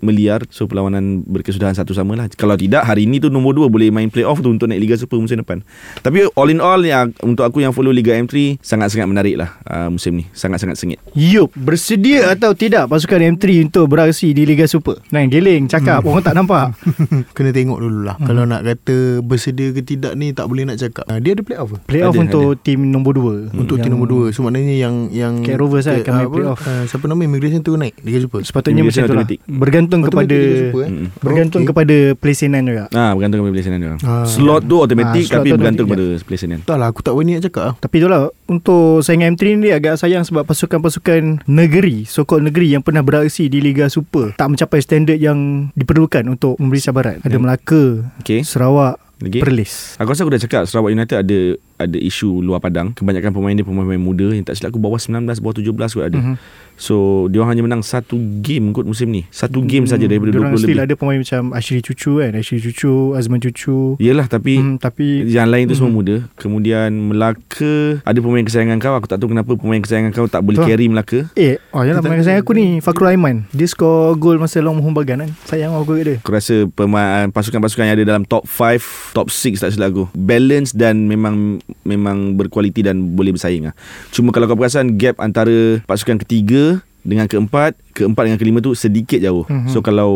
meliar 0.00 0.44
so 0.50 0.66
perlawanan 0.66 1.22
berkesudahan 1.26 1.76
satu 1.76 1.92
sama 1.92 2.18
lah. 2.18 2.26
Kalau 2.34 2.56
tidak 2.58 2.84
hari 2.84 3.06
ni 3.06 3.20
tu 3.22 3.28
nombor 3.28 3.56
2 3.56 3.68
boleh 3.68 3.88
main 3.92 4.08
playoff 4.08 4.40
tu 4.40 4.50
untuk 4.50 4.70
naik 4.70 4.82
Liga 4.82 4.96
Super 4.96 5.20
musim 5.20 5.40
depan. 5.40 5.62
Tapi 6.00 6.28
all 6.34 6.50
in 6.50 6.60
all 6.62 6.80
yang 6.82 7.12
untuk 7.22 7.46
aku 7.46 7.62
yang 7.62 7.72
follow 7.76 7.85
Liga 7.88 8.12
M3 8.12 8.58
sangat-sangat 8.58 9.06
menarik 9.06 9.36
lah 9.36 9.50
uh, 9.64 9.88
musim 9.88 10.14
ni. 10.14 10.24
Sangat-sangat 10.30 10.74
sengit. 10.74 10.98
Yup, 11.12 11.52
bersedia 11.52 12.30
atau 12.30 12.52
tidak 12.52 12.86
pasukan 12.86 13.20
M3 13.30 13.44
untuk 13.64 13.86
beraksi 13.86 14.30
di 14.30 14.42
Liga 14.42 14.64
Super? 14.64 15.02
Nah, 15.08 15.22
geling, 15.24 15.66
cakap, 15.66 15.98
Hmm. 15.98 16.10
orang 16.10 16.22
tak 16.22 16.34
nampak. 16.34 16.66
Kena 17.34 17.50
tengok 17.50 17.78
dulu 17.78 18.00
lah 18.02 18.16
Kalau 18.18 18.44
nak 18.44 18.62
kata 18.62 19.20
Bersedia 19.20 19.70
ke 19.70 19.80
tidak 19.80 20.14
ni 20.14 20.30
Tak 20.30 20.46
boleh 20.46 20.64
nak 20.64 20.76
cakap 20.76 21.04
Ah, 21.06 21.16
Dia 21.16 21.32
ada 21.32 21.42
playoff 21.42 21.68
ke? 21.68 21.78
Playoff 21.86 22.12
Ada, 22.12 22.22
untuk 22.22 22.46
tim 22.60 22.80
nombor 22.84 23.12
2. 23.14 23.52
Untuk 23.52 23.76
tim 23.78 23.90
nombor 23.90 24.08
2 24.28 24.30
So 24.30 24.40
maknanya 24.40 24.74
yang 24.76 24.94
yang 25.08 25.40
KL 25.40 25.58
Rovers 25.58 25.84
lah 25.84 25.98
akan 25.98 26.12
main 26.12 26.24
apa, 26.24 26.34
playoff. 26.34 26.58
ah, 26.62 26.84
Siapa 26.84 27.04
nama 27.04 27.20
Immigration 27.20 27.60
tu 27.60 27.74
naik 27.74 27.94
Liga 28.00 28.18
Super 28.18 28.40
Sepatutnya 28.40 28.82
macam 28.82 29.02
tu 29.02 29.14
lah. 29.14 29.26
Bergantung 29.46 30.00
kepada 30.02 30.30
Liga 30.30 30.56
Super, 30.62 30.82
eh? 30.82 30.90
Bergantung 31.18 31.62
kepada 31.64 31.96
placenan 32.14 32.62
juga. 32.62 32.84
Ah, 32.92 33.10
bergantung 33.12 33.38
kepada 33.40 33.54
dia 33.56 33.86
orang. 33.86 34.00
Ah. 34.02 34.24
Slot 34.24 34.62
tu 34.62 34.76
automatic 34.76 35.24
Ah, 35.24 35.32
tapi 35.36 35.48
tu 35.48 35.54
bergantung 35.54 35.86
automatic, 35.86 36.14
pada 36.14 36.26
pelayanan. 36.26 36.58
Tak 36.62 36.76
lah 36.76 36.86
aku 36.86 37.00
tak 37.00 37.12
berani 37.12 37.32
nak 37.32 37.42
cakap 37.44 37.64
lah 37.66 37.74
Tapi 37.78 37.94
itulah 37.98 38.30
untuk 38.46 39.02
saingan 39.02 39.34
M3 39.34 39.42
ni 39.58 39.68
agak 39.74 39.98
sayang 39.98 40.22
sebab 40.22 40.46
pasukan-pasukan 40.46 41.46
negeri, 41.50 42.06
sokol 42.06 42.46
negeri 42.46 42.78
yang 42.78 42.82
pernah 42.86 43.02
beraksi 43.02 43.50
di 43.50 43.58
Liga 43.58 43.90
Super 43.90 44.38
tak 44.38 44.48
mencapai 44.52 44.78
standard 44.78 45.18
yang 45.18 45.70
diperlukan 45.74 46.26
untuk 46.30 46.54
memberi 46.62 46.80
cabaran. 46.80 47.18
Ada 47.26 47.36
Melaka, 47.36 48.06
Okey. 48.22 48.46
Sarawak, 48.46 49.02
Lagi. 49.16 49.40
Perlis. 49.40 49.96
Aku 49.96 50.12
rasa 50.12 50.28
aku 50.28 50.32
dah 50.36 50.42
cakap 50.44 50.62
Sarawak 50.68 50.92
United 50.92 51.16
ada 51.24 51.38
ada 51.76 51.94
isu 51.94 52.40
luar 52.40 52.58
padang. 52.58 52.92
Kebanyakan 52.92 53.30
pemain 53.30 53.52
dia 53.52 53.62
pemain-pemain 53.62 53.98
muda 53.98 54.26
yang 54.30 54.42
tak 54.42 54.56
silap 54.56 54.70
aku 54.70 54.78
bawah 54.78 54.96
19, 54.96 55.38
bawah 55.38 55.54
17 55.54 55.92
kot 55.92 56.04
ada. 56.04 56.18
Mhm. 56.18 56.36
So 56.76 56.96
dia 57.26 57.40
hanya 57.40 57.60
menang 57.60 57.80
satu 57.80 58.14
game 58.38 58.70
kot 58.70 58.84
musim 58.84 59.08
ni. 59.08 59.24
Satu 59.30 59.60
game 59.60 59.84
saja 59.84 60.04
daripada 60.04 60.28
Diorang 60.28 60.52
20 60.52 60.60
still 60.60 60.76
lebih. 60.76 60.84
ada 60.84 60.94
pemain 60.94 61.16
macam 61.16 61.42
Ashri 61.50 61.80
Cucu 61.80 62.20
kan, 62.20 62.32
Ashri 62.32 62.58
Cucu, 62.58 62.94
Azman 63.12 63.40
Cucu. 63.40 63.96
Yelah 63.96 64.26
tapi 64.26 64.56
Hmm, 64.56 64.76
tapi 64.76 65.24
yang 65.26 65.48
lain 65.48 65.66
tu 65.66 65.74
semua 65.74 65.88
Hmm. 65.88 65.96
muda. 65.96 66.16
Kemudian 66.36 66.92
Melaka 66.92 68.00
ada 68.02 68.18
pemain 68.20 68.44
kesayangan 68.44 68.76
kau. 68.76 68.92
Aku 68.94 69.06
tak 69.06 69.18
tahu 69.18 69.32
kenapa 69.32 69.52
pemain 69.52 69.80
kesayangan 69.80 70.12
kau 70.12 70.26
tak 70.26 70.40
boleh 70.40 70.60
Betul. 70.60 70.68
carry 70.68 70.86
Melaka. 70.86 71.18
Eh, 71.32 71.56
oh 71.70 71.80
yalah 71.80 72.00
pemain 72.00 72.20
saya 72.20 72.38
aku 72.38 72.52
ni 72.52 72.78
Fakrul 72.78 73.08
Aiman. 73.08 73.48
Dia 73.50 73.66
skor 73.66 74.12
gol 74.14 74.36
masa 74.36 74.60
long 74.60 74.76
mohon 74.76 74.92
bagan 74.92 75.24
kan. 75.24 75.30
Sayang 75.44 75.72
aku 75.72 75.96
kat 75.96 76.04
dia. 76.04 76.16
Aku 76.20 76.30
rasa 76.30 76.68
pemain 76.68 77.26
pasukan-pasukan 77.26 77.84
yang 77.84 77.96
ada 77.96 78.04
dalam 78.06 78.22
top 78.22 78.44
5, 78.44 78.84
top 79.12 79.28
6 79.28 79.56
tak 79.56 79.72
silap 79.72 79.90
aku. 79.90 80.04
Balance 80.12 80.76
dan 80.76 81.08
memang 81.08 81.64
memang 81.82 82.38
berkualiti 82.38 82.82
dan 82.82 83.14
boleh 83.14 83.34
bersaing 83.34 83.70
lah. 83.70 83.74
Cuma 84.14 84.30
kalau 84.30 84.46
kau 84.46 84.58
perasan 84.58 84.98
gap 84.98 85.18
antara 85.18 85.82
pasukan 85.86 86.22
ketiga 86.22 86.80
dengan 87.06 87.30
keempat, 87.30 87.78
keempat 87.94 88.22
dengan 88.26 88.38
kelima 88.42 88.58
tu 88.58 88.74
sedikit 88.74 89.22
jauh. 89.22 89.46
Mhm. 89.46 89.54
Mm-hmm. 89.54 89.72
So 89.72 89.78
kalau 89.80 90.10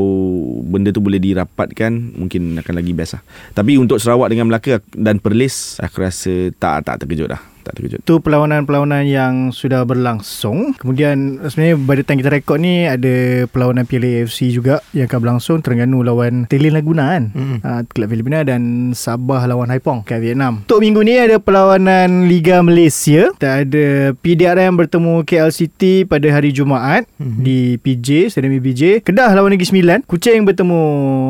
benda 0.67 0.91
tu 0.91 0.99
boleh 0.99 1.23
dirapatkan 1.23 2.19
mungkin 2.19 2.59
akan 2.59 2.75
lagi 2.75 2.93
best 2.93 3.19
lah. 3.19 3.23
Tapi 3.55 3.79
untuk 3.79 4.03
Sarawak 4.03 4.29
dengan 4.35 4.51
Melaka 4.51 4.83
dan 4.91 5.23
Perlis 5.23 5.79
aku 5.79 6.03
rasa 6.03 6.51
tak 6.59 6.91
tak 6.91 7.07
terkejut 7.07 7.31
dah. 7.31 7.43
Tak 7.71 7.79
terkejut. 7.79 8.01
Itu 8.03 8.19
perlawanan-perlawanan 8.19 9.07
yang 9.07 9.35
sudah 9.51 9.87
berlangsung. 9.87 10.75
Kemudian 10.75 11.39
sebenarnya 11.41 11.79
pada 11.79 12.03
time 12.03 12.19
kita 12.19 12.31
rekod 12.33 12.59
ni 12.59 12.83
ada 12.83 13.15
perlawanan 13.47 13.87
Piala 13.87 14.27
AFC 14.27 14.51
juga 14.51 14.83
yang 14.91 15.07
akan 15.07 15.19
berlangsung. 15.23 15.63
Terengganu 15.63 16.03
lawan 16.03 16.51
Telin 16.51 16.75
Laguna 16.75 17.15
kan. 17.15 17.31
Mm-mm. 17.31 17.59
Uh, 17.63 17.87
Kelab 17.87 18.11
Filipina 18.11 18.43
dan 18.43 18.91
Sabah 18.91 19.47
lawan 19.47 19.71
Haipong 19.71 20.03
kat 20.03 20.19
Vietnam. 20.19 20.67
Untuk 20.67 20.83
minggu 20.83 20.99
ni 21.01 21.15
ada 21.15 21.39
perlawanan 21.39 22.27
Liga 22.27 22.59
Malaysia. 22.59 23.31
Kita 23.31 23.63
ada 23.63 23.87
PDRM 24.19 24.75
bertemu 24.75 25.23
KL 25.23 25.55
City 25.55 26.03
pada 26.03 26.27
hari 26.27 26.51
Jumaat 26.51 27.07
Mhm. 27.23 27.39
di 27.39 27.59
PJ, 27.77 28.27
Stadium 28.27 28.59
PJ. 28.59 29.07
Kedah 29.07 29.31
lawan 29.31 29.55
Negeri 29.55 29.69
Sembilan. 29.69 29.99
Kuching 30.03 30.43
bertemu 30.43 30.81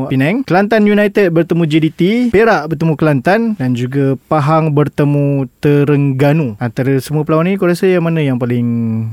Penang. 0.09 0.41
Kelantan 0.41 0.89
United 0.89 1.29
bertemu 1.29 1.63
JDT. 1.67 2.01
Perak 2.33 2.73
bertemu 2.73 2.93
Kelantan 2.95 3.41
dan 3.59 3.77
juga 3.77 4.17
Pahang 4.25 4.73
bertemu 4.73 5.45
Terengganu. 5.61 6.30
Antara 6.63 6.95
semua 7.03 7.27
perlawanan 7.27 7.55
ni 7.55 7.59
kau 7.59 7.67
rasa 7.67 7.91
yang 7.91 8.07
mana 8.07 8.23
yang 8.23 8.39
paling 8.39 8.63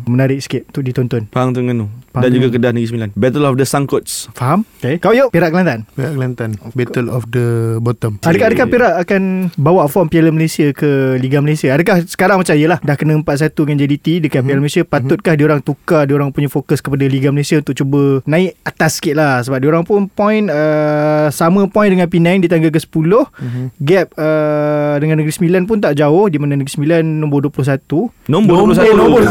menarik 0.06 0.38
sikit 0.38 0.70
untuk 0.70 0.84
ditonton? 0.86 1.26
Pahang 1.34 1.58
Terengganu 1.58 1.90
Pahang 2.18 2.24
dan 2.26 2.30
juga. 2.34 2.48
Kedah 2.50 2.72
Negeri 2.72 2.88
Sembilan. 2.88 3.10
Battle 3.14 3.46
of 3.46 3.56
the 3.56 3.64
Sangkuts. 3.64 4.14
Faham? 4.34 4.66
Okay. 4.78 4.98
Kau 4.98 5.12
yuk 5.12 5.30
Perak 5.30 5.50
Kelantan. 5.50 5.86
Perak 5.92 6.14
Kelantan 6.14 6.50
Battle 6.72 7.08
of 7.08 7.24
the 7.28 7.46
Bottom 7.78 8.18
Adakah, 8.20 8.48
adakah 8.48 8.68
Perak 8.68 8.94
akan 9.00 9.22
bawa 9.54 9.86
form 9.86 10.08
Piala 10.08 10.30
Malaysia 10.30 10.70
ke 10.70 10.90
Liga 11.16 11.38
Malaysia? 11.38 11.70
Adakah 11.70 12.02
sekarang 12.04 12.38
macam 12.38 12.54
yelah 12.54 12.80
dah 12.80 12.94
kena 12.94 13.14
4-1 13.16 13.26
dengan 13.56 13.78
JDT 13.80 14.08
dekat 14.22 14.42
Piala 14.42 14.58
Malaysia 14.58 14.82
patutkah 14.82 15.34
diorang 15.34 15.60
tukar 15.60 16.04
diorang 16.04 16.30
punya 16.30 16.48
fokus 16.48 16.78
kepada 16.78 17.04
Liga 17.04 17.30
Malaysia 17.30 17.58
untuk 17.58 17.74
cuba 17.74 18.22
naik 18.24 18.58
atas 18.62 18.98
sikit 18.98 19.14
lah 19.14 19.42
sebab 19.42 19.58
diorang 19.58 19.84
pun 19.84 20.08
point 20.08 20.48
uh, 20.48 21.28
sama 21.30 21.66
point 21.66 21.88
dengan 21.88 22.08
Penang 22.08 22.40
di 22.40 22.48
tangga 22.48 22.68
ke-10 22.68 23.10
Mhm. 23.38 23.66
gap 23.80 24.08
uh, 24.16 24.96
dengan 24.98 25.16
Negeri 25.16 25.34
Sembilan 25.34 25.64
pun 25.64 25.78
tak 25.78 25.94
jauh 25.94 26.26
di 26.28 26.38
mana 26.38 26.54
Negeri 26.54 26.74
Sembilan 26.74 27.04
nombor 27.04 27.46
21 27.46 28.28
Nombor, 28.28 28.56
Nombor 28.58 28.76
21. 28.76 28.94
nombor 28.94 29.22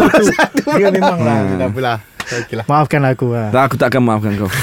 Dia 0.75 0.89
memang 0.89 1.19
lah 1.19 1.35
Hmm. 1.39 1.59
Tak 1.59 1.69
apalah 1.69 1.99
Okay 2.27 2.55
lah 2.59 2.67
Maafkanlah 2.67 3.15
aku 3.15 3.31
lah. 3.31 3.49
Tak, 3.55 3.63
aku 3.71 3.75
tak 3.79 3.89
akan 3.95 4.03
maafkan 4.03 4.33
kau. 4.35 4.51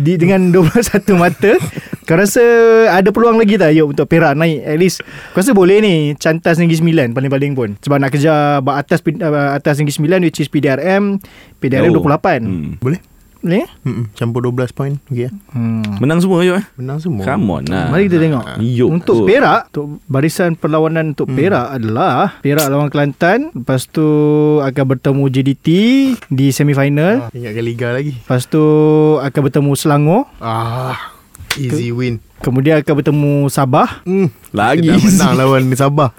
di 0.00 0.16
dengan 0.16 0.48
21 0.48 1.12
mata 1.20 1.60
kau 2.08 2.16
rasa 2.16 2.42
ada 2.88 3.12
peluang 3.12 3.36
lagi 3.36 3.60
tak 3.60 3.76
Yop 3.76 3.92
untuk 3.92 4.08
Perak 4.08 4.32
naik 4.32 4.64
at 4.64 4.80
least 4.80 5.04
kau 5.30 5.44
rasa 5.44 5.52
boleh 5.52 5.78
ni 5.84 5.94
cantas 6.16 6.56
Negeri 6.56 6.80
Sembilan 6.80 7.12
paling-paling 7.12 7.52
pun 7.52 7.76
sebab 7.78 8.00
nak 8.00 8.10
kejar 8.10 8.64
bak 8.64 8.80
atas 8.80 9.04
atas 9.60 9.74
Negeri 9.76 9.94
Sembilan 9.94 10.18
which 10.24 10.40
is 10.40 10.48
PDRM 10.48 11.20
PDRM 11.60 11.92
Oh. 11.92 12.00
28 12.00 12.40
Hmm. 12.40 12.80
Boleh 12.80 12.98
boleh 13.40 13.64
Mm-mm. 13.82 14.04
Campur 14.12 14.44
12 14.44 14.70
point 14.70 14.94
Okay 15.08 15.32
hmm. 15.32 15.96
Menang 15.98 16.20
semua 16.20 16.44
je 16.44 16.60
eh. 16.60 16.64
Menang 16.76 17.00
semua 17.00 17.24
Come 17.24 17.48
on 17.50 17.64
lah. 17.66 17.88
Mari 17.88 18.06
kita 18.06 18.20
tengok 18.20 18.44
Yuk. 18.60 18.88
Untuk 18.92 19.24
Perak 19.24 19.72
Untuk 19.72 20.04
barisan 20.06 20.54
perlawanan 20.54 21.16
Untuk 21.16 21.28
Hmm. 21.30 21.36
Perak 21.36 21.66
adalah 21.72 22.40
Perak 22.40 22.66
lawan 22.68 22.88
Kelantan 22.88 23.48
Lepas 23.52 23.86
tu 23.86 24.04
Akan 24.60 24.84
bertemu 24.88 25.24
JDT 25.26 25.66
Di 26.26 26.46
semifinal 26.50 27.26
ah, 27.26 27.32
Ingatkan 27.32 27.64
Liga 27.64 27.88
lagi 27.92 28.12
Lepas 28.16 28.44
tu 28.44 28.60
Akan 29.18 29.40
bertemu 29.46 29.72
Selangor 29.72 30.28
Ah 30.38 31.16
Easy 31.56 31.90
win 31.90 32.20
Kemudian 32.40 32.80
akan 32.80 32.94
bertemu 32.96 33.32
Sabah 33.48 34.00
hmm. 34.04 34.28
Lagi. 34.50 34.88
Kita 34.88 34.96
dah 34.96 35.00
menang 35.00 35.32
lawan 35.36 35.62
Sabah 35.72 36.10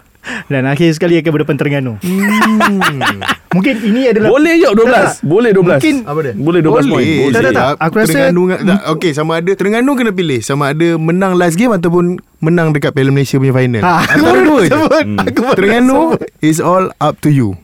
Dan 0.47 0.69
akhir 0.69 0.93
sekali 0.93 1.17
akan 1.17 1.31
berdepan 1.33 1.57
Terengganu 1.57 1.93
hmm. 1.97 3.21
Mungkin 3.55 3.75
ini 3.83 4.07
adalah 4.13 4.29
Boleh 4.31 4.53
je 4.61 4.67
12. 4.69 5.27
Boleh 5.27 5.51
12. 5.51 5.59
Mungkin 5.59 5.95
Apa 6.07 6.19
dia? 6.23 6.33
Boleh 6.37 6.59
12 6.63 6.87
point. 6.87 7.07
Boleh. 7.09 7.33
Tak, 7.33 7.41
tak, 7.41 7.53
tak. 7.53 7.73
Aku 7.81 7.95
rasa- 7.99 8.07
Terengganu 8.07 8.41
tak, 8.53 8.81
Okay 8.95 9.11
sama 9.11 9.31
ada 9.41 9.51
Terengganu 9.51 9.91
kena 9.97 10.11
pilih 10.15 10.39
Sama 10.39 10.71
ada 10.71 10.87
menang 10.95 11.35
last 11.35 11.59
game 11.59 11.73
Ataupun 11.75 12.21
Menang 12.39 12.71
dekat 12.71 12.95
Piala 12.95 13.11
Malaysia 13.11 13.37
punya 13.37 13.53
final 13.53 13.83
Ha, 13.83 13.93
Antara 14.07 14.39
dua 14.45 14.59
je 14.65 14.69
sebut. 14.71 15.03
Hmm. 15.03 15.17
Aku 15.27 15.39
baru 15.43 15.57
Terengganu 15.57 15.97
sebut. 16.15 16.19
Is 16.39 16.57
all 16.63 16.85
up 17.03 17.19
to 17.19 17.29
you 17.29 17.59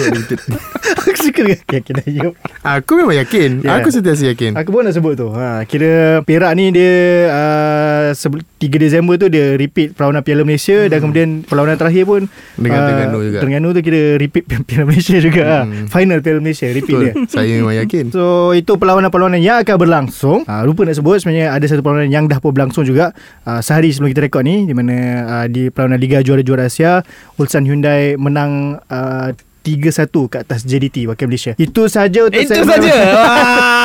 Aku 1.00 1.16
suka 1.16 1.40
dengan 1.42 1.60
yakin 1.70 1.94
Ayub 2.04 2.34
Aku 2.60 2.92
memang 2.98 3.16
yakin. 3.16 3.64
Ya. 3.64 3.80
Aku 3.80 3.88
sentiasa 3.88 4.30
yakin. 4.30 4.56
Aku 4.58 4.70
pun 4.70 4.84
nak 4.84 4.94
sebut 4.94 5.16
tu. 5.16 5.28
Ha, 5.32 5.64
Kira 5.64 6.20
Perak 6.24 6.52
ni 6.56 6.72
dia 6.74 6.92
uh, 7.30 8.12
3 8.12 8.60
Disember 8.60 9.16
tu 9.16 9.32
Dia 9.32 9.56
repeat 9.56 9.96
perlawanan 9.96 10.20
Piala 10.20 10.44
Malaysia 10.44 10.76
hmm. 10.76 10.90
Dan 10.92 10.98
kemudian 11.00 11.28
Perlawanan 11.46 11.76
terakhir 11.80 12.04
pun 12.04 12.28
Dengan 12.58 12.80
Terengganu 12.84 13.18
juga. 13.24 13.38
Terengganu 13.40 13.68
tu 13.72 13.80
kira 13.80 14.00
repeat 14.20 14.44
Piala 14.68 14.84
Malaysia 14.84 15.16
juga. 15.18 15.64
Hmm. 15.64 15.86
Final 15.88 16.18
Piala 16.20 16.40
Malaysia 16.42 16.68
Repeat 16.70 16.96
Betul. 16.96 17.04
dia. 17.06 17.12
Saya 17.32 17.52
memang 17.60 17.76
yakin. 17.86 18.04
So 18.12 18.52
itu 18.52 18.72
perlawanan-perlawanan 18.76 19.40
yang 19.40 19.62
akan 19.64 19.76
berlangsung. 19.80 20.38
Uh, 20.44 20.62
Lupa 20.66 20.84
nak 20.84 20.96
sebut 20.98 21.22
sebenarnya 21.22 21.54
ada 21.54 21.64
satu 21.64 21.80
perlawanan 21.80 22.10
yang 22.12 22.24
dah 22.28 22.38
pun 22.38 22.52
berlangsung 22.52 22.84
juga 22.84 23.12
uh, 23.48 23.60
Sehari 23.64 23.90
sebelum 23.90 24.12
kita 24.12 24.22
rekod 24.26 24.44
ni 24.44 24.68
Di 24.68 24.74
mana 24.76 24.96
uh, 25.24 25.46
di 25.46 25.72
perlawanan 25.72 26.00
Liga 26.00 26.18
Juara-Juara 26.20 26.68
Asia 26.68 27.00
Ulsan 27.40 27.64
Hyundai 27.64 28.14
menang 28.20 28.78
uh, 28.88 29.32
3-1 29.60 29.86
ke 30.26 30.36
atas 30.38 30.60
JDT 30.62 31.04
Wakil 31.04 31.26
Malaysia. 31.26 31.52
Itu 31.54 31.86
saja 31.86 32.20
untuk 32.22 32.36
Itu 32.36 32.56
saja. 32.58 32.94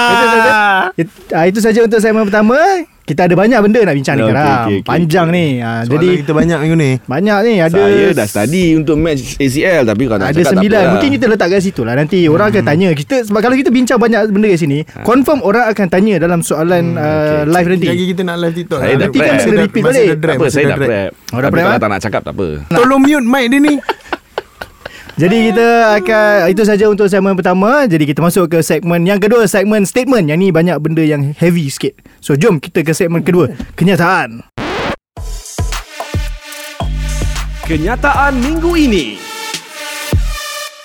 Itu 0.05 0.25
saja. 0.27 0.51
It, 0.95 1.07
uh, 1.29 1.45
Itu 1.45 1.59
saja 1.59 1.79
untuk 1.81 1.99
segmen 1.99 2.23
pertama. 2.23 2.57
Kita 3.05 3.29
ada 3.29 3.37
banyak 3.37 3.61
benda 3.61 3.85
nak 3.85 3.93
bincang 3.93 4.17
ni 4.17 4.23
Okey, 4.23 4.33
Karam. 4.33 4.45
okey, 4.49 4.57
okey, 4.57 4.79
Panjang 4.81 5.27
okey. 5.29 5.37
ni. 5.37 5.45
Ha, 5.55 5.69
Soalan 5.77 5.91
Jadi 5.93 6.07
kita 6.17 6.31
banyak 6.33 6.57
minggu 6.57 6.73
ni. 6.75 6.91
banyak 7.05 7.37
ni. 7.39 7.53
Ada 7.61 7.77
Saya 7.77 8.05
dah 8.09 8.25
study 8.25 8.65
untuk 8.73 8.95
match 8.97 9.37
ACL 9.37 9.83
Tapi 9.85 10.03
kalau 10.03 10.17
nak 10.17 10.25
ada 10.25 10.33
cakap 10.33 10.41
tak 10.41 10.53
sembilan. 10.55 10.73
apa 10.73 10.81
lah. 10.81 10.91
Mungkin 10.97 11.09
kita 11.13 11.25
letak 11.29 11.47
kat 11.47 11.61
situ 11.61 11.81
lah. 11.85 11.93
Nanti 11.93 12.17
orang 12.25 12.47
akan 12.49 12.63
tanya. 12.65 12.89
Kita 12.97 13.15
Sebab 13.21 13.39
kalau 13.39 13.53
kita 13.53 13.69
bincang 13.69 14.01
banyak 14.01 14.19
benda 14.25 14.47
kat 14.49 14.59
sini 14.59 14.77
Confirm 15.05 15.39
orang 15.39 15.69
akan 15.69 15.85
tanya 15.85 16.15
Dalam 16.17 16.41
soalan 16.41 16.97
uh, 16.97 17.45
live 17.45 17.67
nanti. 17.69 17.87
Lagi 17.87 18.05
kita 18.09 18.21
nak 18.25 18.37
live 18.41 18.55
TikTok 18.57 18.79
Saya 18.81 18.93
dah 18.95 19.05
Nanti 19.05 19.17
kan 19.19 19.33
Masih 19.37 19.51
repeat 19.53 19.83
balik. 19.85 20.05
dah 20.07 20.15
Tak 20.17 20.33
apa 20.33 20.45
saya 20.49 20.65
dah 20.65 20.77
prep. 20.79 21.09
Dah 21.13 21.37
Tapi 21.37 21.53
prep, 21.53 21.61
kalau 21.61 21.69
ah? 21.69 21.81
tak 21.81 21.89
nak 21.93 22.01
cakap 22.01 22.21
tak 22.25 22.33
apa. 22.33 22.47
Tolong 22.71 23.01
mute 23.01 23.27
mic 23.27 23.45
dia 23.47 23.59
ni 23.61 23.73
Jadi 25.15 25.47
kita 25.47 25.95
akan 25.95 26.51
Itu 26.51 26.67
saja 26.67 26.91
untuk 26.91 27.07
segmen 27.07 27.39
pertama. 27.39 27.87
Jadi 27.87 28.03
kita 28.03 28.19
masuk 28.19 28.51
ke 28.51 28.59
segmen 28.59 29.07
yang 29.07 29.15
kedua 29.15 29.47
Segmen 29.47 29.87
statement. 29.87 30.27
Yang 30.27 30.39
ni 30.43 30.47
banyak 30.51 30.75
benda 30.83 31.03
yang 31.07 31.31
heavy 31.39 31.71
sikit. 31.71 31.95
So 32.19 32.35
jom 32.35 32.59
kita 32.59 32.83
ke 32.83 32.91
segmen 32.91 33.23
kedua. 33.23 33.47
Kenyataan. 33.79 34.43
Kenyataan 37.63 38.33
minggu 38.43 38.71
ini. 38.75 39.34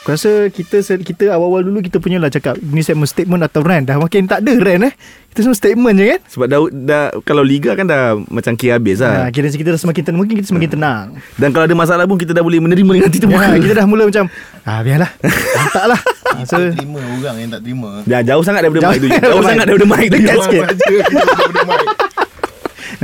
Aku 0.00 0.16
rasa 0.16 0.48
kita 0.48 0.80
kita 0.80 1.28
awal-awal 1.28 1.60
dulu 1.60 1.84
kita 1.84 2.00
punya 2.00 2.16
lah 2.16 2.32
cakap 2.32 2.56
Ni 2.56 2.80
segmen 2.80 3.04
statement 3.04 3.44
atau 3.44 3.60
rant. 3.60 3.84
Dah 3.84 4.00
makin 4.00 4.24
tak 4.24 4.40
ada 4.40 4.56
rant 4.56 4.88
eh. 4.88 4.96
Kita 5.28 5.44
semua 5.44 5.52
statement 5.52 5.92
je 6.00 6.04
kan? 6.16 6.20
Sebab 6.24 6.46
dah, 6.48 6.58
dah 6.72 7.04
Kalau 7.20 7.44
liga 7.44 7.76
kan 7.76 7.84
dah 7.84 8.16
Macam 8.32 8.56
kira 8.56 8.80
habis 8.80 9.04
ha, 9.04 9.28
lah 9.28 9.28
Kira 9.28 9.52
kita 9.52 9.76
dah 9.76 9.80
semakin 9.80 10.02
tenang 10.08 10.18
Mungkin 10.24 10.40
kita 10.40 10.48
semakin 10.56 10.70
tenang. 10.72 11.04
Dan 11.36 11.52
kalau 11.52 11.68
ada 11.68 11.76
masalah 11.76 12.08
pun 12.08 12.16
Kita 12.16 12.32
dah 12.32 12.40
boleh 12.40 12.64
menerima 12.64 12.88
dengan 12.96 13.06
hati 13.12 13.20
ya, 13.20 13.60
Kita 13.60 13.74
dah 13.76 13.84
mula 13.84 14.08
macam 14.08 14.24
Ah 14.64 14.80
biarlah. 14.80 15.10
Hantar 15.60 15.84
lah. 15.92 16.00
Ha, 16.00 16.48
So 16.48 16.56
terima 16.72 17.00
orang 17.04 17.36
yang 17.36 17.50
tak 17.52 17.60
terima. 17.60 17.90
Dah 18.08 18.20
jauh 18.24 18.40
sangat 18.40 18.60
daripada 18.64 18.80
Jauh 18.88 18.92
mic 18.96 19.00
tu 19.04 19.08
Jauh 19.12 19.44
sangat 19.44 19.64
daripada 19.68 19.86
mic 19.92 20.06
tu. 20.08 20.16
Dekat 20.16 20.36
sikit. 20.48 20.64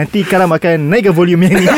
Nanti 0.01 0.19
Karam 0.25 0.49
akan 0.49 0.77
naikkan 0.89 1.13
volume 1.13 1.45
yang 1.45 1.61
ni 1.61 1.67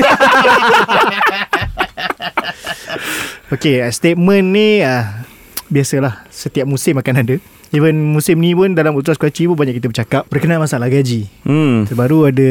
Okay 3.49 3.81
statement 3.89 4.53
ni 4.53 4.85
uh, 4.85 5.25
Biasalah 5.73 6.29
Setiap 6.29 6.69
musim 6.69 7.01
akan 7.01 7.25
ada. 7.25 7.37
Even 7.73 8.13
musim 8.17 8.41
ni 8.41 8.57
pun 8.57 8.73
Dalam 8.73 8.97
Ultras 8.97 9.21
Kuaci 9.21 9.45
pun 9.49 9.57
Banyak 9.57 9.77
kita 9.81 9.89
bercakap 9.89 10.23
Berkenaan 10.29 10.61
masalah 10.61 10.89
gaji. 10.89 11.29
Hmm. 11.45 11.85
Baru 11.93 12.25
ada 12.29 12.51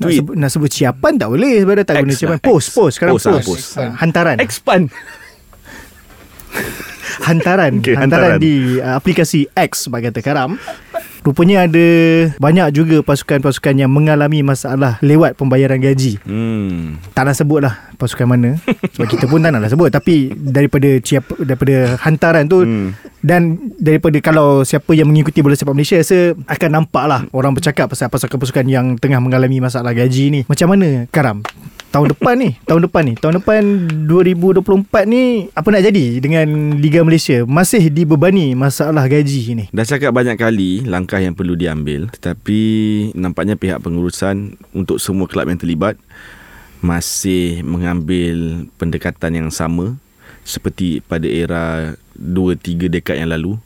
nak 0.00 0.08
sebut, 0.12 0.34
nak 0.36 0.50
sebut 0.52 0.70
ciapan 0.72 1.16
tak 1.20 1.28
boleh 1.32 1.60
Sebab 1.64 1.74
dah 1.80 1.84
tak 1.84 1.96
X 1.96 2.00
guna 2.00 2.12
lah, 2.12 2.20
ciapan 2.20 2.38
X. 2.40 2.44
Post 2.44 2.68
Post. 2.76 2.92
Sekarang 2.96 3.12
Post 3.16 3.24
lah, 3.24 3.32
post, 3.40 3.48
post. 3.48 3.66
Ah, 3.80 3.92
Hantaran. 4.00 4.36
Expand. 4.40 4.84
Hantaran. 7.26 7.82
Okey, 7.82 7.94
hantaran, 7.98 8.36
hantaran. 8.36 8.38
di 8.40 8.80
uh, 8.80 8.96
aplikasi 8.96 9.44
X 9.52 9.90
bagi 9.92 10.08
kata 10.08 10.20
karam 10.24 10.56
rupanya 11.22 11.64
ada 11.64 11.86
banyak 12.36 12.68
juga 12.72 12.96
pasukan-pasukan 13.00 13.74
yang 13.76 13.90
mengalami 13.90 14.40
masalah 14.40 14.96
lewat 15.00 15.36
pembayaran 15.36 15.78
gaji. 15.78 16.16
Hmm. 16.24 16.96
Tak 17.12 17.28
nak 17.28 17.36
sebut 17.36 17.60
lah 17.60 17.74
pasukan 17.96 18.26
mana. 18.26 18.56
Sebab 18.96 19.06
kita 19.06 19.24
pun 19.26 19.40
tak 19.40 19.52
nak 19.52 19.60
lah 19.62 19.70
sebut. 19.70 19.88
Tapi 19.88 20.32
daripada 20.32 20.88
ciap, 20.98 21.36
daripada 21.40 22.00
hantaran 22.00 22.46
tu 22.46 22.58
Hmm. 22.60 22.92
dan 23.20 23.56
daripada 23.76 24.20
kalau 24.20 24.62
siapa 24.62 24.92
yang 24.92 25.08
mengikuti 25.08 25.40
bola 25.40 25.56
sepak 25.56 25.72
Malaysia 25.72 25.96
rasa 25.96 26.36
akan 26.44 26.70
nampak 26.70 27.04
lah 27.04 27.20
orang 27.32 27.52
bercakap 27.52 27.88
pasal 27.88 28.06
pasukan-pasukan 28.06 28.68
yang 28.68 28.94
tengah 28.94 29.18
mengalami 29.18 29.58
masalah 29.58 29.90
gaji 29.90 30.30
ni. 30.30 30.40
Macam 30.46 30.70
mana 30.70 31.08
karam? 31.08 31.40
Tahun 31.90 32.06
depan 32.06 32.38
ni 32.38 32.54
tahun 32.70 32.86
depan 32.86 33.02
ni 33.02 33.14
tahun 33.18 33.42
depan 33.42 33.62
2024 34.06 35.10
ni 35.10 35.50
apa 35.50 35.68
nak 35.74 35.82
jadi 35.82 36.22
dengan 36.22 36.78
Liga 36.78 37.02
Malaysia? 37.02 37.42
Masih 37.42 37.90
dibebani 37.90 38.54
masalah 38.54 39.10
gaji 39.10 39.58
ni? 39.58 39.64
Dah 39.74 39.82
cakap 39.82 40.14
banyak 40.14 40.38
kali 40.38 40.86
langkah 40.86 41.09
yang 41.18 41.34
perlu 41.34 41.58
diambil 41.58 42.06
tetapi 42.14 42.60
nampaknya 43.18 43.58
pihak 43.58 43.82
pengurusan 43.82 44.54
untuk 44.70 45.02
semua 45.02 45.26
kelab 45.26 45.50
yang 45.50 45.58
terlibat 45.58 45.98
masih 46.78 47.66
mengambil 47.66 48.70
pendekatan 48.78 49.34
yang 49.34 49.50
sama 49.50 49.98
seperti 50.46 51.02
pada 51.04 51.26
era 51.26 51.98
2 52.14 52.54
3 52.54 52.86
dekad 52.86 53.18
yang 53.18 53.34
lalu 53.34 53.58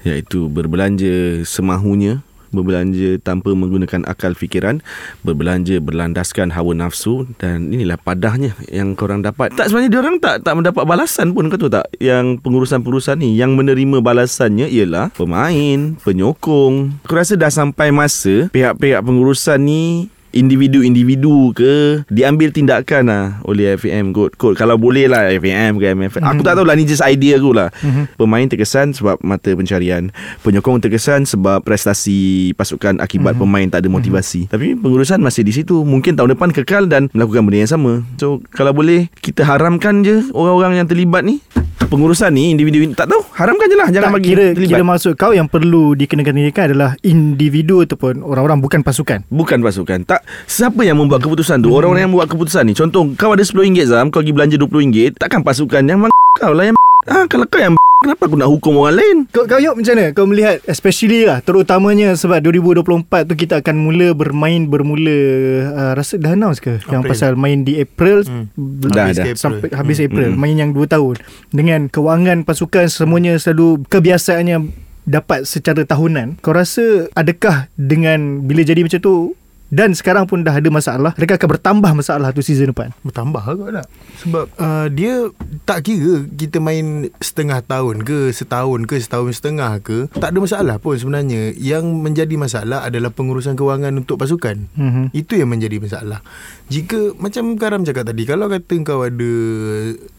iaitu 0.00 0.48
berbelanja 0.48 1.44
semahunya 1.44 2.24
berbelanja 2.50 3.18
tanpa 3.22 3.54
menggunakan 3.54 4.06
akal 4.06 4.34
fikiran 4.34 4.82
berbelanja 5.22 5.78
berlandaskan 5.82 6.54
hawa 6.54 6.74
nafsu 6.74 7.26
dan 7.38 7.70
inilah 7.70 7.98
padahnya 7.98 8.54
yang 8.70 8.94
korang 8.94 9.22
dapat. 9.24 9.54
Tak 9.54 9.70
sebenarnya 9.70 9.90
dia 9.90 10.00
orang 10.02 10.16
tak 10.22 10.36
tak 10.44 10.54
mendapat 10.58 10.84
balasan 10.86 11.32
pun 11.34 11.48
kau 11.50 11.58
tahu 11.58 11.72
tak? 11.72 11.86
Yang 11.98 12.42
pengurusan-pengurusan 12.44 13.22
ni 13.22 13.38
yang 13.38 13.54
menerima 13.54 14.02
balasannya 14.02 14.70
ialah 14.70 15.14
pemain 15.14 15.96
penyokong. 16.02 17.02
Aku 17.06 17.14
rasa 17.14 17.34
dah 17.34 17.50
sampai 17.50 17.90
masa 17.90 18.50
pihak-pihak 18.52 19.02
pengurusan 19.02 19.58
ni 19.62 20.12
individu-individu 20.30 21.54
ke 21.54 22.02
diambil 22.10 22.54
tindakan 22.54 23.02
lah 23.10 23.24
oleh 23.46 23.74
FAM 23.74 24.14
kot. 24.14 24.34
kot 24.38 24.54
kalau 24.54 24.78
boleh 24.78 25.10
lah 25.10 25.30
FAM 25.38 25.78
ke 25.78 25.94
MFM 25.94 26.22
aku 26.22 26.42
tak 26.46 26.54
tahu 26.58 26.66
lah 26.66 26.74
ni 26.78 26.86
just 26.86 27.02
idea 27.02 27.36
aku 27.36 27.50
lah. 27.54 27.68
Pemain 28.14 28.46
terkesan 28.46 28.92
sebab 28.94 29.18
mata 29.22 29.50
pencarian. 29.52 30.12
Penyokong 30.44 30.82
terkesan 30.82 31.26
sebab 31.26 31.62
prestasi 31.64 32.52
pasukan 32.54 33.02
akibat 33.02 33.36
pemain 33.36 33.66
tak 33.66 33.86
ada 33.86 33.88
motivasi. 33.90 34.50
Tapi 34.50 34.76
pengurusan 34.78 35.20
masih 35.22 35.42
di 35.42 35.52
situ. 35.54 35.82
Mungkin 35.82 36.14
tahun 36.14 36.36
depan 36.36 36.50
kekal 36.54 36.86
dan 36.86 37.08
melakukan 37.14 37.46
benda 37.46 37.64
yang 37.64 37.70
sama. 37.70 37.92
So 38.20 38.42
kalau 38.54 38.74
boleh 38.76 39.08
kita 39.20 39.42
haramkan 39.46 40.06
je 40.06 40.26
orang-orang 40.34 40.84
yang 40.84 40.88
terlibat 40.88 41.26
ni. 41.26 41.42
Pengurusan 41.90 42.30
ni 42.30 42.54
individu 42.54 42.86
tak 42.94 43.10
tahu. 43.10 43.18
Haramkan 43.34 43.66
je 43.66 43.74
lah 43.74 43.88
jangan 43.90 44.14
tak, 44.14 44.16
bagi 44.22 44.28
kira, 44.30 44.46
terlibat. 44.54 44.78
kira 44.78 44.84
maksud 44.86 45.12
kau 45.18 45.32
yang 45.34 45.50
perlu 45.50 45.98
dikenakan 45.98 46.38
tindakan 46.38 46.64
adalah 46.70 46.90
individu 47.02 47.82
ataupun 47.82 48.22
orang-orang 48.22 48.62
bukan 48.62 48.86
pasukan? 48.86 49.26
Bukan 49.26 49.58
pasukan. 49.58 50.06
Tak 50.06 50.19
Siapa 50.44 50.80
yang 50.80 50.96
membuat 50.96 51.20
keputusan 51.20 51.60
tu? 51.60 51.70
Orang-orang 51.70 52.04
yang 52.04 52.12
membuat 52.12 52.28
keputusan 52.28 52.62
ni. 52.64 52.72
Contoh 52.72 53.12
Kau 53.14 53.30
ada 53.30 53.40
RM10 53.40 53.86
Zam. 53.86 54.06
Kau 54.08 54.20
pergi 54.20 54.32
belanja 54.32 54.56
RM20 54.56 55.16
Takkan 55.16 55.40
pasukan 55.40 55.82
yang 55.82 56.00
mang 56.00 56.12
kau 56.32 56.52
lah 56.52 56.68
yang 56.68 56.76
ah, 57.06 57.26
Kalau 57.26 57.44
kau 57.44 57.58
yang 57.58 57.74
Kenapa 58.00 58.24
aku 58.24 58.40
nak 58.40 58.48
hukum 58.48 58.80
orang 58.80 58.96
lain? 58.96 59.16
Kau, 59.28 59.44
kau 59.44 59.60
Yop 59.60 59.76
macam 59.76 59.92
mana? 59.92 60.08
Kau 60.10 60.24
melihat 60.24 60.56
Especially 60.64 61.28
lah 61.28 61.44
Terutamanya 61.44 62.16
sebab 62.16 62.40
2024 62.40 62.88
tu 63.28 63.36
Kita 63.36 63.60
akan 63.60 63.76
mula 63.76 64.16
bermain 64.16 64.64
Bermula 64.64 65.20
uh, 65.68 65.92
Rasa 65.92 66.16
dah 66.16 66.32
announce 66.32 66.58
ke? 66.58 66.80
Yang 66.82 66.96
April. 66.96 67.12
pasal 67.12 67.32
main 67.36 67.60
di 67.60 67.76
April 67.76 68.24
Hmm. 68.24 68.48
Dah, 68.88 69.04
Habis 69.04 69.16
dah. 69.16 69.24
ke 69.26 69.30
April. 69.30 69.36
Sampai 69.36 69.68
habis 69.70 69.98
April 69.98 70.28
Hmm. 70.30 70.38
Main 70.38 70.56
yang 70.56 70.70
2 70.72 70.80
tahun. 70.86 71.14
Dengan 71.50 71.80
kewangan 71.86 72.48
pasukan 72.48 72.88
Semuanya 72.88 73.36
selalu 73.36 73.84
Kebiasaannya 73.84 74.56
Dapat 75.02 75.44
secara 75.44 75.82
tahunan. 75.82 76.40
Kau 76.40 76.56
rasa 76.56 77.04
Adakah 77.12 77.68
dengan 77.74 78.40
Bila 78.40 78.62
jadi 78.62 78.80
macam 78.80 78.96
tu 78.96 79.36
dan 79.70 79.94
sekarang 79.94 80.26
pun 80.26 80.42
dah 80.42 80.58
ada 80.58 80.66
masalah. 80.66 81.14
Adakah 81.14 81.38
akan 81.38 81.48
bertambah 81.56 81.90
masalah 81.94 82.34
tu 82.34 82.42
season 82.42 82.74
depan. 82.74 82.90
Bertambah 83.06 83.38
kot 83.38 83.70
tak? 83.70 83.86
Sebab 84.26 84.44
uh, 84.58 84.86
Dia 84.90 85.30
Tak 85.64 85.86
kira 85.86 86.26
Kita 86.26 86.58
main 86.58 87.08
Setengah 87.22 87.62
tahun 87.64 88.02
ke 88.04 88.34
Setahun 88.34 88.84
ke 88.84 89.00
Setahun 89.00 89.38
setengah 89.38 89.78
ke 89.80 90.10
Tak 90.12 90.34
ada 90.34 90.38
masalah 90.42 90.76
pun 90.82 90.98
sebenarnya. 90.98 91.54
Yang 91.54 91.86
menjadi 91.86 92.34
masalah 92.34 92.84
Adalah 92.84 93.14
pengurusan 93.14 93.54
kewangan 93.54 93.94
Untuk 93.94 94.18
pasukan. 94.18 94.68
Mhm. 94.74 95.14
Itu 95.14 95.38
yang 95.38 95.48
menjadi 95.48 95.78
masalah. 95.78 96.20
Jika 96.68 97.14
Macam 97.16 97.54
Karam 97.56 97.86
cakap 97.86 98.10
tadi 98.10 98.26
Kalau 98.26 98.50
kata 98.50 98.74
kau 98.82 99.06
ada 99.06 99.32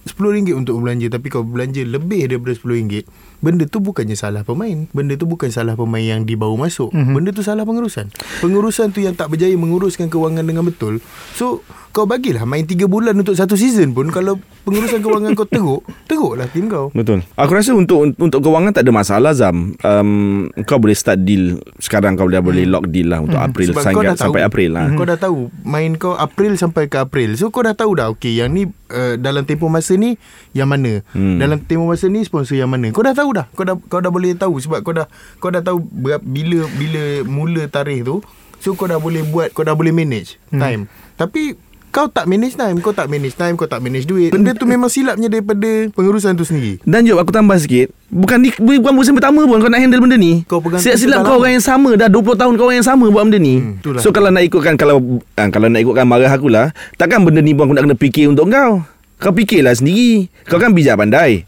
RM10 0.08 0.56
untuk 0.56 0.80
belanja 0.80 1.08
Tapi 1.12 1.28
kau 1.28 1.44
belanja 1.44 1.84
Lebih 1.84 2.32
daripada 2.32 2.56
RM10 2.56 3.04
Benda 3.42 3.66
tu 3.66 3.82
bukannya 3.82 4.14
salah 4.14 4.46
pemain. 4.46 4.86
Benda 4.94 5.18
tu 5.18 5.26
bukan 5.26 5.50
salah 5.50 5.74
pemain 5.74 6.02
Yang 6.02 6.30
dibawa 6.30 6.70
masuk. 6.70 6.94
Mhm. 6.94 7.14
Benda 7.18 7.30
tu 7.34 7.42
salah 7.42 7.66
pengurusan. 7.66 8.14
Pengurusan 8.40 8.94
tu 8.94 9.02
yang 9.02 9.18
tak 9.18 9.34
berjaya 9.34 9.58
Menguruskan 9.58 10.08
kewangan 10.14 10.46
dengan 10.46 10.62
betul. 10.62 11.02
So 11.34 11.66
kau 11.92 12.08
bagilah 12.08 12.48
main 12.48 12.64
3 12.64 12.88
bulan 12.88 13.14
untuk 13.20 13.36
satu 13.36 13.60
season 13.60 13.92
pun 13.92 14.08
Kalau 14.10 14.40
pengurusan 14.64 15.04
kewangan 15.04 15.36
kau 15.36 15.44
teruk 15.48 15.84
Teruklah 16.08 16.48
tim 16.52 16.72
kau. 16.72 16.88
Betul. 16.92 17.24
Aku 17.36 17.52
rasa 17.52 17.76
untuk 17.76 18.16
untuk 18.16 18.40
kewangan 18.44 18.72
tak 18.76 18.84
ada 18.88 18.92
masalah 18.96 19.32
Zam. 19.36 19.76
Um, 19.84 20.48
Kau 20.68 20.80
boleh 20.80 20.96
start 20.96 21.24
deal. 21.24 21.60
Sekarang 21.80 22.16
kau 22.16 22.28
dah 22.28 22.44
boleh 22.44 22.68
lock 22.68 22.88
deal 22.92 23.12
lah 23.12 23.24
Untuk 23.24 23.40
April 23.40 23.72
Sebab 23.76 23.84
sampai, 23.84 23.96
kau 23.96 24.04
dah 24.04 24.16
tahu. 24.16 24.26
Sampai 24.32 24.42
April 24.44 24.70
lah. 24.72 24.88
Kau 24.96 25.06
dah 25.08 25.20
tahu 25.20 25.40
Main 25.68 25.92
kau 26.00 26.16
April 26.16 26.56
sampai 26.56 26.88
ke 26.88 26.98
April. 27.00 27.36
So 27.36 27.52
kau 27.52 27.64
dah 27.64 27.76
tahu 27.76 27.92
dah 28.00 28.08
Okay 28.16 28.40
yang 28.40 28.56
ni 28.56 28.68
uh, 28.92 29.16
Dalam 29.20 29.44
tempoh 29.44 29.68
masa 29.68 29.96
ni 30.00 30.16
Yang 30.56 30.68
mana? 30.68 30.92
Hmm. 31.16 31.38
Dalam 31.40 31.60
tempoh 31.64 31.92
masa 31.92 32.08
ni 32.08 32.24
Sponsor 32.24 32.56
yang 32.56 32.72
mana? 32.72 32.92
Kau 32.96 33.04
dah 33.04 33.16
tahu 33.16 33.36
dah. 33.36 33.48
Kau 33.52 33.68
dah 33.68 33.76
kau 33.76 34.00
dah 34.00 34.12
boleh 34.12 34.36
tahu 34.36 34.60
Sebab 34.60 34.80
kau 34.84 34.96
dah 34.96 35.08
Kau 35.40 35.52
dah 35.52 35.64
tahu 35.64 35.84
Bila 36.24 36.68
Bila 36.76 37.04
mula 37.28 37.68
tarikh 37.68 38.08
tu. 38.08 38.24
So 38.62 38.78
kau 38.78 38.88
dah 38.88 39.00
boleh 39.00 39.24
buat 39.28 39.52
Kau 39.52 39.64
dah 39.68 39.76
boleh 39.76 39.92
manage 39.92 40.40
Time. 40.52 40.92
Tapi 41.16 41.71
kau 41.92 42.08
tak 42.08 42.26
manage 42.26 42.56
time 42.56 42.80
Kau 42.80 42.96
tak 42.96 43.12
manage 43.12 43.36
time 43.36 43.54
Kau 43.60 43.68
tak 43.68 43.84
manage 43.84 44.08
duit. 44.08 44.32
Benda 44.32 44.56
tu 44.56 44.64
memang 44.64 44.88
silapnya 44.88 45.28
Daripada 45.28 45.92
pengurusan 45.92 46.34
tu 46.34 46.48
sendiri. 46.48 46.80
Dan 46.88 47.04
Job 47.04 47.20
aku 47.20 47.36
tambah 47.36 47.60
sikit. 47.60 47.92
Bukan 48.08 48.38
ni 48.40 48.50
bukan 48.56 48.96
musim 48.96 49.14
pertama 49.14 49.44
pun 49.44 49.60
Kau 49.60 49.68
nak 49.68 49.84
handle 49.84 50.02
benda 50.02 50.16
ni. 50.16 50.48
Kau 50.48 50.64
pegang 50.64 50.80
Silap-silap 50.80 51.28
kau 51.28 51.38
orang 51.44 51.60
yang 51.60 51.66
sama 51.66 51.94
Dah 52.00 52.08
20 52.08 52.40
tahun 52.40 52.54
kau 52.56 52.66
orang 52.72 52.78
yang 52.80 52.88
sama 52.88 53.06
Buat 53.12 53.24
benda 53.28 53.40
ni. 53.44 53.56
Hmm, 53.60 53.78
itulah. 53.84 54.02
So 54.02 54.16
kalau 54.16 54.32
nak 54.32 54.44
ikutkan 54.48 54.80
Kalau 54.80 55.22
ah, 55.36 55.48
kalau 55.52 55.68
nak 55.68 55.84
ikutkan 55.84 56.08
marah 56.08 56.32
aku 56.32 56.48
lah 56.48 56.72
Takkan 56.96 57.28
benda 57.28 57.44
ni 57.44 57.52
pun 57.52 57.68
aku 57.68 57.76
nak 57.76 57.84
kena 57.86 57.98
fikir 58.00 58.32
untuk 58.32 58.48
kau 58.48 58.82
Kau 59.22 59.30
fikirlah 59.32 59.72
sendiri. 59.72 60.26
Kau 60.44 60.58
kan 60.58 60.74
bijak 60.74 60.98
pandai. 60.98 61.46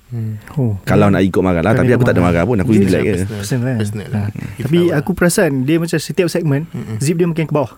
Oh. 0.54 0.78
Kalau 0.84 1.10
nak 1.10 1.20
ikut 1.20 1.42
marah 1.42 1.60
lah 1.60 1.74
Tapi 1.74 1.90
aku 1.90 2.06
tak 2.06 2.14
ada 2.14 2.22
marah. 2.22 2.46
pun. 2.46 2.54
Aku 2.56 2.70
relax 2.70 3.02
je. 3.02 3.26
personal. 3.26 3.34
Personal 3.34 3.66
lah. 3.66 3.78
Personal. 3.82 4.08
Ha. 4.08 4.14
lah. 4.14 4.28
Tapi 4.62 4.80
aku 4.94 5.12
perasan 5.12 5.52
Dia 5.64 5.82
macam 5.82 5.98
setiap 5.98 6.30
segmen 6.30 6.70
Zip 7.00 7.18
dia 7.18 7.26
makin 7.26 7.44
ke 7.44 7.52
bawah. 7.52 7.74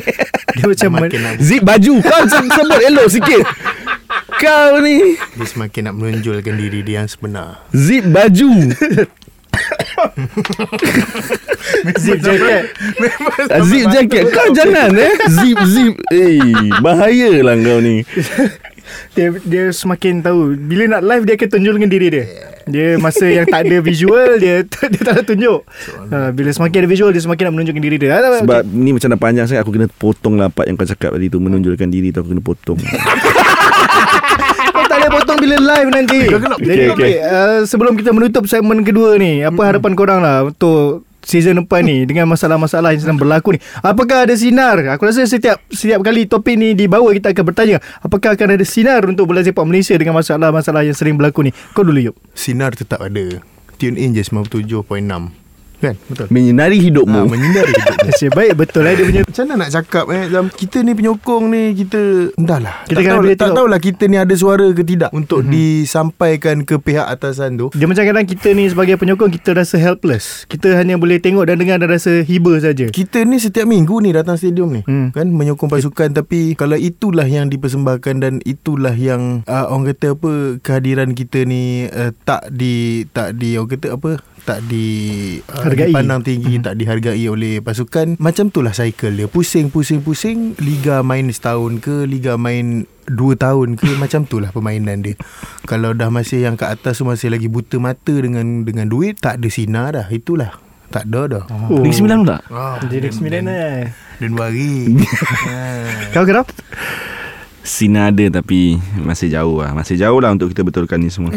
Dia 0.56 0.64
macam 0.64 0.88
Makin 0.96 1.04
men- 1.12 1.20
nak, 1.20 1.34
Zip 1.38 1.60
baju 1.60 1.92
Kau 2.00 2.22
se- 2.24 2.48
sebut 2.48 2.80
elok 2.80 3.08
sikit. 3.10 3.44
Kau 4.34 4.80
ni. 4.80 5.18
Dia 5.18 5.44
semakin 5.44 5.82
nak 5.82 5.94
menonjolkan 5.94 6.54
diri 6.54 6.80
dia 6.80 6.94
yang 6.96 7.10
sebenar. 7.10 7.68
Zip 7.70 8.06
baju. 8.06 8.48
Zip 11.96 12.18
jacket. 12.18 12.64
Zip 13.62 13.84
jacket. 13.88 14.24
Kau 14.30 14.48
jangan 14.52 14.90
eh. 14.94 15.12
Zip 15.28 15.58
zip. 15.64 15.94
Eh 16.10 16.40
bahaya 16.80 17.30
lah 17.40 17.56
kau 17.56 17.78
ni 17.78 18.02
dia, 19.14 19.26
dia 19.44 19.64
semakin 19.70 20.20
tahu. 20.20 20.54
Bila 20.56 20.98
nak 20.98 21.02
live 21.04 21.24
Dia 21.24 21.34
akan 21.38 21.48
tunjukkan 21.50 21.90
diri 21.90 22.08
dia. 22.10 22.24
Dia 22.64 22.96
masa 22.96 23.28
yang 23.28 23.44
tak 23.44 23.68
ada 23.68 23.76
visual 23.84 24.40
Dia 24.40 24.64
dia 24.92 25.00
tak 25.04 25.20
ada 25.20 25.22
tunjuk. 25.22 25.60
Ha, 26.08 26.32
Bila 26.32 26.48
semakin 26.48 26.78
ada 26.80 26.88
visual 26.88 27.10
Dia 27.12 27.22
semakin 27.22 27.52
nak 27.52 27.54
menunjukkan 27.60 27.82
diri 27.84 27.96
dia. 28.00 28.10
Ha, 28.16 28.40
Sebab 28.40 28.64
ni 28.64 28.96
macam 28.96 29.08
dah 29.12 29.20
panjang 29.20 29.44
sangat 29.44 29.62
Aku 29.68 29.72
kena 29.76 29.86
potong 29.92 30.40
lah 30.40 30.48
part 30.48 30.64
yang 30.64 30.80
kau 30.80 30.88
cakap 30.88 31.12
tadi 31.12 31.28
tu 31.28 31.38
Menonjolkan 31.44 31.92
diri 31.92 32.08
tu 32.08 32.24
Aku 32.24 32.32
kena 32.32 32.40
potong. 32.40 32.80
Kau 34.74 34.82
tak 34.90 35.06
boleh 35.06 35.12
potong 35.22 35.38
bila 35.38 35.54
live 35.54 35.88
nanti. 35.92 36.18
Jadi 36.26 36.34
Okay, 36.34 36.88
okay, 36.90 36.90
okay. 36.90 37.12
Uh, 37.22 37.60
Sebelum 37.68 37.94
kita 37.94 38.10
menutup 38.10 38.48
segmen 38.48 38.82
kedua 38.82 39.20
ni 39.20 39.44
Apa 39.44 39.70
harapan 39.70 39.92
korang 39.94 40.20
lah 40.24 40.48
Untuk 40.48 41.06
season 41.24 41.64
depan 41.64 41.82
ni 41.82 42.04
Dengan 42.04 42.28
masalah-masalah 42.30 42.94
yang 42.94 43.02
sedang 43.02 43.18
berlaku 43.18 43.56
ni 43.56 43.60
Apakah 43.80 44.28
ada 44.28 44.34
sinar 44.36 44.78
Aku 44.94 45.08
rasa 45.08 45.24
setiap 45.24 45.58
setiap 45.72 46.00
kali 46.04 46.28
topik 46.28 46.54
ni 46.54 46.76
dibawa 46.76 47.10
Kita 47.10 47.32
akan 47.32 47.44
bertanya 47.44 47.78
Apakah 48.04 48.36
akan 48.36 48.60
ada 48.60 48.64
sinar 48.64 49.02
Untuk 49.08 49.26
bola 49.28 49.42
sepak 49.42 49.64
Malaysia 49.64 49.96
Dengan 49.96 50.14
masalah-masalah 50.14 50.86
yang 50.86 50.96
sering 50.96 51.16
berlaku 51.18 51.48
ni 51.48 51.50
Kau 51.72 51.82
dulu 51.82 52.12
yuk 52.12 52.16
Sinar 52.36 52.76
tetap 52.76 53.00
ada. 53.00 53.42
Tune 53.78 53.98
in 53.98 54.14
je 54.14 54.22
97.6. 54.22 55.43
Kan? 55.84 55.94
Betul. 56.08 56.26
Menyinari 56.32 56.78
Ha, 56.80 56.84
hidupmu 56.88 57.20
menyinari 57.28 57.72
hidupmu. 57.76 58.04
Nasib 58.08 58.30
baik 58.32 58.52
betul 58.56 58.82
lah 58.84 58.92
dia 58.96 59.04
punya 59.04 59.22
Macam 59.24 59.44
mana 59.44 59.54
nak 59.64 59.70
cakap 59.72 60.04
eh 60.08 60.22
dalam 60.32 60.46
kita 60.48 60.76
ni 60.80 60.92
penyokong 60.96 61.44
ni 61.52 61.62
kita 61.76 62.00
entahlah. 62.40 62.76
Kita 62.88 62.96
tak 62.96 63.02
kena 63.04 63.14
tahu 63.14 63.24
tak 63.24 63.36
tengok. 63.36 63.56
tahulah 63.60 63.80
kita 63.80 64.02
ni 64.08 64.16
ada 64.16 64.34
suara 64.34 64.66
ke 64.72 64.82
tidak 64.82 65.10
untuk 65.12 65.44
mm-hmm. 65.44 65.52
disampaikan 65.54 66.56
ke 66.64 66.74
pihak 66.80 67.06
atasan 67.06 67.60
tu. 67.60 67.66
Dia 67.76 67.84
macam 67.84 68.04
kadang 68.04 68.24
kita 68.24 68.48
ni 68.56 68.64
sebagai 68.70 68.96
penyokong 68.96 69.32
Kita 69.34 69.50
rasa 69.52 69.76
helpless 69.76 70.46
Kita 70.48 70.72
hanya 70.78 70.96
boleh 70.96 71.18
tengok 71.20 71.44
dan 71.48 71.60
dengar 71.60 71.76
Dan 71.76 71.90
rasa 71.92 72.24
hiba 72.24 72.56
saja. 72.62 72.88
Kita 72.88 73.26
ni 73.26 73.36
setiap 73.36 73.68
minggu 73.68 74.00
ni 74.00 74.14
datang 74.14 74.40
stadium 74.40 74.72
ni 74.72 74.82
Hmm. 74.84 75.10
kan 75.16 75.26
menyokong 75.26 75.72
pasukan 75.72 76.12
tapi 76.12 76.52
kalau 76.54 76.76
itulah 76.76 77.24
yang 77.24 77.48
dipersembahkan 77.48 78.20
dan 78.20 78.34
itulah 78.44 78.92
yang 78.92 79.40
uh, 79.48 79.66
orang 79.72 79.96
kata 79.96 80.12
apa 80.12 80.32
kehadiran 80.60 81.16
kita 81.16 81.48
ni 81.48 81.88
uh, 81.88 82.12
tak 82.28 82.52
di 82.52 83.04
tak 83.10 83.40
di 83.40 83.56
orang 83.56 83.72
kata 83.72 83.96
apa 83.96 84.20
tak 84.44 84.60
di 84.68 84.86
uh, 85.40 85.64
Hargai. 85.64 85.88
dipandang 85.88 86.20
tinggi 86.20 86.60
hmm. 86.60 86.64
tak 86.68 86.74
dihargai 86.76 87.26
oleh 87.32 87.64
pasukan 87.64 88.20
macam 88.20 88.52
itulah 88.52 88.76
cycle 88.76 89.16
dia 89.16 89.26
pusing 89.26 89.72
pusing 89.72 90.04
pusing 90.04 90.52
liga 90.60 91.00
main 91.00 91.32
setahun 91.32 91.80
ke 91.80 92.04
liga 92.04 92.36
main 92.36 92.84
dua 93.08 93.34
tahun 93.40 93.80
ke 93.80 93.96
macam 94.02 94.28
itulah 94.28 94.52
permainan 94.52 95.00
dia 95.00 95.16
kalau 95.64 95.96
dah 95.96 96.12
masih 96.12 96.44
yang 96.44 96.60
kat 96.60 96.76
atas 96.76 97.00
tu 97.00 97.08
masih 97.08 97.32
lagi 97.32 97.48
buta 97.48 97.80
mata 97.80 98.12
dengan 98.12 98.68
dengan 98.68 98.84
duit 98.84 99.16
tak 99.16 99.40
ada 99.40 99.48
sinar 99.48 99.96
dah 99.96 100.06
itulah 100.12 100.60
tak 100.92 101.10
ada 101.10 101.22
dah 101.26 101.44
Oh. 101.50 101.80
Negeri 101.80 101.90
Sembilan 101.96 102.16
tu 102.22 102.26
tak? 102.30 102.42
Ah, 102.54 102.76
Jadi 102.78 103.08
sembilan 103.10 103.42
eh. 103.50 103.82
dan 104.22 104.30
hari 104.38 104.94
Kau 106.14 106.22
kenapa? 106.22 106.52
Sinar 107.64 108.12
ada 108.12 108.38
tapi 108.38 108.76
Masih 109.00 109.32
jauh 109.32 109.64
lah. 109.64 109.72
Masih 109.72 109.96
jauh 109.96 110.20
lah 110.20 110.36
untuk 110.36 110.52
kita 110.52 110.60
betulkan 110.60 111.00
ni 111.00 111.08
semua. 111.08 111.32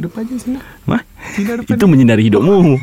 Depan 0.00 0.24
je 0.24 0.40
sinar 0.40 0.64
Wah, 0.88 1.04
Sinar 1.36 1.60
depan 1.60 1.76
Itu 1.76 1.84
menyinari 1.84 2.32
hidupmu. 2.32 2.80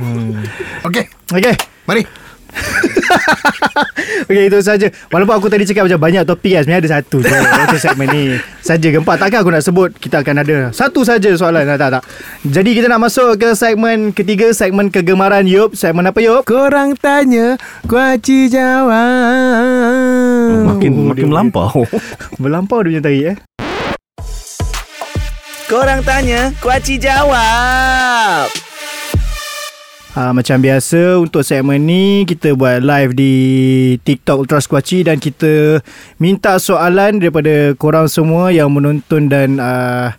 Okey. 0.85 1.03
Okay 1.33 1.53
Mari 1.89 2.24
Okay 4.25 4.47
itu 4.47 4.59
saja. 4.59 4.87
Walaupun 5.07 5.35
aku 5.35 5.47
tadi 5.47 5.63
cakap 5.63 5.85
macam 5.85 5.99
banyak 5.99 6.23
topik 6.23 6.51
kan 6.51 6.61
Sebenarnya 6.63 6.81
ada 6.81 6.91
satu 6.95 7.17
je 7.19 7.29
Untuk 7.61 7.77
segmen 7.77 8.07
ni. 8.09 8.23
Saja 8.59 8.87
ke 8.87 8.97
empat 8.97 9.17
Takkan 9.17 9.39
aku 9.39 9.51
nak 9.51 9.61
sebut 9.61 9.89
Kita 9.93 10.19
akan 10.19 10.35
ada 10.39 10.57
Satu 10.71 11.01
saja 11.01 11.29
soalan. 11.31 11.67
Tak, 11.67 11.77
tak 11.77 11.89
tak. 11.91 12.03
Jadi 12.43 12.71
kita 12.73 12.87
nak 12.87 13.03
masuk 13.03 13.35
ke 13.35 13.53
segmen 13.53 14.09
ketiga 14.09 14.49
Segmen 14.51 14.87
kegemaran 14.87 15.45
Yup 15.45 15.73
Segmen 15.73 16.05
apa 16.05 16.17
Yup? 16.19 16.41
Korang 16.43 16.95
tanya 16.95 17.57
Kuaci 17.83 18.47
jawab. 18.47 18.95
Oh, 20.57 20.73
Makin 20.73 20.91
Oh, 20.95 21.05
makin 21.07 21.21
dia- 21.21 21.31
melampau. 21.31 21.85
Melampau 22.41 22.79
dia 22.81 22.89
punya 22.89 23.01
tarik 23.01 23.23
eh. 23.25 23.35
Korang 25.65 26.01
tanya, 26.01 26.53
Kuaci 26.57 26.95
jawab. 26.95 28.49
Ha, 30.15 30.31
macam 30.31 30.63
biasa 30.63 31.19
untuk 31.19 31.43
segmen 31.43 31.83
ni 31.83 32.23
kita 32.23 32.55
buat 32.55 32.79
live 32.79 33.19
di 33.19 33.33
TikTok 33.99 34.47
Ultra 34.47 34.63
Squatchy 34.63 35.03
dan 35.03 35.19
kita 35.19 35.83
minta 36.23 36.55
soalan 36.55 37.19
daripada 37.19 37.75
korang 37.75 38.07
semua 38.07 38.47
yang 38.47 38.71
menonton 38.71 39.27
dan 39.27 39.59
uh, 39.59 40.15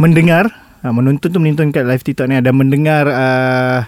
mendengar. 0.00 0.48
Uh, 0.80 0.96
menonton 0.96 1.28
tu 1.28 1.36
menonton 1.44 1.76
kat 1.76 1.84
live 1.84 2.00
TikTok 2.00 2.32
ni 2.32 2.40
ada 2.40 2.56
mendengar 2.56 3.04
uh, 3.04 3.84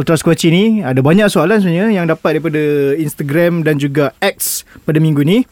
Ultra 0.00 0.16
Squatchy 0.16 0.48
ni. 0.48 0.64
Ada 0.80 1.04
banyak 1.04 1.28
soalan 1.28 1.60
sebenarnya 1.60 1.92
yang 1.92 2.08
dapat 2.08 2.40
daripada 2.40 2.96
Instagram 2.96 3.68
dan 3.68 3.76
juga 3.76 4.16
X 4.24 4.64
pada 4.88 4.96
minggu 4.96 5.20
ni 5.28 5.44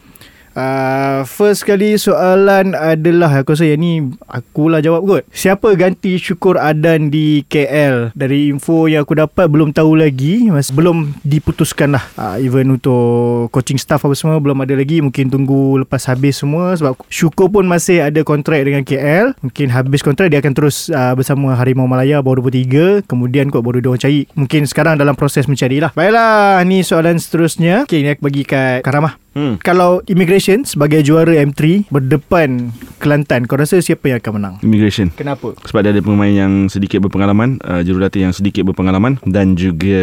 Uh, 0.55 1.27
first 1.27 1.67
kali 1.67 1.99
soalan 1.99 2.79
adalah 2.79 3.43
Aku 3.43 3.59
rasa 3.59 3.67
yang 3.67 3.83
ni 3.83 3.93
Akulah 4.31 4.79
jawab 4.79 5.03
kot. 5.03 5.23
Siapa 5.35 5.75
ganti 5.75 6.15
Syukur 6.15 6.63
Adan 6.63 7.11
di 7.11 7.43
KL 7.51 8.15
Dari 8.15 8.55
info 8.55 8.87
yang 8.87 9.03
aku 9.03 9.19
dapat 9.19 9.51
Belum 9.51 9.75
tahu 9.75 9.99
lagi. 9.99 10.47
Mas, 10.55 10.71
Belum 10.71 11.11
diputuskan 11.27 11.99
lah 11.99 12.07
uh, 12.15 12.39
Even 12.39 12.71
untuk 12.71 13.51
Coaching 13.51 13.83
staff 13.83 14.07
apa 14.07 14.15
semua 14.15 14.39
Belum 14.39 14.55
ada 14.63 14.79
lagi. 14.79 15.03
Mungkin 15.03 15.27
tunggu 15.27 15.83
lepas 15.83 16.07
habis 16.07 16.39
semua 16.39 16.79
Sebab 16.79 17.03
Syukur 17.11 17.51
pun 17.51 17.67
masih 17.67 18.07
ada 18.07 18.23
kontrak 18.23 18.63
dengan 18.63 18.87
KL 18.87 19.35
Mungkin 19.43 19.75
habis 19.75 20.07
kontrak 20.07 20.31
Dia 20.31 20.39
akan 20.39 20.55
terus 20.55 20.87
uh, 20.95 21.19
Bersama 21.19 21.59
Harimau 21.59 21.91
Malaya 21.91 22.23
Baru 22.23 22.47
23 22.47 23.11
Kemudian 23.11 23.51
kot 23.51 23.67
baru 23.67 23.83
dia 23.83 23.91
orang 23.91 24.03
cari. 24.07 24.31
Mungkin 24.39 24.71
sekarang 24.71 25.03
dalam 25.03 25.19
proses 25.19 25.51
mencari 25.51 25.83
lah 25.83 25.91
Baiklah 25.99 26.63
Ni 26.63 26.87
soalan 26.87 27.19
seterusnya. 27.19 27.91
Okay 27.91 28.07
ni 28.07 28.15
aku 28.15 28.31
bagi 28.31 28.47
kat 28.47 28.87
Karamah 28.87 29.24
hmm. 29.35 29.55
kalau 29.61 30.01
immigration 30.09 30.65
sebagai 30.65 31.05
juara 31.05 31.37
M3 31.43 31.91
berdepan 31.93 32.73
Kelantan, 33.03 33.45
kau 33.45 33.61
rasa 33.61 33.85
siapa 33.85 34.09
yang 34.09 34.19
akan 34.23 34.33
menang? 34.41 34.55
Immigration 34.65 35.13
Kenapa? 35.13 35.53
Sebab 35.69 35.85
dia 35.85 35.93
ada 35.93 36.01
pemain 36.01 36.33
yang 36.33 36.73
sedikit 36.73 37.05
berpengalaman 37.05 37.61
uh, 37.61 37.85
Jurulatih 37.85 38.25
yang 38.25 38.33
sedikit 38.33 38.65
berpengalaman 38.65 39.21
Dan 39.29 39.59
juga 39.61 40.01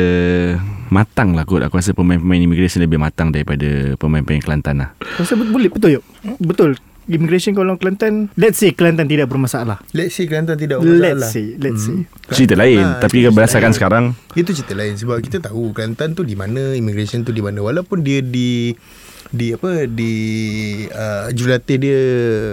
Matang 0.94 1.34
lah 1.34 1.48
kot 1.48 1.65
Aku 1.65 1.82
rasa 1.82 1.98
pemain-pemain 1.98 2.38
immigration 2.38 2.84
Lebih 2.84 3.02
matang 3.02 3.34
daripada 3.34 3.98
Pemain-pemain 3.98 4.44
Kelantan 4.44 4.76
lah 4.86 4.89
Kau 5.17 5.26
rasa 5.26 5.34
boleh 5.34 5.72
betul 5.72 5.98
yuk? 5.98 6.04
Betul. 6.38 6.78
Immigration 7.10 7.58
kalau 7.58 7.74
Kelantan, 7.82 8.30
let's 8.38 8.62
say 8.62 8.78
Kelantan 8.78 9.10
tidak 9.10 9.26
bermasalah. 9.26 9.82
Let's 9.98 10.13
say 10.13 10.30
Kelantan 10.30 10.62
tidak 10.62 10.86
bermasalah 10.86 11.17
Let's 11.17 11.34
say, 11.34 11.46
let's 11.58 11.82
say. 11.89 11.98
Cerita 12.30 12.54
lain 12.54 12.86
Nah, 12.86 13.02
Tapi 13.02 13.26
berdasarkan 13.34 13.74
cerita 13.74 13.78
sekarang 13.82 14.06
Itu 14.38 14.54
cerita 14.54 14.78
lain 14.78 14.94
Sebab 14.96 15.17
kita 15.26 15.41
tahu 15.41 15.74
Kelantan 15.74 16.13
tu 16.13 16.22
di 16.22 16.38
mana 16.38 16.78
Immigration 16.78 17.26
tu 17.26 17.34
di 17.34 17.41
mana 17.41 17.65
Walaupun 17.65 18.06
dia 18.06 18.22
di 18.22 18.78
di 19.32 19.56
apa 19.56 19.88
di 19.88 20.13
uh, 20.91 21.32
jurulatih 21.32 21.78
dia 21.80 22.02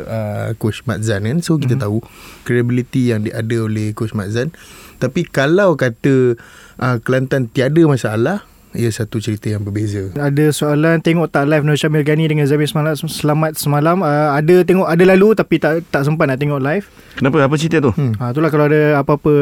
uh, 0.07 0.49
coach 0.63 0.87
Mat 0.87 1.03
Zan 1.03 1.27
kan 1.27 1.43
so 1.43 1.59
kita 1.59 1.75
mm-hmm. 1.75 1.85
tahu 1.85 1.99
credibility 2.47 3.11
yang 3.11 3.27
dia 3.27 3.43
ada 3.43 3.67
oleh 3.67 3.91
coach 3.93 4.15
Mat 4.15 4.31
Zan 4.31 4.55
tapi 4.99 5.27
kalau 5.27 5.75
kata 5.79 6.39
uh, 6.79 6.97
Kelantan 7.03 7.51
tiada 7.51 7.83
masalah 7.87 8.47
ia 8.77 8.93
satu 8.93 9.17
cerita 9.17 9.49
yang 9.49 9.65
berbeza 9.65 10.13
Ada 10.13 10.53
soalan 10.53 11.01
tengok 11.01 11.33
tak 11.33 11.49
live 11.49 11.65
Nur 11.65 11.81
Syamil 11.81 12.05
Ghani 12.05 12.29
dengan 12.29 12.45
Zabir 12.45 12.69
Selamat, 12.69 13.01
selamat 13.01 13.53
semalam. 13.57 14.05
Uh, 14.05 14.37
ada 14.37 14.61
tengok 14.61 14.85
ada 14.85 15.05
lalu 15.09 15.33
tapi 15.33 15.57
tak 15.57 15.89
tak 15.89 16.05
sempat 16.05 16.29
nak 16.29 16.37
tengok 16.37 16.61
live. 16.61 16.85
Kenapa? 17.17 17.49
Apa 17.49 17.57
cerita 17.57 17.81
tu? 17.81 17.97
Hmm. 17.97 18.13
Ha, 18.21 18.37
itulah 18.37 18.53
kalau 18.53 18.69
ada 18.69 19.01
apa-apa 19.01 19.33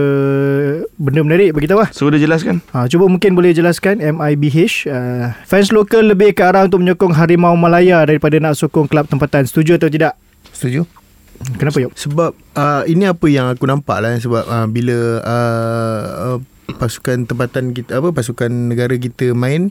benda 0.96 1.20
menarik 1.20 1.52
beritahu 1.52 1.84
lah. 1.84 1.90
So 1.92 2.08
dia 2.08 2.20
jelaskan 2.20 2.64
Ha, 2.72 2.88
cuba 2.88 3.08
mungkin 3.08 3.36
boleh 3.36 3.52
jelaskan 3.52 4.00
MIBH 4.00 4.88
uh, 4.88 5.36
Fans 5.44 5.68
lokal 5.72 6.08
lebih 6.08 6.32
ke 6.32 6.42
arah 6.42 6.64
untuk 6.64 6.80
menyokong 6.80 7.12
Harimau 7.12 7.52
Malaya 7.54 8.04
Daripada 8.08 8.40
nak 8.40 8.56
sokong 8.56 8.88
kelab 8.88 9.06
tempatan 9.06 9.44
Setuju 9.44 9.76
atau 9.76 9.92
tidak? 9.92 10.16
setuju 10.56 10.88
Kenapa 11.60 11.78
Yop? 11.84 11.92
Sebab 11.92 12.32
uh, 12.56 12.82
ini 12.88 13.04
apa 13.04 13.26
yang 13.28 13.52
aku 13.52 13.68
nampak 13.68 14.00
lah 14.00 14.16
sebab 14.16 14.44
uh, 14.48 14.66
bila 14.72 15.20
uh, 15.20 16.02
uh, 16.32 16.38
pasukan 16.80 17.28
tempatan 17.28 17.76
kita 17.76 18.00
apa 18.00 18.10
pasukan 18.10 18.48
negara 18.48 18.96
kita 18.96 19.36
main 19.36 19.70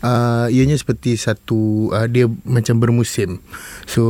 uh, 0.00 0.46
ianya 0.48 0.74
seperti 0.74 1.14
satu 1.14 1.88
uh, 1.90 2.06
dia 2.06 2.26
macam 2.42 2.76
bermusim. 2.76 3.40
So 3.84 4.02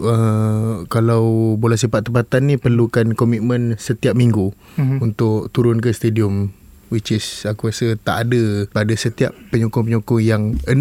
uh, 0.00 0.84
kalau 0.86 1.24
bola 1.56 1.74
sepak 1.74 2.04
tempatan 2.04 2.46
ni 2.46 2.56
perlukan 2.56 3.12
komitmen 3.12 3.74
setiap 3.76 4.12
minggu 4.12 4.52
Mhm. 4.76 5.00
untuk 5.02 5.48
turun 5.50 5.80
ke 5.80 5.90
stadium 5.90 6.52
which 6.86 7.10
is 7.10 7.42
aku 7.42 7.66
rasa 7.66 7.98
tak 7.98 8.28
ada 8.28 8.62
pada 8.68 8.94
setiap 8.94 9.34
penyokong-penyokong 9.50 10.22
yang 10.22 10.42
60,000 10.62 10.78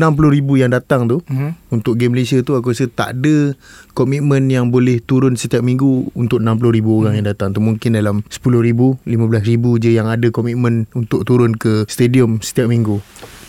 yang 0.54 0.70
datang 0.70 1.10
tu 1.10 1.18
Mhm. 1.26 1.74
untuk 1.74 1.98
game 1.98 2.14
Malaysia 2.14 2.38
tu 2.42 2.54
aku 2.54 2.70
rasa 2.70 2.86
tak 2.86 3.18
ada 3.18 3.58
komitmen 3.92 4.46
yang 4.46 4.70
boleh 4.70 5.00
turun 5.00 5.34
setiap 5.34 5.66
minggu 5.66 6.14
untuk 6.14 6.38
60,000 6.38 7.02
orang 7.02 7.18
yang 7.18 7.26
datang 7.26 7.52
tu 7.52 7.60
mungkin 7.60 7.98
dalam 7.98 8.22
10,000 8.30 9.02
15,000 9.02 9.82
je 9.82 9.90
yang 9.92 10.06
ada 10.06 10.30
komitmen 10.30 10.86
untuk 10.94 11.26
turun 11.26 11.58
ke 11.58 11.88
stadium 11.88 12.38
setiap 12.38 12.70
minggu 12.70 13.02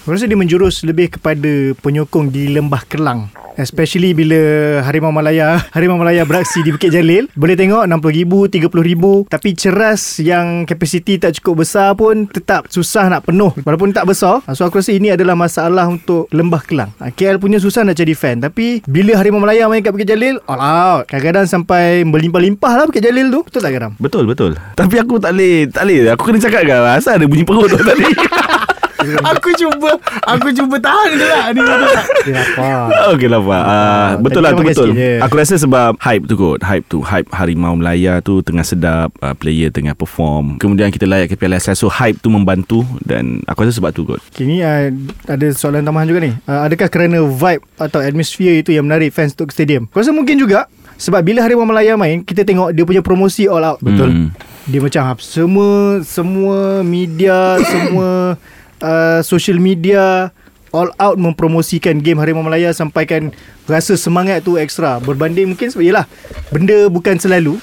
Rasa 0.06 0.30
dia 0.30 0.38
menjurus 0.38 0.86
lebih 0.86 1.18
kepada 1.18 1.74
penyokong 1.82 2.30
di 2.30 2.46
Lembah 2.54 2.86
Kelang. 2.86 3.26
Especially 3.58 4.14
bila 4.14 4.38
Harimau 4.86 5.10
Malaya 5.10 5.58
Harimau 5.74 5.98
Malaya 5.98 6.22
beraksi 6.22 6.62
di 6.62 6.70
Bukit 6.70 6.94
Jalil. 6.94 7.26
Boleh 7.34 7.58
tengok 7.58 7.88
60,000, 7.90 8.70
30,000 8.70 9.32
Tapi 9.32 9.48
ceras 9.56 10.20
yang 10.22 10.68
kapasiti 10.68 11.16
tak 11.16 11.40
cukup 11.40 11.64
besar 11.64 11.96
pun 11.96 12.28
Tetap 12.28 12.68
susah 12.68 13.08
nak 13.08 13.26
penuh. 13.26 13.50
Walaupun 13.64 13.96
tak 13.96 14.06
besar 14.06 14.44
So 14.52 14.68
aku 14.68 14.78
rasa 14.84 14.94
ini 14.94 15.10
adalah 15.10 15.34
masalah 15.34 15.88
untuk 15.90 16.30
Lembah 16.30 16.62
Kelang. 16.62 16.92
Ah, 17.00 17.10
KL 17.10 17.40
punya 17.42 17.56
susah 17.58 17.82
nak 17.82 17.98
jadi 17.98 18.14
fan. 18.14 18.44
Tapi 18.44 18.84
bila 18.86 19.18
Harimau 19.18 19.42
Malaya 19.42 19.66
main 19.66 19.82
kat 19.82 19.90
Bukit 19.90 20.06
Jalil 20.06 20.38
All 20.46 20.62
out. 20.62 21.10
Kadang-kadang 21.10 21.50
sampai 21.50 22.06
berlimpah-limpah 22.06 22.72
lah 22.76 22.84
Bukit 22.86 23.02
Jalil 23.02 23.32
tu. 23.32 23.40
Betul 23.42 23.60
tak 23.64 23.72
Garam? 23.74 23.92
Betul 23.98 24.30
betul. 24.30 24.54
Tapi 24.76 25.02
aku 25.02 25.18
tak 25.18 25.34
boleh 25.34 25.66
Tak 25.66 25.82
boleh. 25.82 26.14
Aku 26.14 26.22
kena 26.28 26.38
cakap 26.38 26.62
kan 26.62 26.94
Asal 26.94 27.18
ada 27.18 27.26
bunyi 27.26 27.42
perut 27.42 27.72
tu 27.72 27.80
tadi 27.82 28.06
Aku 29.34 29.48
cuba 29.54 29.90
Aku 30.26 30.48
cuba 30.52 30.76
tahan 30.80 31.08
je 31.14 31.26
lah 31.26 31.44
Ni 31.52 31.60
betul 31.62 31.88
tak 31.92 32.06
Dia 32.24 32.32
lapar 32.34 32.78
Okey 33.14 33.28
lah 33.30 33.40
Pak 33.40 33.62
uh, 33.62 34.08
Betul 34.20 34.40
lah 34.42 34.50
tu 34.52 34.62
betul. 34.62 34.90
Aku 35.22 35.34
rasa 35.38 35.54
sebab 35.56 35.98
Hype 36.02 36.24
tu 36.26 36.34
kot 36.34 36.60
Hype 36.62 36.86
tu 36.90 36.98
Hype 37.02 37.28
Harimau 37.30 37.74
Melaya 37.76 38.18
tu 38.20 38.40
Tengah 38.42 38.66
sedap 38.66 39.10
uh, 39.22 39.34
Player 39.36 39.70
tengah 39.70 39.94
perform 39.94 40.58
Kemudian 40.58 40.90
kita 40.90 41.06
layak 41.06 41.32
ke 41.32 41.36
Piala 41.38 41.58
ASIA 41.58 41.76
So 41.76 41.88
hype 41.88 42.18
tu 42.18 42.28
membantu 42.28 42.82
Dan 43.04 43.42
aku 43.46 43.66
rasa 43.66 43.78
sebab 43.78 43.94
tu 43.94 44.02
kot 44.06 44.20
Kini 44.34 44.62
uh, 44.62 44.90
ada 45.26 45.46
soalan 45.52 45.82
tambahan 45.82 46.06
juga 46.06 46.20
ni. 46.22 46.32
Uh, 46.46 46.66
adakah 46.66 46.88
kerana 46.88 47.22
vibe 47.22 47.62
atau 47.76 48.00
atmosphere 48.00 48.62
itu 48.62 48.70
yang 48.74 48.86
menarik 48.86 49.10
fans 49.10 49.34
untuk 49.34 49.50
ke 49.50 49.54
stadium? 49.56 49.88
Aku 49.90 50.02
rasa 50.02 50.12
mungkin 50.14 50.38
juga 50.38 50.70
sebab 50.96 51.20
bila 51.20 51.44
Harimau 51.44 51.68
Melaya 51.68 51.92
main, 51.94 52.24
kita 52.24 52.40
tengok 52.42 52.72
dia 52.72 52.84
punya 52.88 53.02
promosi 53.04 53.44
all 53.44 53.64
out. 53.64 53.78
Betul. 53.84 54.08
Hmm. 54.08 54.28
Dia 54.66 54.80
macam 54.80 55.02
hap- 55.06 55.22
semua 55.24 56.00
semua 56.02 56.80
media, 56.82 57.56
semua 57.72 58.40
uh, 58.86 59.20
social 59.26 59.58
media 59.58 60.30
all 60.70 60.92
out 61.02 61.18
mempromosikan 61.18 61.98
game 61.98 62.22
Harimau 62.22 62.46
Melaya 62.46 62.70
sampaikan 62.70 63.34
rasa 63.66 63.98
semangat 63.98 64.46
tu 64.46 64.54
ekstra. 64.54 65.02
Berbanding 65.02 65.50
mungkin 65.50 65.74
sebab 65.74 65.82
yalah 65.82 66.06
benda 66.54 66.86
bukan 66.86 67.18
selalu. 67.18 67.58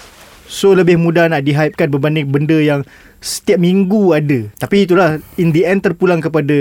So 0.51 0.76
lebih 0.76 0.99
mudah 0.99 1.32
nak 1.32 1.47
dihypekan 1.47 1.88
berbanding 1.88 2.28
benda 2.30 2.59
yang 2.59 2.84
setiap 3.24 3.55
minggu 3.55 4.11
ada. 4.11 4.51
Tapi 4.59 4.84
itulah 4.84 5.15
in 5.39 5.55
the 5.55 5.63
end 5.63 5.80
terpulang 5.80 6.19
kepada 6.19 6.57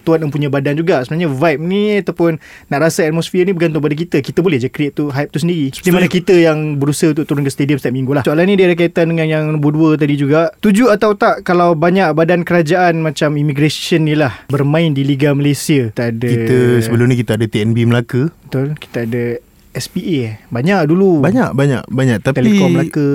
tuan 0.00 0.24
yang 0.24 0.32
punya 0.32 0.48
badan 0.48 0.72
juga. 0.74 1.04
Sebenarnya 1.04 1.28
vibe 1.28 1.62
ni 1.68 2.00
ataupun 2.00 2.40
nak 2.72 2.80
rasa 2.80 3.04
atmosphere 3.04 3.44
ni 3.44 3.52
bergantung 3.52 3.84
pada 3.84 3.92
kita. 3.92 4.24
Kita 4.24 4.40
boleh 4.40 4.56
je 4.56 4.72
create 4.72 4.96
tu 4.96 5.12
hype 5.12 5.28
tu 5.28 5.38
sendiri. 5.38 5.68
Di 5.68 5.92
mana 5.92 6.08
kita 6.08 6.32
yang 6.32 6.80
berusaha 6.80 7.12
untuk 7.12 7.28
turun 7.28 7.44
ke 7.44 7.52
stadium 7.52 7.76
setiap 7.76 7.92
minggu 7.92 8.16
lah. 8.16 8.22
Soalan 8.24 8.48
ni 8.48 8.56
dia 8.56 8.72
ada 8.72 8.74
kaitan 8.74 9.12
dengan 9.12 9.28
yang 9.28 9.44
nombor 9.52 9.76
dua 9.76 9.90
tadi 10.00 10.16
juga. 10.16 10.48
Tuju 10.64 10.88
atau 10.88 11.12
tak 11.12 11.44
kalau 11.44 11.76
banyak 11.76 12.16
badan 12.16 12.42
kerajaan 12.42 13.04
macam 13.04 13.36
immigration 13.36 14.08
ni 14.08 14.16
lah 14.16 14.32
bermain 14.48 14.96
di 14.96 15.04
Liga 15.04 15.36
Malaysia. 15.36 15.92
Tak 15.92 16.16
ada 16.16 16.28
Kita 16.28 16.56
sebelum 16.80 17.12
ni 17.12 17.20
kita 17.20 17.36
ada 17.36 17.44
TNB 17.44 17.84
Melaka. 17.84 18.32
Betul. 18.48 18.80
Kita 18.80 19.04
ada 19.04 19.36
SPA 19.78 20.16
eh? 20.26 20.34
Banyak 20.50 20.90
dulu. 20.90 21.22
Banyak 21.22 21.54
banyak 21.54 21.82
banyak. 21.88 22.18
Tapi 22.20 22.36
Telekom 22.42 22.70
Melaka 22.74 23.08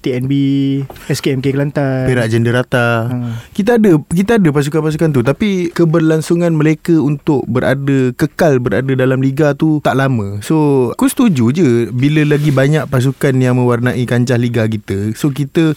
TNB 0.00 0.32
SKMK 1.10 1.46
Kelantan. 1.52 2.06
Perak 2.06 2.26
Jenderata 2.30 2.86
Ha. 3.04 3.42
Kita 3.52 3.76
ada 3.76 3.98
Kita 4.06 4.38
ada 4.38 4.48
pasukan-pasukan 4.50 5.10
tu. 5.12 5.20
Tapi 5.26 5.72
Keberlangsungan 5.74 6.54
mereka 6.54 6.94
Untuk 6.96 7.44
berada 7.48 8.14
Kekal 8.14 8.62
berada 8.62 8.92
dalam 8.94 9.20
liga 9.20 9.52
tu 9.56 9.82
Tak 9.82 9.98
lama. 9.98 10.40
So 10.40 10.90
Aku 10.94 11.10
setuju 11.10 11.50
je 11.50 11.68
Bila 11.90 12.24
lagi 12.24 12.54
banyak 12.54 12.86
pasukan 12.88 13.34
Yang 13.34 13.54
mewarnai 13.60 14.04
kancah 14.06 14.38
liga 14.38 14.64
kita. 14.70 15.12
So 15.18 15.34
kita 15.34 15.74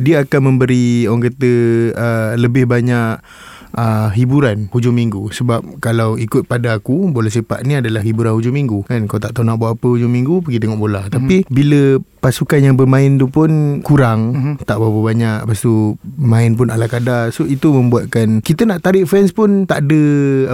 Dia 0.00 0.24
akan 0.26 0.54
memberi 0.54 1.06
Orang 1.06 1.26
kata 1.28 1.52
uh, 1.94 2.30
Lebih 2.40 2.66
banyak 2.66 3.20
Uh, 3.76 4.08
hiburan 4.16 4.72
hujung 4.72 4.96
minggu. 4.96 5.28
Sebab 5.36 5.84
kalau 5.84 6.16
ikut 6.16 6.48
pada 6.48 6.80
aku 6.80 7.12
bola 7.12 7.28
sepak 7.28 7.60
ni 7.60 7.76
adalah 7.76 8.00
hiburan 8.00 8.32
hujung 8.32 8.56
minggu. 8.56 8.88
Kan? 8.88 9.04
Kau 9.04 9.20
tak 9.20 9.36
tahu 9.36 9.44
nak 9.44 9.60
buat 9.60 9.76
apa 9.76 9.86
hujung 9.92 10.08
minggu 10.08 10.40
pergi 10.40 10.64
tengok 10.64 10.80
bola. 10.80 11.04
Mm-hmm. 11.04 11.12
tapi 11.12 11.36
bila 11.52 12.00
pasukan 12.26 12.58
yang 12.58 12.74
bermain 12.74 13.14
tu 13.14 13.30
pun 13.30 13.78
kurang 13.86 14.20
mm-hmm. 14.34 14.54
tak 14.66 14.82
berapa 14.82 14.98
banyak. 14.98 15.38
Lepas 15.46 15.62
tu 15.62 15.94
main 16.18 16.50
pun 16.58 16.74
ala 16.74 16.90
kadar. 16.90 17.30
So 17.30 17.46
itu 17.46 17.70
membuatkan 17.70 18.42
kita 18.42 18.66
nak 18.66 18.82
tarik 18.82 19.06
fans 19.06 19.30
pun 19.30 19.62
tak 19.62 19.86
ada 19.86 20.02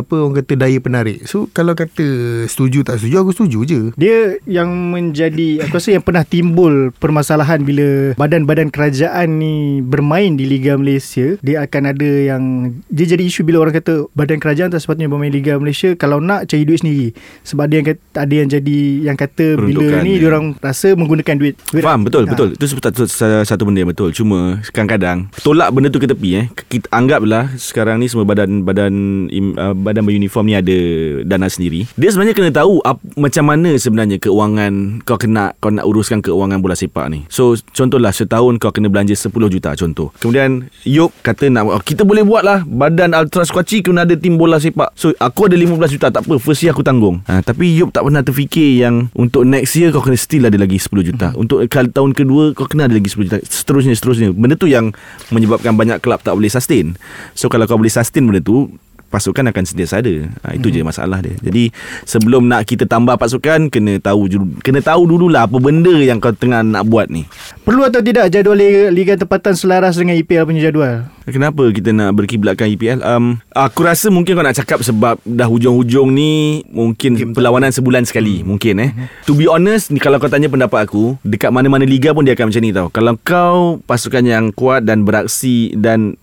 apa 0.05 0.15
orang 0.21 0.37
kata 0.45 0.53
daya 0.61 0.77
penarik. 0.85 1.25
So 1.25 1.49
kalau 1.57 1.73
kata 1.73 2.45
setuju 2.45 2.85
tak 2.85 3.01
setuju 3.01 3.25
aku 3.25 3.33
setuju 3.33 3.59
je. 3.65 3.81
Dia 3.97 4.37
yang 4.45 4.93
menjadi 4.93 5.65
Aku 5.65 5.79
rasa 5.79 5.95
yang 5.95 6.05
pernah 6.05 6.27
timbul 6.27 6.91
Permasalahan 6.99 7.63
bila 7.63 8.19
Badan-badan 8.19 8.75
kerajaan 8.75 9.39
ni 9.39 9.79
Bermain 9.85 10.35
di 10.35 10.49
Liga 10.49 10.75
Malaysia 10.75 11.39
Dia 11.41 11.65
akan 11.65 11.95
ada 11.95 12.11
yang 12.35 12.43
Dia 12.91 13.15
jadi 13.15 13.23
isu 13.23 13.47
bila 13.47 13.63
orang 13.63 13.79
kata 13.79 14.11
Badan 14.13 14.43
kerajaan 14.43 14.75
tak 14.75 14.83
sepatutnya 14.83 15.07
bermain 15.07 15.31
Liga 15.31 15.57
Malaysia. 15.57 15.95
Kalau 15.95 16.19
nak 16.19 16.51
cari 16.51 16.67
duit 16.67 16.83
sendiri. 16.83 17.15
Sebab 17.47 17.71
ada 17.71 17.75
yang 17.79 17.87
kata, 17.87 18.03
ada 18.19 18.35
yang 18.35 18.49
jadi 18.51 18.79
Yang 19.07 19.17
kata 19.23 19.47
bila 19.61 19.87
ni 20.03 20.19
ya. 20.19 20.27
Diorang 20.27 20.59
rasa 20.59 20.95
menggunakan 20.99 21.37
duit, 21.39 21.55
duit 21.73 21.83
Faham? 21.83 22.05
betul 22.05 22.29
Ha. 22.29 22.31
betul. 22.37 22.49
Itu 22.53 22.67
satu, 22.69 23.09
satu, 23.47 23.63
benda 23.65 23.81
yang 23.81 23.91
betul. 23.91 24.13
Cuma 24.13 24.61
kadang-kadang 24.71 25.33
Tolak 25.41 25.73
benda 25.73 25.89
tu 25.89 25.99
ke 25.99 26.07
tepi 26.07 26.31
eh. 26.37 26.47
Kita 26.69 26.93
anggaplah 26.93 27.57
Sekarang 27.57 27.97
ni 28.03 28.07
semua 28.13 28.29
badan 28.29 28.67
Badan 28.67 29.27
im, 29.33 29.57
uh, 29.57 29.73
badan 29.73 30.05
beruniform 30.05 30.53
ni 30.53 30.55
ada 30.59 30.79
Dana 31.25 31.49
sendiri. 31.49 31.89
Dia 31.97 32.13
sebenarnya 32.13 32.37
kena 32.37 32.53
tahu 32.53 32.85
ap, 32.85 33.01
Macam 33.17 33.45
mana 33.49 33.73
sebenarnya 33.81 34.21
Keuangan 34.21 35.05
Kau 35.09 35.17
kena 35.17 35.57
Kau 35.59 35.73
nak 35.73 35.89
uruskan 35.89 36.21
keuangan 36.21 36.61
bola 36.61 36.77
sepak 36.77 37.09
ni. 37.09 37.25
So 37.33 37.57
contohlah 37.73 38.13
Setahun 38.13 38.61
kau 38.61 38.71
kena 38.71 38.93
belanja 38.93 39.17
10 39.17 39.33
juta 39.49 39.73
Contoh. 39.73 40.13
Kemudian 40.21 40.69
Yop 40.85 41.11
kata 41.25 41.49
nak 41.49 41.69
oh, 41.73 41.83
Kita 41.83 42.05
boleh 42.05 42.23
buat 42.23 42.45
lah 42.45 42.63
Badan 42.69 43.17
Ultra 43.17 43.49
Squatchy 43.49 43.81
Kena 43.81 44.05
ada 44.05 44.15
tim 44.15 44.37
bola 44.37 44.61
sepak. 44.61 44.93
So 44.93 45.17
aku 45.17 45.49
ada 45.49 45.57
15 45.57 45.95
juta 45.97 46.07
Tak 46.13 46.29
apa. 46.29 46.37
First 46.37 46.65
year 46.65 46.77
aku 46.77 46.85
tanggung. 46.85 47.25
Ha, 47.27 47.41
Tapi 47.41 47.73
Yop 47.81 47.91
tak 47.97 48.05
pernah 48.05 48.21
terfikir 48.21 48.85
yang 48.85 49.09
Untuk 49.17 49.49
next 49.49 49.73
year 49.79 49.89
Kau 49.91 50.05
kena 50.05 50.19
still 50.21 50.47
ada 50.47 50.59
lagi 50.61 50.77
10 50.77 50.93
juta. 51.09 51.33
Untuk 51.35 51.52
kali 51.67 51.93
tahun 51.93 52.17
kedua 52.17 52.57
Kau 52.57 52.65
kena 52.69 52.89
ada 52.89 52.95
lagi 52.97 53.11
10 53.11 53.29
juta. 53.29 53.39
Seterusnya 53.43 53.93
seterusnya. 53.97 54.31
Benda 54.33 54.57
tu 54.57 54.71
yang 54.71 54.95
Menyebabkan 55.33 55.77
banyak 55.77 55.99
kelab 56.01 56.21
tak 56.25 56.37
boleh 56.37 56.53
sustain. 56.53 56.95
So 57.33 57.49
kalau 57.49 57.65
kau 57.69 57.77
boleh 57.77 57.93
sustain 57.93 58.25
benda 58.25 58.41
tu 58.41 58.73
pasukan 59.13 59.53
akan 59.53 59.65
sentiasa 59.69 60.01
ada. 60.01 60.33
Ha, 60.41 60.57
itu 60.57 60.73
mm-hmm. 60.73 60.81
je 60.81 60.89
masalah 60.89 61.19
dia. 61.21 61.37
Jadi 61.45 61.69
sebelum 62.09 62.49
nak 62.49 62.65
kita 62.65 62.89
tambah 62.89 63.21
pasukan 63.21 63.69
kena 63.69 64.01
tahu 64.01 64.33
kena 64.65 64.81
tahu 64.81 65.05
dululah 65.05 65.45
apa 65.45 65.61
benda 65.61 65.93
yang 66.01 66.17
kau 66.17 66.33
tengah 66.33 66.65
nak 66.65 66.89
buat 66.89 67.13
ni. 67.13 67.29
Perlu 67.63 67.85
atau 67.85 68.01
tidak 68.01 68.33
Jadual 68.33 68.59
Liga, 68.59 68.85
Liga 68.91 69.15
tempatan 69.15 69.55
selaras 69.55 69.95
Dengan 69.95 70.19
EPL 70.19 70.43
punya 70.49 70.67
jadual 70.67 71.07
Kenapa 71.23 71.71
kita 71.71 71.95
nak 71.95 72.19
berkiblatkan 72.19 72.67
EPL? 72.67 72.99
Um, 73.07 73.39
aku 73.55 73.87
rasa 73.87 74.11
mungkin 74.11 74.35
kau 74.35 74.43
nak 74.43 74.59
cakap 74.59 74.83
sebab 74.83 75.23
dah 75.23 75.47
hujung-hujung 75.47 76.11
ni 76.11 76.67
mungkin 76.67 77.15
perlawanan 77.31 77.71
sebulan 77.71 78.03
sekali 78.03 78.43
hmm. 78.43 78.47
mungkin 78.47 78.75
eh. 78.83 78.91
To 79.31 79.39
be 79.39 79.47
honest, 79.47 79.95
ni 79.95 80.03
kalau 80.03 80.19
kau 80.19 80.27
tanya 80.27 80.51
pendapat 80.51 80.83
aku, 80.83 81.15
dekat 81.23 81.55
mana-mana 81.55 81.87
liga 81.87 82.11
pun 82.11 82.27
dia 82.27 82.35
akan 82.35 82.51
macam 82.51 82.63
ni 82.67 82.75
tau. 82.75 82.91
Kalau 82.91 83.15
kau 83.23 83.79
pasukan 83.87 84.27
yang 84.27 84.51
kuat 84.51 84.83
dan 84.83 85.07
beraksi 85.07 85.71
dan 85.79 86.19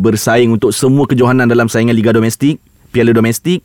bersaing 0.00 0.54
untuk 0.54 0.70
semua 0.70 1.04
kejohanan 1.04 1.50
dalam 1.50 1.66
saingan 1.66 1.92
liga 1.92 2.14
domestik, 2.14 2.62
piala 2.94 3.12
domestik, 3.12 3.60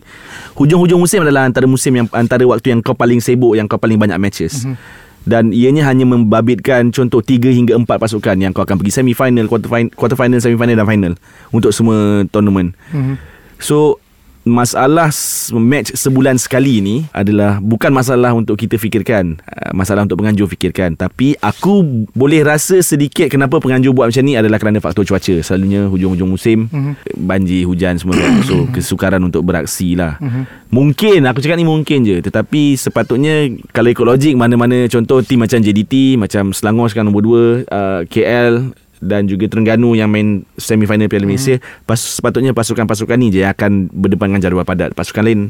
hujung-hujung 0.58 1.00
musim 1.00 1.24
adalah 1.24 1.48
antara 1.48 1.70
musim 1.70 1.96
yang 1.96 2.08
antara 2.12 2.44
waktu 2.44 2.76
yang 2.76 2.82
kau 2.84 2.98
paling 2.98 3.24
sibuk, 3.24 3.56
yang 3.56 3.70
kau 3.70 3.80
paling 3.80 3.96
banyak 3.96 4.18
matches. 4.18 4.66
Hmm. 4.66 4.76
Dan 5.22 5.54
ianya 5.54 5.86
hanya 5.86 6.04
membabitkan 6.10 6.90
contoh 6.90 7.22
3 7.22 7.54
hingga 7.54 7.78
4 7.78 7.86
pasukan 7.86 8.36
yang 8.42 8.52
kau 8.58 8.66
akan 8.66 8.82
pergi 8.82 8.90
semi 8.90 9.14
final, 9.14 9.46
quarter 9.46 9.70
final, 9.70 9.94
quarter 9.94 10.18
final, 10.18 10.42
semi 10.42 10.58
final 10.58 10.74
dan 10.74 10.88
final 10.90 11.14
untuk 11.54 11.70
semua 11.70 12.26
tournament. 12.34 12.74
Mhm. 12.90 13.22
So 13.62 14.02
masalah 14.42 15.14
match 15.54 15.94
sebulan 15.94 16.36
sekali 16.36 16.82
ni 16.82 17.06
adalah 17.12 17.62
bukan 17.62 17.94
masalah 17.94 18.34
untuk 18.34 18.58
kita 18.58 18.74
fikirkan 18.76 19.38
uh, 19.38 19.70
masalah 19.72 20.02
untuk 20.02 20.18
penganjur 20.18 20.50
fikirkan. 20.50 20.98
Tapi 20.98 21.38
aku 21.38 22.06
boleh 22.12 22.42
rasa 22.42 22.82
sedikit 22.82 23.30
kenapa 23.30 23.62
penganjur 23.62 23.94
buat 23.94 24.10
macam 24.10 24.24
ni 24.26 24.34
adalah 24.34 24.58
kerana 24.58 24.82
faktor 24.82 25.06
cuaca. 25.06 25.42
Selalunya 25.42 25.86
hujung-hujung 25.86 26.30
musim 26.30 26.66
Mhm. 26.68 27.22
banjir 27.22 27.66
hujan 27.66 28.02
semua 28.02 28.18
kan. 28.18 28.42
So 28.44 28.66
kesukaran 28.70 29.22
untuk 29.22 29.46
beraksi 29.46 29.94
lah. 29.94 30.18
Mhm. 30.18 30.44
mungkin 30.72 31.28
aku 31.28 31.44
cakap 31.44 31.60
ni 31.60 31.68
mungkin 31.68 32.02
je. 32.02 32.24
Tetapi 32.24 32.80
sepatutnya 32.80 33.46
kalau 33.70 33.92
ikut 33.92 34.06
logik 34.08 34.34
mana-mana 34.34 34.88
contoh 34.88 35.20
tim 35.20 35.44
macam 35.44 35.60
JDT 35.60 36.16
macam 36.16 36.56
Selangor 36.56 36.88
sekarang 36.88 37.12
nombor 37.12 37.24
2 37.24 37.68
uh, 37.68 38.02
KL 38.08 38.72
dan 39.02 39.26
juga 39.26 39.46
Terengganu 39.46 39.92
yang 39.92 40.08
main 40.08 40.46
semi 40.56 40.86
final 40.86 41.06
Piala 41.06 41.26
Malaysia 41.26 41.58
pas, 41.84 41.98
sepatutnya 41.98 42.54
pasukan-pasukan 42.54 43.18
ni 43.18 43.28
je 43.30 43.42
akan 43.42 43.90
berdepan 43.90 44.30
dengan 44.30 44.42
jadual 44.42 44.64
padat 44.64 44.94
pasukan 44.94 45.22
lain 45.22 45.42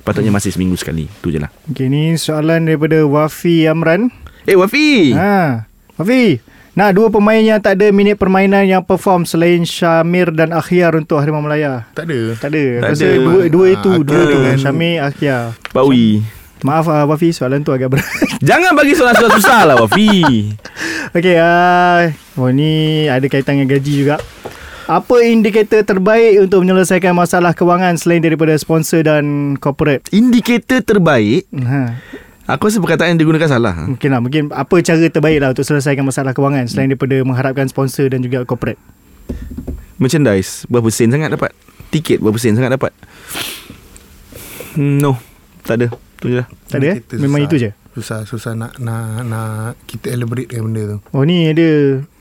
patutnya 0.00 0.30
masih 0.30 0.50
seminggu 0.50 0.74
sekali 0.74 1.10
tu 1.18 1.28
je 1.28 1.38
lah 1.38 1.50
Okay 1.68 1.86
ni 1.86 2.14
soalan 2.14 2.64
daripada 2.64 3.02
Wafi 3.02 3.66
Amran 3.66 4.08
eh 4.44 4.54
Wafi 4.54 5.12
Ha, 5.12 5.66
Wafi, 5.94 6.38
Nah, 6.72 6.88
dua 6.88 7.12
pemain 7.12 7.36
yang 7.36 7.60
tak 7.60 7.76
ada 7.76 7.92
minit 7.92 8.16
permainan 8.16 8.64
yang 8.64 8.80
perform 8.80 9.22
selain 9.22 9.60
Syamir 9.60 10.32
dan 10.32 10.56
Akhyar 10.56 10.96
untuk 10.96 11.20
Harimau 11.20 11.44
Melaya. 11.44 11.84
Tak 11.92 12.08
ada. 12.08 12.32
Tak 12.32 12.48
ada. 12.48 12.64
Tak 12.80 12.88
Rasa 12.88 13.04
ada. 13.04 13.20
dua, 13.20 13.40
dua 13.46 13.66
Ah, 13.66 13.74
itu, 13.76 13.90
Akhyar 13.92 14.06
dua 14.08 14.16
tu. 14.16 14.32
dengan- 14.32 14.56
Syamir, 14.56 14.94
Akhyar. 15.04 15.42
Pak 15.68 15.84
Wi 15.84 16.24
Maaf 16.62 16.86
uh, 16.86 17.02
Wafi, 17.10 17.34
soalan 17.34 17.66
tu 17.66 17.74
agak 17.74 17.90
berat. 17.90 18.06
Jangan 18.48 18.78
bagi 18.78 18.94
soalan 18.94 19.18
susah-susah 19.18 19.60
lah 19.66 19.76
Wafi 19.82 20.10
Okey, 21.10 21.36
uh, 21.36 22.14
oh 22.38 22.48
ni 22.54 23.04
ada 23.10 23.26
kaitan 23.26 23.58
dengan 23.58 23.74
gaji 23.76 23.92
juga. 24.06 24.16
Apa 24.86 25.22
indikator 25.26 25.82
terbaik 25.86 26.42
untuk 26.42 26.62
menyelesaikan 26.66 27.14
masalah 27.14 27.54
kewangan 27.54 27.98
selain 27.98 28.22
daripada 28.22 28.54
sponsor 28.58 29.06
dan 29.06 29.54
corporate? 29.58 30.10
Indikator 30.10 30.82
terbaik 30.82 31.46
Ha. 31.54 32.02
Aku 32.50 32.66
rasa 32.66 32.82
perkataan 32.82 33.14
yang 33.14 33.22
digunakan 33.22 33.46
salah 33.46 33.86
Mungkin 33.86 34.10
lah 34.10 34.18
Mungkin 34.18 34.42
apa 34.50 34.74
cara 34.82 34.98
terbaik 35.06 35.38
lah 35.38 35.54
Untuk 35.54 35.62
selesaikan 35.62 36.02
masalah 36.02 36.34
kewangan 36.34 36.66
Selain 36.66 36.90
daripada 36.90 37.14
mengharapkan 37.22 37.70
sponsor 37.70 38.10
Dan 38.10 38.18
juga 38.18 38.42
corporate 38.42 38.82
Merchandise 40.02 40.66
Berapa 40.66 40.90
sen 40.90 41.14
sangat 41.14 41.30
dapat 41.30 41.54
Tiket 41.94 42.18
berapa 42.18 42.34
sen 42.42 42.58
sangat 42.58 42.74
dapat 42.74 42.90
Hmm, 44.74 44.98
No 44.98 45.14
Tak 45.62 45.78
ada 45.78 46.11
Tu 46.22 46.28
je 46.28 46.36
lah 46.38 46.46
Tak 46.66 46.78
ada 46.78 46.86
eh? 46.88 46.96
Memang 47.18 47.42
susah. 47.42 47.48
itu 47.48 47.56
je 47.58 47.70
Susah 47.92 48.18
Susah 48.22 48.52
nak 48.54 48.78
nak 48.78 49.20
nak 49.22 49.50
kita 49.84 50.08
elaborate 50.08 50.48
dengan 50.48 50.64
benda 50.64 50.82
tu. 50.86 50.98
Oh 51.10 51.20
ni 51.20 51.44
ada 51.44 51.68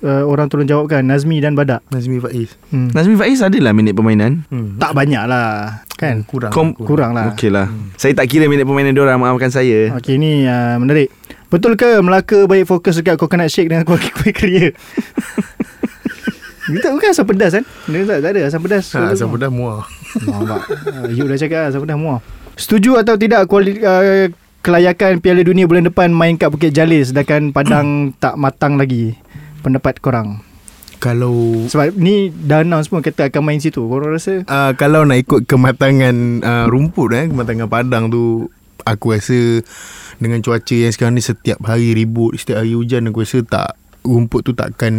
uh, 0.02 0.24
Orang 0.26 0.45
tolong 0.47 0.66
jawabkan 0.66 0.99
Nazmi 1.02 1.38
dan 1.38 1.54
Badak 1.54 1.86
Nazmi 1.88 2.18
Faiz. 2.18 2.58
hmm. 2.68 2.91
Nazmi 2.91 3.16
Faiz 3.16 3.39
adalah 3.39 3.72
minit 3.72 3.93
permainan 3.93 4.43
Hmm. 4.47 4.76
Tak 4.76 4.91
banyak 4.91 5.24
lah 5.24 5.80
Kan 5.93 6.26
kurang. 6.26 6.49
Kom- 6.49 6.74
Kurang 6.76 7.14
lah 7.14 7.32
Okey 7.32 7.47
lah 7.47 7.70
Saya 7.93 8.12
tak 8.12 8.26
kira 8.26 8.45
minit 8.45 8.66
permainan 8.66 8.91
diorang 8.91 9.16
Maafkan 9.16 9.47
saya 9.47 9.93
Okey 9.93 10.18
ni 10.18 10.43
uh, 10.43 10.76
menarik 10.76 11.08
Betul 11.47 11.76
ke 11.76 11.99
Melaka 11.99 12.43
baik 12.43 12.66
fokus 12.66 12.95
dekat 12.95 13.16
coconut 13.16 13.47
shake 13.47 13.68
dengan 13.68 13.84
kuih 13.84 13.99
kuih 13.99 14.32
keria? 14.32 14.72
Kita 16.64 16.88
bukan 16.89 17.12
asam 17.12 17.26
pedas 17.26 17.52
kan? 17.52 17.66
Dia 17.86 18.06
tak, 18.06 18.18
tak 18.22 18.32
ada 18.32 18.41
asam 18.47 18.62
pedas. 18.62 18.86
Ha, 18.93 19.12
asam 19.12 19.28
pedas 19.30 19.52
muah. 19.52 19.84
Nampak. 20.22 20.62
Uh, 20.91 21.08
you 21.08 21.24
dah 21.26 21.36
cakap 21.36 21.68
asam 21.68 21.84
pedas 21.84 21.97
muah. 21.97 22.20
Setuju 22.62 23.01
atau 23.01 23.18
tidak 23.18 23.49
kuali, 23.49 23.82
uh, 23.82 24.30
kelayakan 24.62 25.18
Piala 25.18 25.41
Dunia 25.41 25.66
bulan 25.66 25.89
depan 25.89 26.14
main 26.14 26.38
kat 26.38 26.53
Bukit 26.53 26.70
Jalil 26.70 27.01
sedangkan 27.01 27.49
Padang 27.49 27.88
tak 28.22 28.38
matang 28.38 28.78
lagi? 28.78 29.18
Pendapat 29.66 29.97
korang. 29.97 30.45
Kalau 31.01 31.66
Sebab 31.66 31.97
ni 31.97 32.30
dah 32.30 32.62
announce 32.62 32.93
pun 32.93 33.01
kata 33.01 33.34
akan 33.34 33.41
main 33.41 33.57
situ. 33.57 33.82
Korang 33.82 34.14
rasa? 34.14 34.45
uh, 34.45 34.78
kalau 34.78 35.01
nak 35.01 35.18
ikut 35.18 35.49
kematangan 35.49 36.45
uh, 36.45 36.66
rumput 36.70 37.09
eh, 37.18 37.26
kematangan 37.26 37.66
padang 37.66 38.14
tu 38.14 38.45
aku 38.86 39.18
rasa 39.18 39.66
dengan 40.22 40.45
cuaca 40.45 40.78
yang 40.78 40.93
sekarang 40.93 41.18
ni 41.18 41.26
setiap 41.26 41.57
hari 41.66 41.97
ribut, 41.97 42.38
setiap 42.38 42.62
hari 42.62 42.78
hujan 42.78 43.09
aku 43.09 43.26
rasa 43.26 43.41
tak 43.41 43.80
rumput 44.02 44.41
tu 44.41 44.52
takkan 44.58 44.93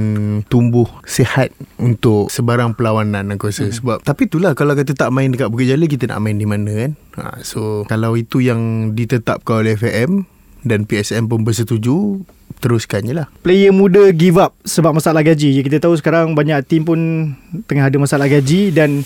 tumbuh 0.47 0.87
sihat 1.03 1.51
untuk 1.79 2.31
sebarang 2.31 2.79
perlawanan 2.79 3.35
aku 3.35 3.51
rasa 3.51 3.67
hmm. 3.67 3.75
sebab 3.75 3.99
tapi 4.07 4.31
itulah 4.31 4.55
kalau 4.55 4.79
kata 4.79 4.95
tak 4.95 5.11
main 5.11 5.35
dekat 5.35 5.51
Bukit 5.51 5.71
Jalil 5.71 5.91
kita 5.91 6.07
nak 6.07 6.23
main 6.23 6.39
di 6.39 6.47
mana 6.47 6.71
kan 6.71 6.93
ha, 7.19 7.43
so 7.43 7.83
kalau 7.91 8.15
itu 8.15 8.39
yang 8.39 8.95
ditetapkan 8.95 9.67
oleh 9.67 9.75
FM 9.75 10.23
dan 10.63 10.87
PSM 10.87 11.27
pun 11.27 11.43
bersetuju 11.43 12.23
teruskan 12.63 13.03
je 13.03 13.15
lah 13.19 13.27
player 13.43 13.75
muda 13.75 14.15
give 14.15 14.39
up 14.39 14.55
sebab 14.63 14.95
masalah 14.95 15.27
gaji. 15.27 15.59
Kita 15.67 15.83
tahu 15.83 15.99
sekarang 15.99 16.39
banyak 16.39 16.63
tim 16.71 16.87
pun 16.87 17.35
tengah 17.67 17.91
ada 17.91 17.99
masalah 17.99 18.31
gaji 18.31 18.71
dan 18.71 19.03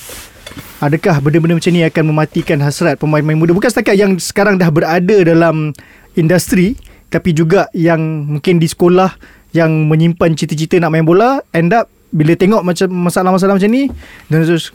adakah 0.85 1.25
benda-benda 1.25 1.57
macam 1.57 1.73
ni 1.73 1.81
akan 1.81 2.05
mematikan 2.05 2.61
hasrat 2.61 3.01
pemain-pemain 3.01 3.41
muda 3.41 3.57
bukan 3.57 3.73
setakat 3.73 3.97
yang 3.97 4.21
sekarang 4.21 4.61
dah 4.61 4.69
berada 4.69 5.17
dalam 5.25 5.73
industri 6.15 6.77
tapi 7.09 7.33
juga 7.33 7.71
yang 7.73 8.29
mungkin 8.29 8.61
di 8.61 8.69
sekolah 8.69 9.17
yang 9.57 9.89
menyimpan 9.89 10.37
cita-cita 10.37 10.77
nak 10.77 10.93
main 10.93 11.03
bola 11.03 11.41
end 11.51 11.73
up 11.73 11.89
bila 12.13 12.37
tengok 12.37 12.61
macam 12.61 12.87
masalah-masalah 12.93 13.57
macam 13.57 13.67
ni 13.67 13.89
dan 14.29 14.45
terus 14.45 14.71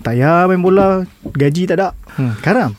tak 0.00 0.16
payah 0.16 0.48
main 0.48 0.58
bola 0.58 1.04
gaji 1.28 1.68
tak 1.68 1.76
ada. 1.76 1.92
Hmm, 2.16 2.32
karam. 2.40 2.72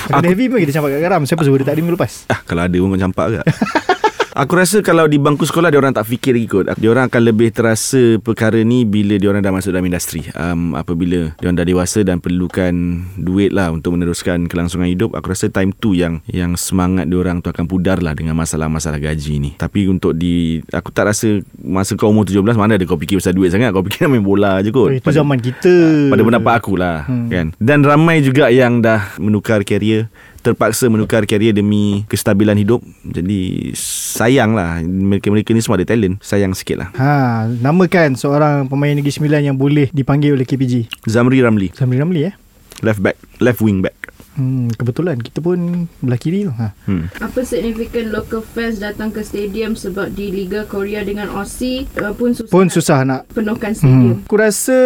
Kena 0.00 0.18
Aku- 0.18 0.28
heavy 0.28 0.50
pun 0.50 0.58
kita 0.58 0.72
campak 0.74 0.96
kat 0.96 1.02
garam 1.04 1.22
Siapa 1.22 1.44
suruh 1.44 1.54
dia 1.54 1.62
tak 1.62 1.78
ada 1.78 1.80
minggu 1.80 1.94
lepas? 1.94 2.26
Ah, 2.26 2.42
kalau 2.42 2.66
ada 2.66 2.74
pun 2.74 2.90
kau 2.90 2.98
campak 2.98 3.26
ke? 3.30 3.40
Aku 4.30 4.54
rasa 4.54 4.78
kalau 4.78 5.10
di 5.10 5.18
bangku 5.18 5.42
sekolah 5.42 5.74
dia 5.74 5.82
orang 5.82 5.90
tak 5.90 6.06
fikir 6.06 6.38
lagi 6.38 6.46
kot. 6.46 6.64
Dia 6.78 6.88
orang 6.94 7.10
akan 7.10 7.22
lebih 7.26 7.50
terasa 7.50 8.22
perkara 8.22 8.62
ni 8.62 8.86
bila 8.86 9.18
dia 9.18 9.26
orang 9.26 9.42
dah 9.42 9.50
masuk 9.50 9.74
dalam 9.74 9.90
industri. 9.90 10.22
Um, 10.38 10.78
apabila 10.78 11.34
dia 11.34 11.50
orang 11.50 11.58
dah 11.58 11.66
dewasa 11.66 12.06
dan 12.06 12.22
perlukan 12.22 13.02
duit 13.18 13.50
lah 13.50 13.74
untuk 13.74 13.98
meneruskan 13.98 14.46
kelangsungan 14.46 14.86
hidup, 14.86 15.18
aku 15.18 15.34
rasa 15.34 15.50
time 15.50 15.74
tu 15.74 15.98
yang 15.98 16.22
yang 16.30 16.54
semangat 16.54 17.10
dia 17.10 17.18
orang 17.18 17.42
tu 17.42 17.50
akan 17.50 17.66
pudar 17.66 17.98
lah 17.98 18.14
dengan 18.14 18.38
masalah-masalah 18.38 19.02
gaji 19.02 19.42
ni. 19.42 19.50
Tapi 19.58 19.90
untuk 19.90 20.14
di 20.14 20.62
aku 20.70 20.94
tak 20.94 21.10
rasa 21.10 21.42
masa 21.58 21.98
kau 21.98 22.14
umur 22.14 22.22
17 22.22 22.54
mana 22.54 22.78
ada 22.78 22.86
kau 22.86 22.94
fikir 22.94 23.18
pasal 23.18 23.34
duit 23.34 23.50
sangat. 23.50 23.74
Kau 23.74 23.82
fikir 23.82 24.06
nak 24.06 24.10
main 24.14 24.22
bola 24.22 24.62
je 24.62 24.70
kot. 24.70 24.94
Itu 24.94 25.10
zaman 25.10 25.42
kita 25.42 26.06
Pada 26.06 26.22
pendapat 26.22 26.52
aku 26.54 26.78
lah 26.78 27.02
hmm. 27.10 27.28
kan. 27.34 27.46
Dan 27.58 27.82
ramai 27.82 28.22
juga 28.22 28.46
yang 28.46 28.78
dah 28.78 29.18
menukar 29.18 29.66
karier 29.66 30.06
terpaksa 30.40 30.88
menukar 30.88 31.24
karier 31.28 31.52
demi 31.52 32.04
kestabilan 32.08 32.56
hidup. 32.56 32.80
Jadi 33.04 33.72
sayang 33.76 34.56
lah 34.56 34.80
mereka-mereka 34.84 35.52
ni 35.52 35.60
semua 35.60 35.80
ada 35.80 35.88
talent. 35.88 36.20
Sayang 36.24 36.56
sikit 36.56 36.80
lah. 36.80 36.88
Ha, 36.96 37.46
namakan 37.60 38.16
seorang 38.16 38.66
pemain 38.66 38.92
Negeri 38.92 39.12
Sembilan 39.12 39.52
yang 39.52 39.56
boleh 39.56 39.92
dipanggil 39.92 40.34
oleh 40.34 40.48
KPG. 40.48 41.04
Zamri 41.08 41.40
Ramli, 41.44 41.72
Samri 41.76 42.00
Ramli 42.00 42.20
eh. 42.28 42.34
left 42.80 43.00
back, 43.04 43.16
left 43.38 43.60
wing 43.60 43.84
back. 43.84 43.96
Hmm, 44.38 44.70
kebetulan 44.70 45.18
kita 45.18 45.42
pun 45.42 45.90
belah 45.98 46.20
kiri 46.20 46.46
tu. 46.46 46.54
Ha. 46.54 46.70
Hmm. 46.86 47.10
Apa 47.18 47.42
signifikan 47.42 48.14
local 48.14 48.46
fans 48.46 48.78
datang 48.78 49.10
ke 49.10 49.26
stadium 49.26 49.74
sebab 49.74 50.14
di 50.14 50.30
Liga 50.30 50.62
Korea 50.70 51.02
dengan 51.02 51.26
Aussie 51.34 51.90
uh, 51.98 52.14
pun 52.14 52.30
susah 52.30 52.52
Pun 52.54 52.70
nak 52.70 52.74
susah 52.74 52.98
nak 53.02 53.20
penuhkan 53.34 53.74
stadium. 53.74 54.22
Hmm. 54.22 54.26
Aku 54.30 54.36
rasa 54.38 54.78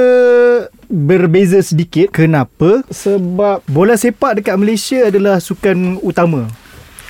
berbeza 0.88 1.60
sedikit. 1.60 2.08
Kenapa? 2.08 2.80
Sebab 2.88 3.60
bola 3.68 4.00
sepak 4.00 4.40
dekat 4.40 4.56
Malaysia 4.56 5.12
adalah 5.12 5.36
sukan 5.38 6.00
utama. 6.00 6.48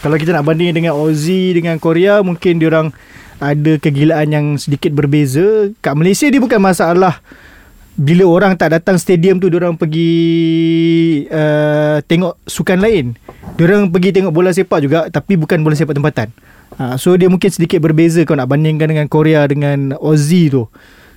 Kalau 0.03 0.19
kita 0.19 0.37
nak 0.37 0.45
banding 0.45 0.75
dengan 0.75 0.93
Aussie 0.99 1.57
dengan 1.57 1.81
Korea, 1.81 2.21
mungkin 2.21 2.61
diorang 2.61 2.93
ada 3.39 3.79
kegilaan 3.79 4.29
yang 4.29 4.47
sedikit 4.59 4.93
berbeza. 4.93 5.71
Kat 5.81 5.95
Malaysia 5.97 6.29
dia 6.29 6.43
bukan 6.43 6.61
masalah 6.61 7.25
bila 7.95 8.27
orang 8.27 8.59
tak 8.59 8.75
datang 8.75 8.99
stadium 8.99 9.39
tu 9.39 9.47
diorang 9.47 9.79
pergi 9.79 10.11
uh, 11.31 12.03
tengok 12.03 12.43
sukan 12.43 12.79
lain. 12.83 13.15
Diorang 13.55 13.95
pergi 13.95 14.11
tengok 14.11 14.35
bola 14.35 14.51
sepak 14.51 14.83
juga 14.83 15.07
tapi 15.11 15.39
bukan 15.39 15.63
bola 15.63 15.79
sepak 15.79 15.95
tempatan. 15.95 16.29
Uh, 16.75 16.99
so 16.99 17.15
dia 17.15 17.31
mungkin 17.31 17.47
sedikit 17.55 17.79
berbeza 17.79 18.27
kalau 18.27 18.43
nak 18.43 18.51
bandingkan 18.51 18.91
dengan 18.91 19.07
Korea 19.07 19.47
dengan 19.47 19.95
Aussie 19.95 20.51
tu. 20.51 20.67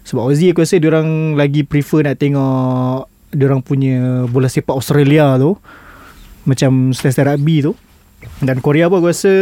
Sebab 0.05 0.29
Aussie 0.29 0.53
aku 0.53 0.61
rasa 0.61 0.77
diorang 0.77 1.33
lagi 1.33 1.65
prefer 1.65 2.05
nak 2.05 2.21
tengok 2.21 3.09
diorang 3.33 3.65
punya 3.65 4.29
bola 4.29 4.45
sepak 4.45 4.77
Australia 4.77 5.33
tu. 5.41 5.57
Macam 6.45 6.93
style 6.93 7.25
rugby 7.25 7.65
tu. 7.65 7.73
Dan 8.37 8.61
Korea 8.61 8.85
pun 8.85 9.01
aku 9.01 9.09
rasa 9.09 9.33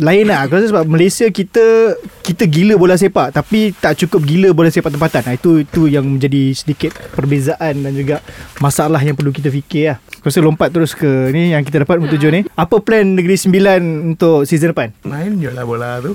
lain 0.00 0.24
lah. 0.28 0.48
Aku 0.48 0.56
rasa 0.56 0.72
sebab 0.72 0.88
Malaysia 0.88 1.28
kita 1.28 1.96
kita 2.24 2.48
gila 2.48 2.80
bola 2.80 2.96
sepak 2.96 3.36
tapi 3.36 3.76
tak 3.76 4.00
cukup 4.00 4.24
gila 4.24 4.48
bola 4.56 4.72
sepak 4.72 4.96
tempatan. 4.96 5.36
Itu 5.36 5.60
itu 5.60 5.92
yang 5.92 6.08
menjadi 6.08 6.56
sedikit 6.56 6.96
perbezaan 7.12 7.84
dan 7.84 7.92
juga 7.92 8.24
masalah 8.64 9.00
yang 9.04 9.12
perlu 9.12 9.28
kita 9.32 9.52
fikir 9.52 9.92
lah. 9.92 9.98
Aku 10.24 10.32
rasa 10.32 10.40
lompat 10.40 10.72
terus 10.72 10.96
ke 10.96 11.28
ni 11.36 11.52
yang 11.52 11.60
kita 11.60 11.84
dapat 11.84 12.00
menuju 12.00 12.26
ni. 12.32 12.40
Apa 12.56 12.80
plan 12.80 13.04
Negeri 13.04 13.36
Sembilan 13.36 13.80
untuk 14.16 14.48
season 14.48 14.72
depan? 14.72 14.96
main 15.04 15.36
je 15.38 15.50
lah 15.52 15.62
bola 15.62 16.02
tu 16.02 16.12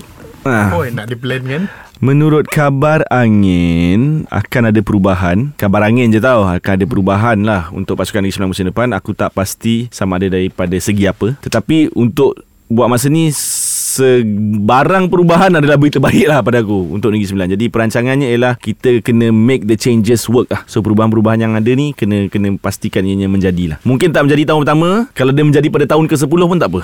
Ah. 0.47 0.71
oh 0.75 0.87
nak 0.87 1.11
di 1.11 1.15
plan 1.19 1.43
kan 1.43 1.63
Menurut 1.99 2.47
kabar 2.47 3.03
angin 3.11 4.23
akan 4.31 4.71
ada 4.71 4.79
perubahan. 4.79 5.51
Kabar 5.59 5.83
angin 5.83 6.07
je 6.07 6.23
tau 6.23 6.47
akan 6.47 6.71
ada 6.79 6.85
perubahan 6.87 7.43
lah 7.43 7.67
untuk 7.75 7.99
pasukan 7.99 8.23
Negeri 8.23 8.39
Sembilan 8.39 8.51
musim 8.55 8.67
depan. 8.71 8.87
Aku 8.95 9.11
tak 9.11 9.35
pasti 9.35 9.91
sama 9.91 10.15
ada 10.15 10.31
daripada 10.31 10.71
segi 10.79 11.11
apa. 11.11 11.35
Tetapi 11.43 11.91
untuk 11.99 12.39
buat 12.71 12.87
masa 12.87 13.11
ni 13.11 13.35
sebarang 13.89 15.09
perubahan 15.09 15.57
adalah 15.57 15.81
berita 15.81 15.97
baik 15.97 16.29
lah 16.29 16.45
pada 16.45 16.61
aku 16.61 16.93
untuk 16.93 17.09
Negeri 17.09 17.27
Sembilan. 17.33 17.49
Jadi 17.57 17.65
perancangannya 17.73 18.27
ialah 18.29 18.53
kita 18.61 19.01
kena 19.01 19.33
make 19.33 19.65
the 19.65 19.73
changes 19.73 20.29
work 20.29 20.53
lah. 20.53 20.61
So 20.69 20.85
perubahan-perubahan 20.85 21.41
yang 21.41 21.53
ada 21.57 21.71
ni 21.73 21.97
kena 21.97 22.29
kena 22.29 22.53
pastikan 22.61 23.01
ianya 23.01 23.25
menjadilah. 23.25 23.81
Mungkin 23.81 24.13
tak 24.13 24.29
menjadi 24.29 24.53
tahun 24.53 24.61
pertama. 24.67 24.89
Kalau 25.17 25.33
dia 25.33 25.45
menjadi 25.45 25.67
pada 25.73 25.85
tahun 25.89 26.05
ke-10 26.05 26.41
pun 26.45 26.57
tak 26.61 26.69
apa. 26.69 26.81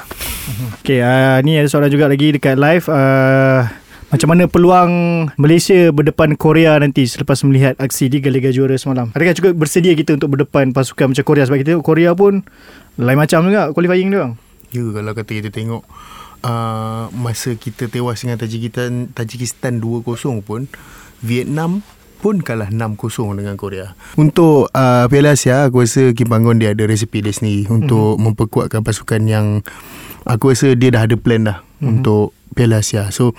Okay, 0.81 1.01
uh, 1.01 1.37
ni 1.45 1.57
ada 1.57 1.69
soalan 1.69 1.93
juga 1.93 2.09
lagi 2.09 2.33
dekat 2.33 2.57
live. 2.57 2.85
Uh, 2.89 3.65
macam 4.13 4.31
mana 4.31 4.45
peluang 4.45 4.91
Malaysia 5.35 5.89
berdepan 5.89 6.37
Korea 6.37 6.77
nanti 6.77 7.09
selepas 7.09 7.41
melihat 7.41 7.73
aksi 7.81 8.05
di 8.07 8.21
Liga 8.21 8.53
Juara 8.53 8.77
semalam? 8.77 9.09
Adakah 9.11 9.33
cukup 9.33 9.53
bersedia 9.57 9.97
kita 9.97 10.15
untuk 10.15 10.37
berdepan 10.37 10.71
pasukan 10.71 11.11
macam 11.11 11.25
Korea? 11.25 11.43
Sebab 11.49 11.59
kita 11.59 11.73
Korea 11.81 12.13
pun 12.13 12.45
lain 12.95 13.17
macam 13.17 13.49
juga 13.49 13.73
qualifying 13.73 14.13
dia. 14.13 14.19
orang. 14.23 14.33
Ya 14.71 14.85
kalau 14.91 15.11
kata 15.15 15.31
kita 15.35 15.49
tengok 15.51 15.83
uh, 16.45 17.09
Masa 17.09 17.57
kita 17.57 17.89
tewas 17.89 18.21
dengan 18.21 18.37
Tajikistan 18.37 19.09
Tajikistan 19.11 19.81
2-0 19.81 20.45
pun 20.45 20.69
Vietnam 21.25 21.81
pun 22.21 22.41
kalah 22.41 22.71
6-0 22.73 23.37
dengan 23.37 23.57
Korea 23.57 23.97
Untuk 24.15 24.69
uh, 24.71 25.05
Piala 25.09 25.33
Asia 25.35 25.67
Aku 25.67 25.81
rasa 25.83 26.13
Kim 26.13 26.29
Panggon 26.29 26.61
dia 26.61 26.71
ada 26.71 26.85
resepi 26.85 27.21
dia 27.25 27.33
sendiri 27.33 27.69
Untuk 27.69 28.15
mm-hmm. 28.15 28.23
memperkuatkan 28.33 28.81
pasukan 28.85 29.21
yang 29.25 29.47
Aku 30.25 30.53
rasa 30.53 30.73
dia 30.73 30.89
dah 30.93 31.05
ada 31.05 31.17
plan 31.17 31.45
dah 31.45 31.59
mm-hmm. 31.61 31.89
Untuk 31.89 32.33
Piala 32.53 32.81
Asia 32.81 33.09
So 33.13 33.37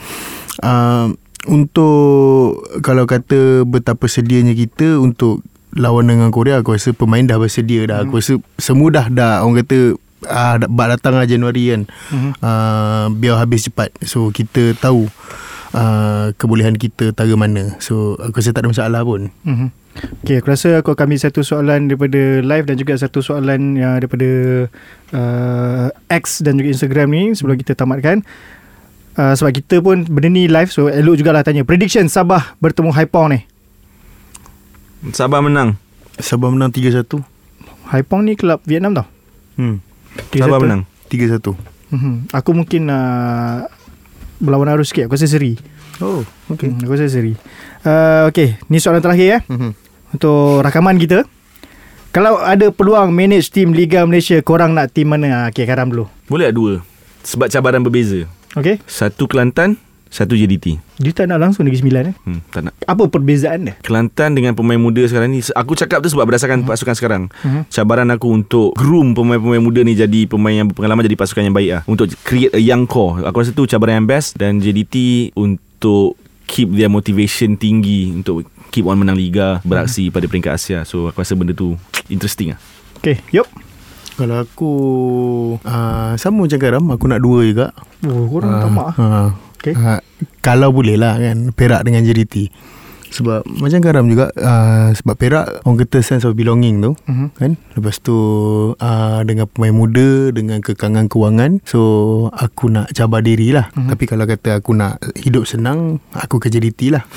uh, 0.63 1.11
Untuk 1.51 2.63
Kalau 2.83 3.07
kata 3.11 3.67
Betapa 3.67 4.07
sedianya 4.07 4.55
kita 4.55 5.03
Untuk 5.03 5.43
Lawan 5.75 6.07
dengan 6.07 6.31
Korea 6.31 6.63
Aku 6.63 6.73
rasa 6.73 6.95
pemain 6.95 7.27
dah 7.27 7.43
bersedia 7.43 7.85
dah 7.91 8.07
Aku 8.07 8.23
rasa 8.23 8.39
Semua 8.61 8.95
dah 8.95 9.07
dah 9.11 9.43
Orang 9.43 9.67
kata 9.67 9.99
ah, 10.27 10.55
dah- 10.57 10.69
Bak 10.69 10.87
datang 10.93 11.15
lah 11.15 11.25
Januari 11.25 11.71
kan 11.71 11.83
ah, 12.41 13.07
Biar 13.09 13.39
habis 13.39 13.65
cepat 13.65 13.95
So 14.01 14.29
kita 14.29 14.75
tahu 14.75 15.07
ah, 15.71 16.31
Kebolehan 16.33 16.75
kita 16.75 17.11
Tara 17.11 17.33
mana 17.33 17.79
So 17.79 18.15
aku 18.17 18.39
rasa 18.39 18.51
tak 18.51 18.63
ada 18.63 18.71
masalah 18.71 19.01
pun 19.03 19.31
Mhm. 19.43 19.69
Okay, 19.97 20.45
aku 20.45 20.53
rasa 20.53 20.77
aku 20.77 20.93
akan 20.93 21.09
ambil 21.09 21.21
satu 21.23 21.41
soalan 21.41 21.89
daripada 21.89 22.21
live 22.39 22.69
dan 22.69 22.77
juga 22.77 22.93
satu 22.95 23.25
soalan 23.25 23.81
yang 23.81 23.97
daripada 23.97 24.29
uh, 25.09 25.89
X 26.07 26.45
dan 26.45 26.61
juga 26.61 26.69
Instagram 26.69 27.09
ni 27.09 27.23
sebelum 27.33 27.57
kita 27.57 27.73
tamatkan. 27.73 28.21
Uh, 29.17 29.33
sebab 29.33 29.57
kita 29.57 29.81
pun 29.81 30.05
benda 30.05 30.29
ni 30.29 30.53
live 30.53 30.69
so 30.69 30.93
elok 30.93 31.17
jugalah 31.17 31.41
tanya. 31.41 31.65
Prediction 31.65 32.05
Sabah 32.07 32.61
bertemu 32.61 32.93
Haipong 32.93 33.33
ni. 33.33 33.49
Sabah 35.11 35.41
menang. 35.41 35.81
Sabah 36.17 36.49
menang 36.49 36.69
3-1 36.69 37.25
Haipong 37.87 38.21
ni 38.21 38.35
kelab 38.35 38.61
Vietnam 38.65 38.93
tau. 38.95 39.07
hmm. 39.57 39.81
Sabah 40.33 40.59
menang. 40.59 40.83
3-1 41.09 41.55
Mhm. 41.87 42.35
Aku 42.35 42.51
mungkin 42.51 42.91
uh, 42.91 43.63
berlawan 44.37 44.75
arus 44.75 44.91
sikit. 44.91 45.07
Aku 45.07 45.15
rasa 45.15 45.31
seri. 45.31 45.55
Oh 45.99 46.27
Okay. 46.51 46.69
Hmm, 46.69 46.83
aku 46.83 46.93
rasa 46.93 47.07
seri. 47.09 47.39
Uh, 47.83 48.27
okay, 48.27 48.59
ni 48.67 48.83
soalan 48.83 48.99
terakhir 49.01 49.29
eh. 49.39 49.43
Mhm. 49.47 49.71
Untuk 50.13 50.61
rakaman 50.61 50.99
kita. 50.99 51.23
Kalau 52.11 52.41
ada 52.41 52.73
peluang 52.73 53.13
manage 53.13 53.53
tim 53.53 53.71
Liga 53.71 54.03
Malaysia, 54.03 54.41
korang 54.41 54.73
nak 54.73 54.89
tim 54.91 55.05
mana? 55.07 55.29
Ah, 55.29 55.47
Okay, 55.49 55.63
Karam 55.63 55.93
dulu. 55.93 56.09
Boleh 56.27 56.49
tak 56.49 56.57
dua? 56.57 56.73
Sebab 57.23 57.47
cabaran 57.47 57.85
berbeza. 57.85 58.25
Okay. 58.57 58.81
Satu 58.89 59.29
Kelantan, 59.29 59.77
satu 60.09 60.33
JDT. 60.33 60.79
Dia 60.97 61.13
tak 61.13 61.27
nak 61.27 61.39
langsung 61.39 61.63
Negeri 61.63 61.79
Sembilan 61.79 62.03
eh. 62.07 62.15
Hmm, 62.23 62.41
tak 62.47 62.61
nak. 62.63 62.73
Apa 62.81 63.07
perbezaan 63.07 63.59
dia? 63.63 63.75
Kelantan 63.79 64.33
dengan 64.33 64.53
pemain 64.53 64.77
muda 64.77 65.03
sekarang 65.03 65.29
ni 65.29 65.43
Aku 65.43 65.73
cakap 65.73 65.99
tu 65.99 66.09
sebab 66.09 66.25
berdasarkan 66.25 66.63
Hmm. 66.63 66.69
pasukan 66.69 66.95
sekarang 66.95 67.23
Mhm. 67.39 67.69
Cabaran 67.69 68.09
aku 68.09 68.29
untuk 68.29 68.73
Groom 68.73 69.13
pemain-pemain 69.13 69.59
muda 69.59 69.81
ni 69.81 69.93
Jadi 69.93 70.25
pemain 70.25 70.55
yang 70.55 70.67
berpengalaman 70.67 71.03
Jadi 71.03 71.15
pasukan 71.15 71.43
yang 71.43 71.53
baik 71.53 71.71
lah 71.71 71.83
Untuk 71.85 72.09
create 72.21 72.51
a 72.51 72.59
young 72.59 72.85
core 72.85 73.21
Aku 73.23 73.37
rasa 73.37 73.51
tu 73.51 73.65
cabaran 73.65 73.99
yang 73.99 74.09
best 74.09 74.35
Dan 74.35 74.57
JDT 74.57 74.95
Untuk 75.33 76.15
Keep 76.47 76.73
their 76.73 76.89
motivation 76.89 77.55
tinggi 77.55 78.15
Untuk 78.15 78.43
keep 78.69 78.85
on 78.85 78.97
menang 78.97 79.15
Liga 79.15 79.59
Hmm. 79.59 79.69
Beraksi 79.69 80.09
pada 80.09 80.25
peringkat 80.25 80.55
Asia 80.55 80.79
So 80.83 81.07
aku 81.07 81.19
rasa 81.19 81.35
benda 81.35 81.51
tu 81.51 81.75
Interesting 82.07 82.55
lah 82.55 82.61
Okay, 82.97 83.21
yup. 83.31 83.51
Kalau 84.15 84.39
aku 84.39 84.73
uh, 85.61 86.15
Sama 86.15 86.47
macam 86.47 86.57
Karam 86.57 86.85
Aku 86.89 87.05
nak 87.05 87.19
dua 87.19 87.43
juga 87.43 87.67
Oh, 88.03 88.25
korang 88.29 88.49
uh, 88.51 88.63
tamak 88.63 88.87
ah. 88.89 88.97
uh, 88.97 89.29
Okay. 89.57 89.75
uh, 89.75 90.01
Kalau 90.45 90.71
boleh 90.71 91.01
lah 91.01 91.17
kan 91.19 91.51
Perak 91.53 91.83
dengan 91.85 92.05
JDT 92.05 92.51
Sebab 93.09 93.47
Macam 93.57 93.79
Karam 93.79 94.07
juga 94.07 94.29
uh, 94.35 94.91
Sebab 94.93 95.15
Perak 95.15 95.47
Orang 95.63 95.79
kata 95.79 96.01
sense 96.01 96.23
of 96.23 96.33
belonging 96.33 96.81
tu 96.81 96.93
Mhm. 97.05 97.29
kan? 97.33 97.53
Lepas 97.73 97.99
tu 97.99 98.17
uh, 98.73 99.21
Dengan 99.23 99.47
pemain 99.47 99.73
muda 99.73 100.31
Dengan 100.31 100.59
kekangan 100.59 101.07
kewangan 101.07 101.63
So 101.63 101.81
Aku 102.31 102.69
nak 102.69 102.91
cabar 102.91 103.21
diri 103.21 103.51
lah. 103.51 103.71
Mhm. 103.73 103.89
Tapi 103.89 104.05
kalau 104.05 104.25
kata 104.25 104.59
aku 104.59 104.73
nak 104.73 104.99
Hidup 105.15 105.45
senang 105.45 105.99
Aku 106.13 106.37
ke 106.37 106.49
JDT 106.49 106.91
lah. 106.91 107.05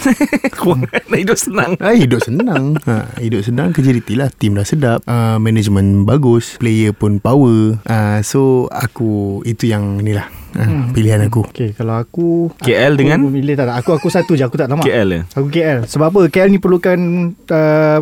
Nak 1.09 1.17
hidup 1.17 1.37
senang. 1.37 1.71
Ah, 1.79 1.95
hidup 1.95 2.19
senang. 2.19 2.75
Ha, 2.89 3.05
Hidup 3.17 3.41
senang 3.41 3.69
kerja 3.71 3.89
reti 3.89 4.13
lah. 4.13 4.29
Team 4.31 4.53
dah 4.53 4.63
sedap 4.63 5.01
uh, 5.05 5.37
Management 5.37 6.03
bagus 6.03 6.57
Player 6.57 6.91
pun 6.91 7.17
power. 7.17 7.79
Uh, 7.83 8.19
So 8.21 8.67
Aku 8.67 9.41
Itu 9.43 9.65
yang 9.65 9.99
ni 9.99 10.11
lah 10.11 10.27
Hmm. 10.49 10.89
Pilihan 10.89 11.21
aku. 11.21 11.45
Okay, 11.45 11.77
kalau 11.77 11.93
aku 11.95 12.49
KL 12.57 12.97
aku 12.97 12.99
dengan? 12.99 13.21
Milih 13.21 13.53
tak, 13.53 13.69
tak. 13.69 13.85
Aku 13.85 13.93
aku 13.93 14.09
satu 14.09 14.33
je 14.33 14.41
Aku 14.41 14.57
tak 14.57 14.65
tamak. 14.65 14.81
KL 14.81 15.05
ya? 15.05 15.21
Aku 15.29 15.45
KL 15.45 15.78
Sebab 15.85 16.07
apa? 16.11 16.21
KL 16.31 16.49
ni 16.51 16.59
perlukan 16.59 16.99
uh, 17.35 17.99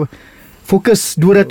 Fokus 0.68 1.16
200% 1.16 1.48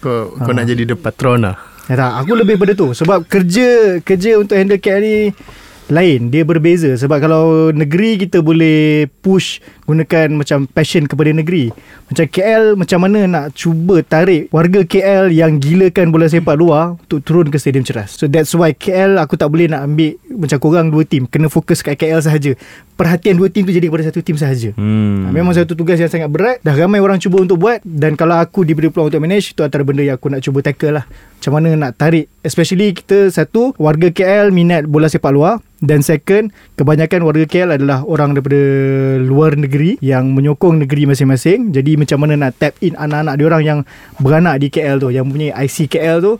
Kau, 0.00 0.32
kau 0.32 0.52
nak 0.56 0.64
jadi 0.64 0.88
the 0.88 0.96
patron 0.96 1.44
lah. 1.44 1.56
Ya 1.90 1.98
tak, 1.98 2.12
aku 2.24 2.32
lebih 2.38 2.56
pada 2.56 2.72
tu. 2.72 2.92
Sebab 2.94 3.26
kerja 3.26 3.98
Kerja 4.00 4.40
untuk 4.40 4.56
handle 4.56 4.80
KL 4.80 5.02
ni 5.02 5.16
Lain. 5.90 6.30
Dia 6.30 6.46
berbeza. 6.46 6.94
Sebab 6.94 7.18
kalau 7.18 7.74
negeri 7.74 8.16
kita 8.16 8.40
boleh 8.40 9.10
push 9.20 9.58
Gunakan 9.90 10.38
macam 10.38 10.70
passion 10.70 11.10
kepada 11.10 11.34
negeri. 11.34 11.74
Macam 12.06 12.24
KL 12.30 12.78
Macam 12.78 12.98
mana 13.02 13.26
nak 13.26 13.58
cuba 13.58 14.00
tarik 14.06 14.46
Warga 14.54 14.86
KL 14.86 15.34
yang 15.34 15.58
gilakan 15.58 16.14
bola 16.14 16.30
sepak 16.30 16.54
luar 16.54 16.94
Untuk 16.94 17.26
turun 17.26 17.50
ke 17.50 17.58
stadium 17.58 17.82
ceras. 17.82 18.14
So 18.14 18.30
that's 18.30 18.54
why 18.54 18.70
KL 18.70 19.18
aku 19.18 19.34
tak 19.34 19.50
boleh 19.50 19.66
nak 19.66 19.84
ambil 19.84 20.14
Macam 20.30 20.58
korang 20.62 20.88
dua 20.94 21.02
tim. 21.02 21.26
Kena 21.26 21.50
fokus 21.50 21.82
kat 21.82 21.98
KL 21.98 22.22
sahaja. 22.22 22.54
Perhatian 22.94 23.34
dua 23.34 23.50
tim 23.50 23.66
tu 23.66 23.74
jadi 23.74 23.90
kepada 23.90 24.06
satu 24.06 24.22
tim 24.22 24.38
sahaja. 24.38 24.70
Hmm. 24.78 25.26
Hmm. 25.26 25.34
Memang 25.34 25.52
satu 25.54 25.74
tugas 25.74 25.98
yang 25.98 26.10
sangat 26.10 26.30
berat. 26.30 26.62
Dah 26.62 26.74
ramai 26.74 27.02
orang 27.02 27.18
cuba 27.18 27.42
untuk 27.42 27.58
buat. 27.58 27.82
Dan 27.82 28.14
kalau 28.14 28.38
aku 28.38 28.62
diberi 28.62 28.88
peluang 28.92 29.10
untuk 29.10 29.22
manage 29.22 29.52
Itu 29.52 29.66
antara 29.66 29.82
benda 29.82 30.06
yang 30.06 30.16
aku 30.16 30.30
nak 30.30 30.40
cuba 30.44 30.62
tackle 30.62 31.02
lah 31.02 31.06
Macam 31.40 31.56
mana 31.56 31.72
nak 31.72 31.96
tarik 31.96 32.28
Especially 32.44 32.92
kita 32.92 33.32
satu 33.32 33.72
Warga 33.80 34.12
KL 34.12 34.52
minat 34.52 34.84
bola 34.84 35.08
sepak 35.08 35.32
luar 35.32 35.64
Dan 35.80 36.04
second 36.04 36.52
Kebanyakan 36.76 37.24
warga 37.24 37.48
KL 37.48 37.80
adalah 37.80 38.04
Orang 38.04 38.36
daripada 38.36 38.60
luar 39.24 39.56
negeri 39.56 39.96
Yang 40.04 40.36
menyokong 40.36 40.84
negeri 40.84 41.08
masing-masing 41.08 41.72
Jadi 41.72 41.96
macam 41.96 42.20
mana 42.20 42.36
nak 42.36 42.60
tap 42.60 42.76
in 42.84 42.92
anak-anak 42.92 43.40
diorang 43.40 43.64
Yang 43.64 43.78
beranak 44.20 44.60
di 44.60 44.68
KL 44.68 45.00
tu 45.00 45.08
Yang 45.08 45.24
mempunyai 45.32 45.56
IC 45.64 45.88
KL 45.88 46.20
tu 46.20 46.32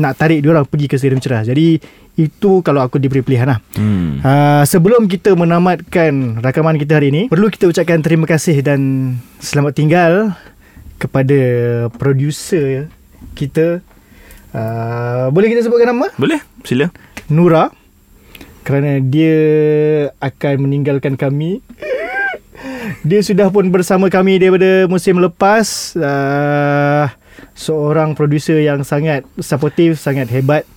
Nak 0.00 0.16
tarik 0.16 0.40
diorang 0.40 0.64
pergi 0.64 0.88
ke 0.88 0.96
Stadium 0.96 1.20
Cerah 1.20 1.44
Jadi 1.44 1.76
itu 2.18 2.66
kalau 2.66 2.82
aku 2.82 2.98
diberi 2.98 3.22
pilihan 3.22 3.46
lah 3.46 3.62
Hmm. 3.78 4.18
Uh, 4.18 4.66
sebelum 4.66 5.06
kita 5.06 5.38
menamatkan 5.38 6.42
rakaman 6.42 6.74
kita 6.82 6.98
hari 6.98 7.14
ini, 7.14 7.22
perlu 7.30 7.46
kita 7.46 7.70
ucapkan 7.70 8.02
terima 8.02 8.26
kasih 8.26 8.58
dan 8.58 9.14
selamat 9.38 9.78
tinggal 9.78 10.34
kepada 10.98 11.38
producer 11.94 12.90
kita. 13.38 13.86
Uh, 14.52 15.28
boleh 15.28 15.52
kita 15.52 15.66
sebutkan 15.68 15.92
nama? 15.92 16.08
Boleh 16.16 16.40
Sila 16.64 16.88
Nura. 17.28 17.68
Kerana 18.64 19.00
dia 19.00 19.36
akan 20.20 20.68
meninggalkan 20.68 21.16
kami. 21.16 21.64
Dia 23.04 23.20
sudah 23.24 23.48
pun 23.48 23.68
bersama 23.72 24.12
kami 24.12 24.36
daripada 24.40 24.84
musim 24.88 25.16
lepas. 25.20 25.96
Uh, 25.96 27.08
seorang 27.54 28.12
producer 28.12 28.58
yang 28.60 28.84
sangat 28.84 29.24
supportive, 29.40 29.96
sangat 29.96 30.28
hebat. 30.28 30.68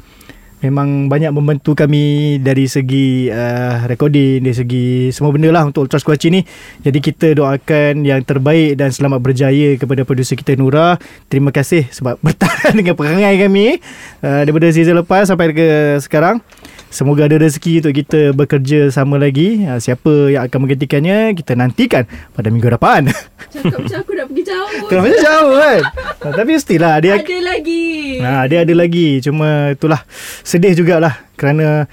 Memang 0.62 1.10
banyak 1.10 1.34
membantu 1.34 1.74
kami 1.74 2.38
dari 2.38 2.70
segi 2.70 3.34
uh, 3.34 3.90
recording, 3.90 4.46
dari 4.46 4.54
segi 4.54 4.86
semua 5.10 5.34
benda 5.34 5.50
lah 5.50 5.66
untuk 5.66 5.90
Ultra 5.90 5.98
Squatchy 5.98 6.30
ni. 6.30 6.46
Jadi 6.86 7.02
kita 7.02 7.34
doakan 7.34 8.06
yang 8.06 8.22
terbaik 8.22 8.78
dan 8.78 8.94
selamat 8.94 9.26
berjaya 9.26 9.74
kepada 9.82 10.06
producer 10.06 10.38
kita 10.38 10.54
Nura. 10.54 11.02
Terima 11.34 11.50
kasih 11.50 11.90
sebab 11.90 12.22
bertahan 12.26 12.78
dengan 12.78 12.94
perangai 12.94 13.42
kami 13.42 13.82
uh, 14.22 14.46
daripada 14.46 14.70
season 14.70 15.02
lepas 15.02 15.26
sampai 15.34 15.50
ke 15.50 15.98
sekarang. 15.98 16.46
Semoga 16.92 17.24
ada 17.32 17.40
rezeki 17.40 17.80
untuk 17.80 17.94
kita 18.04 18.36
bekerja 18.36 18.92
sama 18.92 19.16
lagi. 19.16 19.64
Uh, 19.64 19.80
siapa 19.80 20.28
yang 20.28 20.44
akan 20.44 20.68
menggantikannya, 20.68 21.32
kita 21.40 21.56
nantikan 21.56 22.04
pada 22.36 22.52
minggu 22.52 22.68
depan. 22.68 23.08
Cakap 23.56 23.80
macam 23.80 24.00
aku 24.04 24.12
nak 24.12 24.26
pergi 24.28 24.44
jauh. 24.44 24.88
Kenapa 24.92 25.08
macam 25.08 25.24
jauh 25.24 25.52
kan? 25.56 25.82
Uh, 26.20 26.34
tapi 26.44 26.50
mestilah 26.60 26.96
dia 27.00 27.14
Ada 27.16 27.38
lagi. 27.40 27.84
Ha, 28.20 28.46
dia 28.46 28.60
ada 28.62 28.74
lagi 28.78 29.18
Cuma 29.24 29.74
itulah 29.74 30.06
Sedih 30.46 30.78
jugalah 30.78 31.26
Kerana 31.34 31.90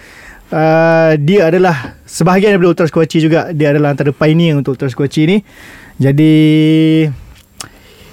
uh, 0.53 1.13
Dia 1.17 1.49
adalah 1.49 1.97
Sebahagian 2.05 2.53
daripada 2.53 2.71
Ultra 2.77 2.87
Squatchy 2.91 3.25
juga 3.25 3.49
Dia 3.57 3.73
adalah 3.73 3.97
antara 3.97 4.13
pioneer 4.13 4.61
Untuk 4.61 4.77
Ultra 4.77 4.93
Squatchy 4.93 5.25
ni 5.25 5.37
Jadi 5.97 6.35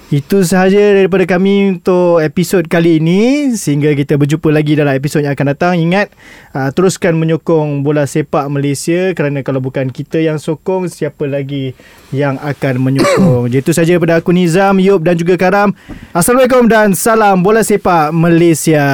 Itu 0.06 0.46
sahaja 0.46 0.94
daripada 0.94 1.26
kami 1.26 1.74
Untuk 1.74 2.22
episod 2.22 2.62
kali 2.70 3.02
ini. 3.02 3.50
Sehingga 3.58 3.90
kita 3.90 4.14
berjumpa 4.14 4.54
lagi 4.54 4.78
Dalam 4.78 4.94
episod 4.94 5.18
yang 5.18 5.34
akan 5.34 5.46
datang. 5.50 5.74
Ingat 5.74 6.14
uh, 6.54 6.70
Teruskan 6.70 7.18
menyokong 7.18 7.82
Bola 7.82 8.06
sepak 8.06 8.46
Malaysia. 8.46 9.10
Kerana 9.18 9.42
kalau 9.42 9.58
bukan 9.58 9.90
kita 9.90 10.22
yang 10.22 10.38
sokong 10.38 10.86
Siapa 10.86 11.26
lagi 11.26 11.74
Yang 12.14 12.38
akan 12.38 12.74
menyokong? 12.86 13.50
Jadi 13.50 13.62
itu 13.66 13.72
sahaja 13.74 13.98
daripada 13.98 14.22
aku 14.22 14.30
Nizam 14.30 14.78
Yub 14.78 15.02
dan 15.02 15.18
juga 15.18 15.34
Karam. 15.34 15.74
Assalamualaikum 16.14 16.70
dan 16.70 16.94
salam 16.94 17.42
Bola 17.42 17.66
sepak 17.66 18.14
Malaysia. 18.14 18.86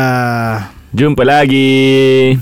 Jumpa 0.96 1.24
lagi 1.28 2.36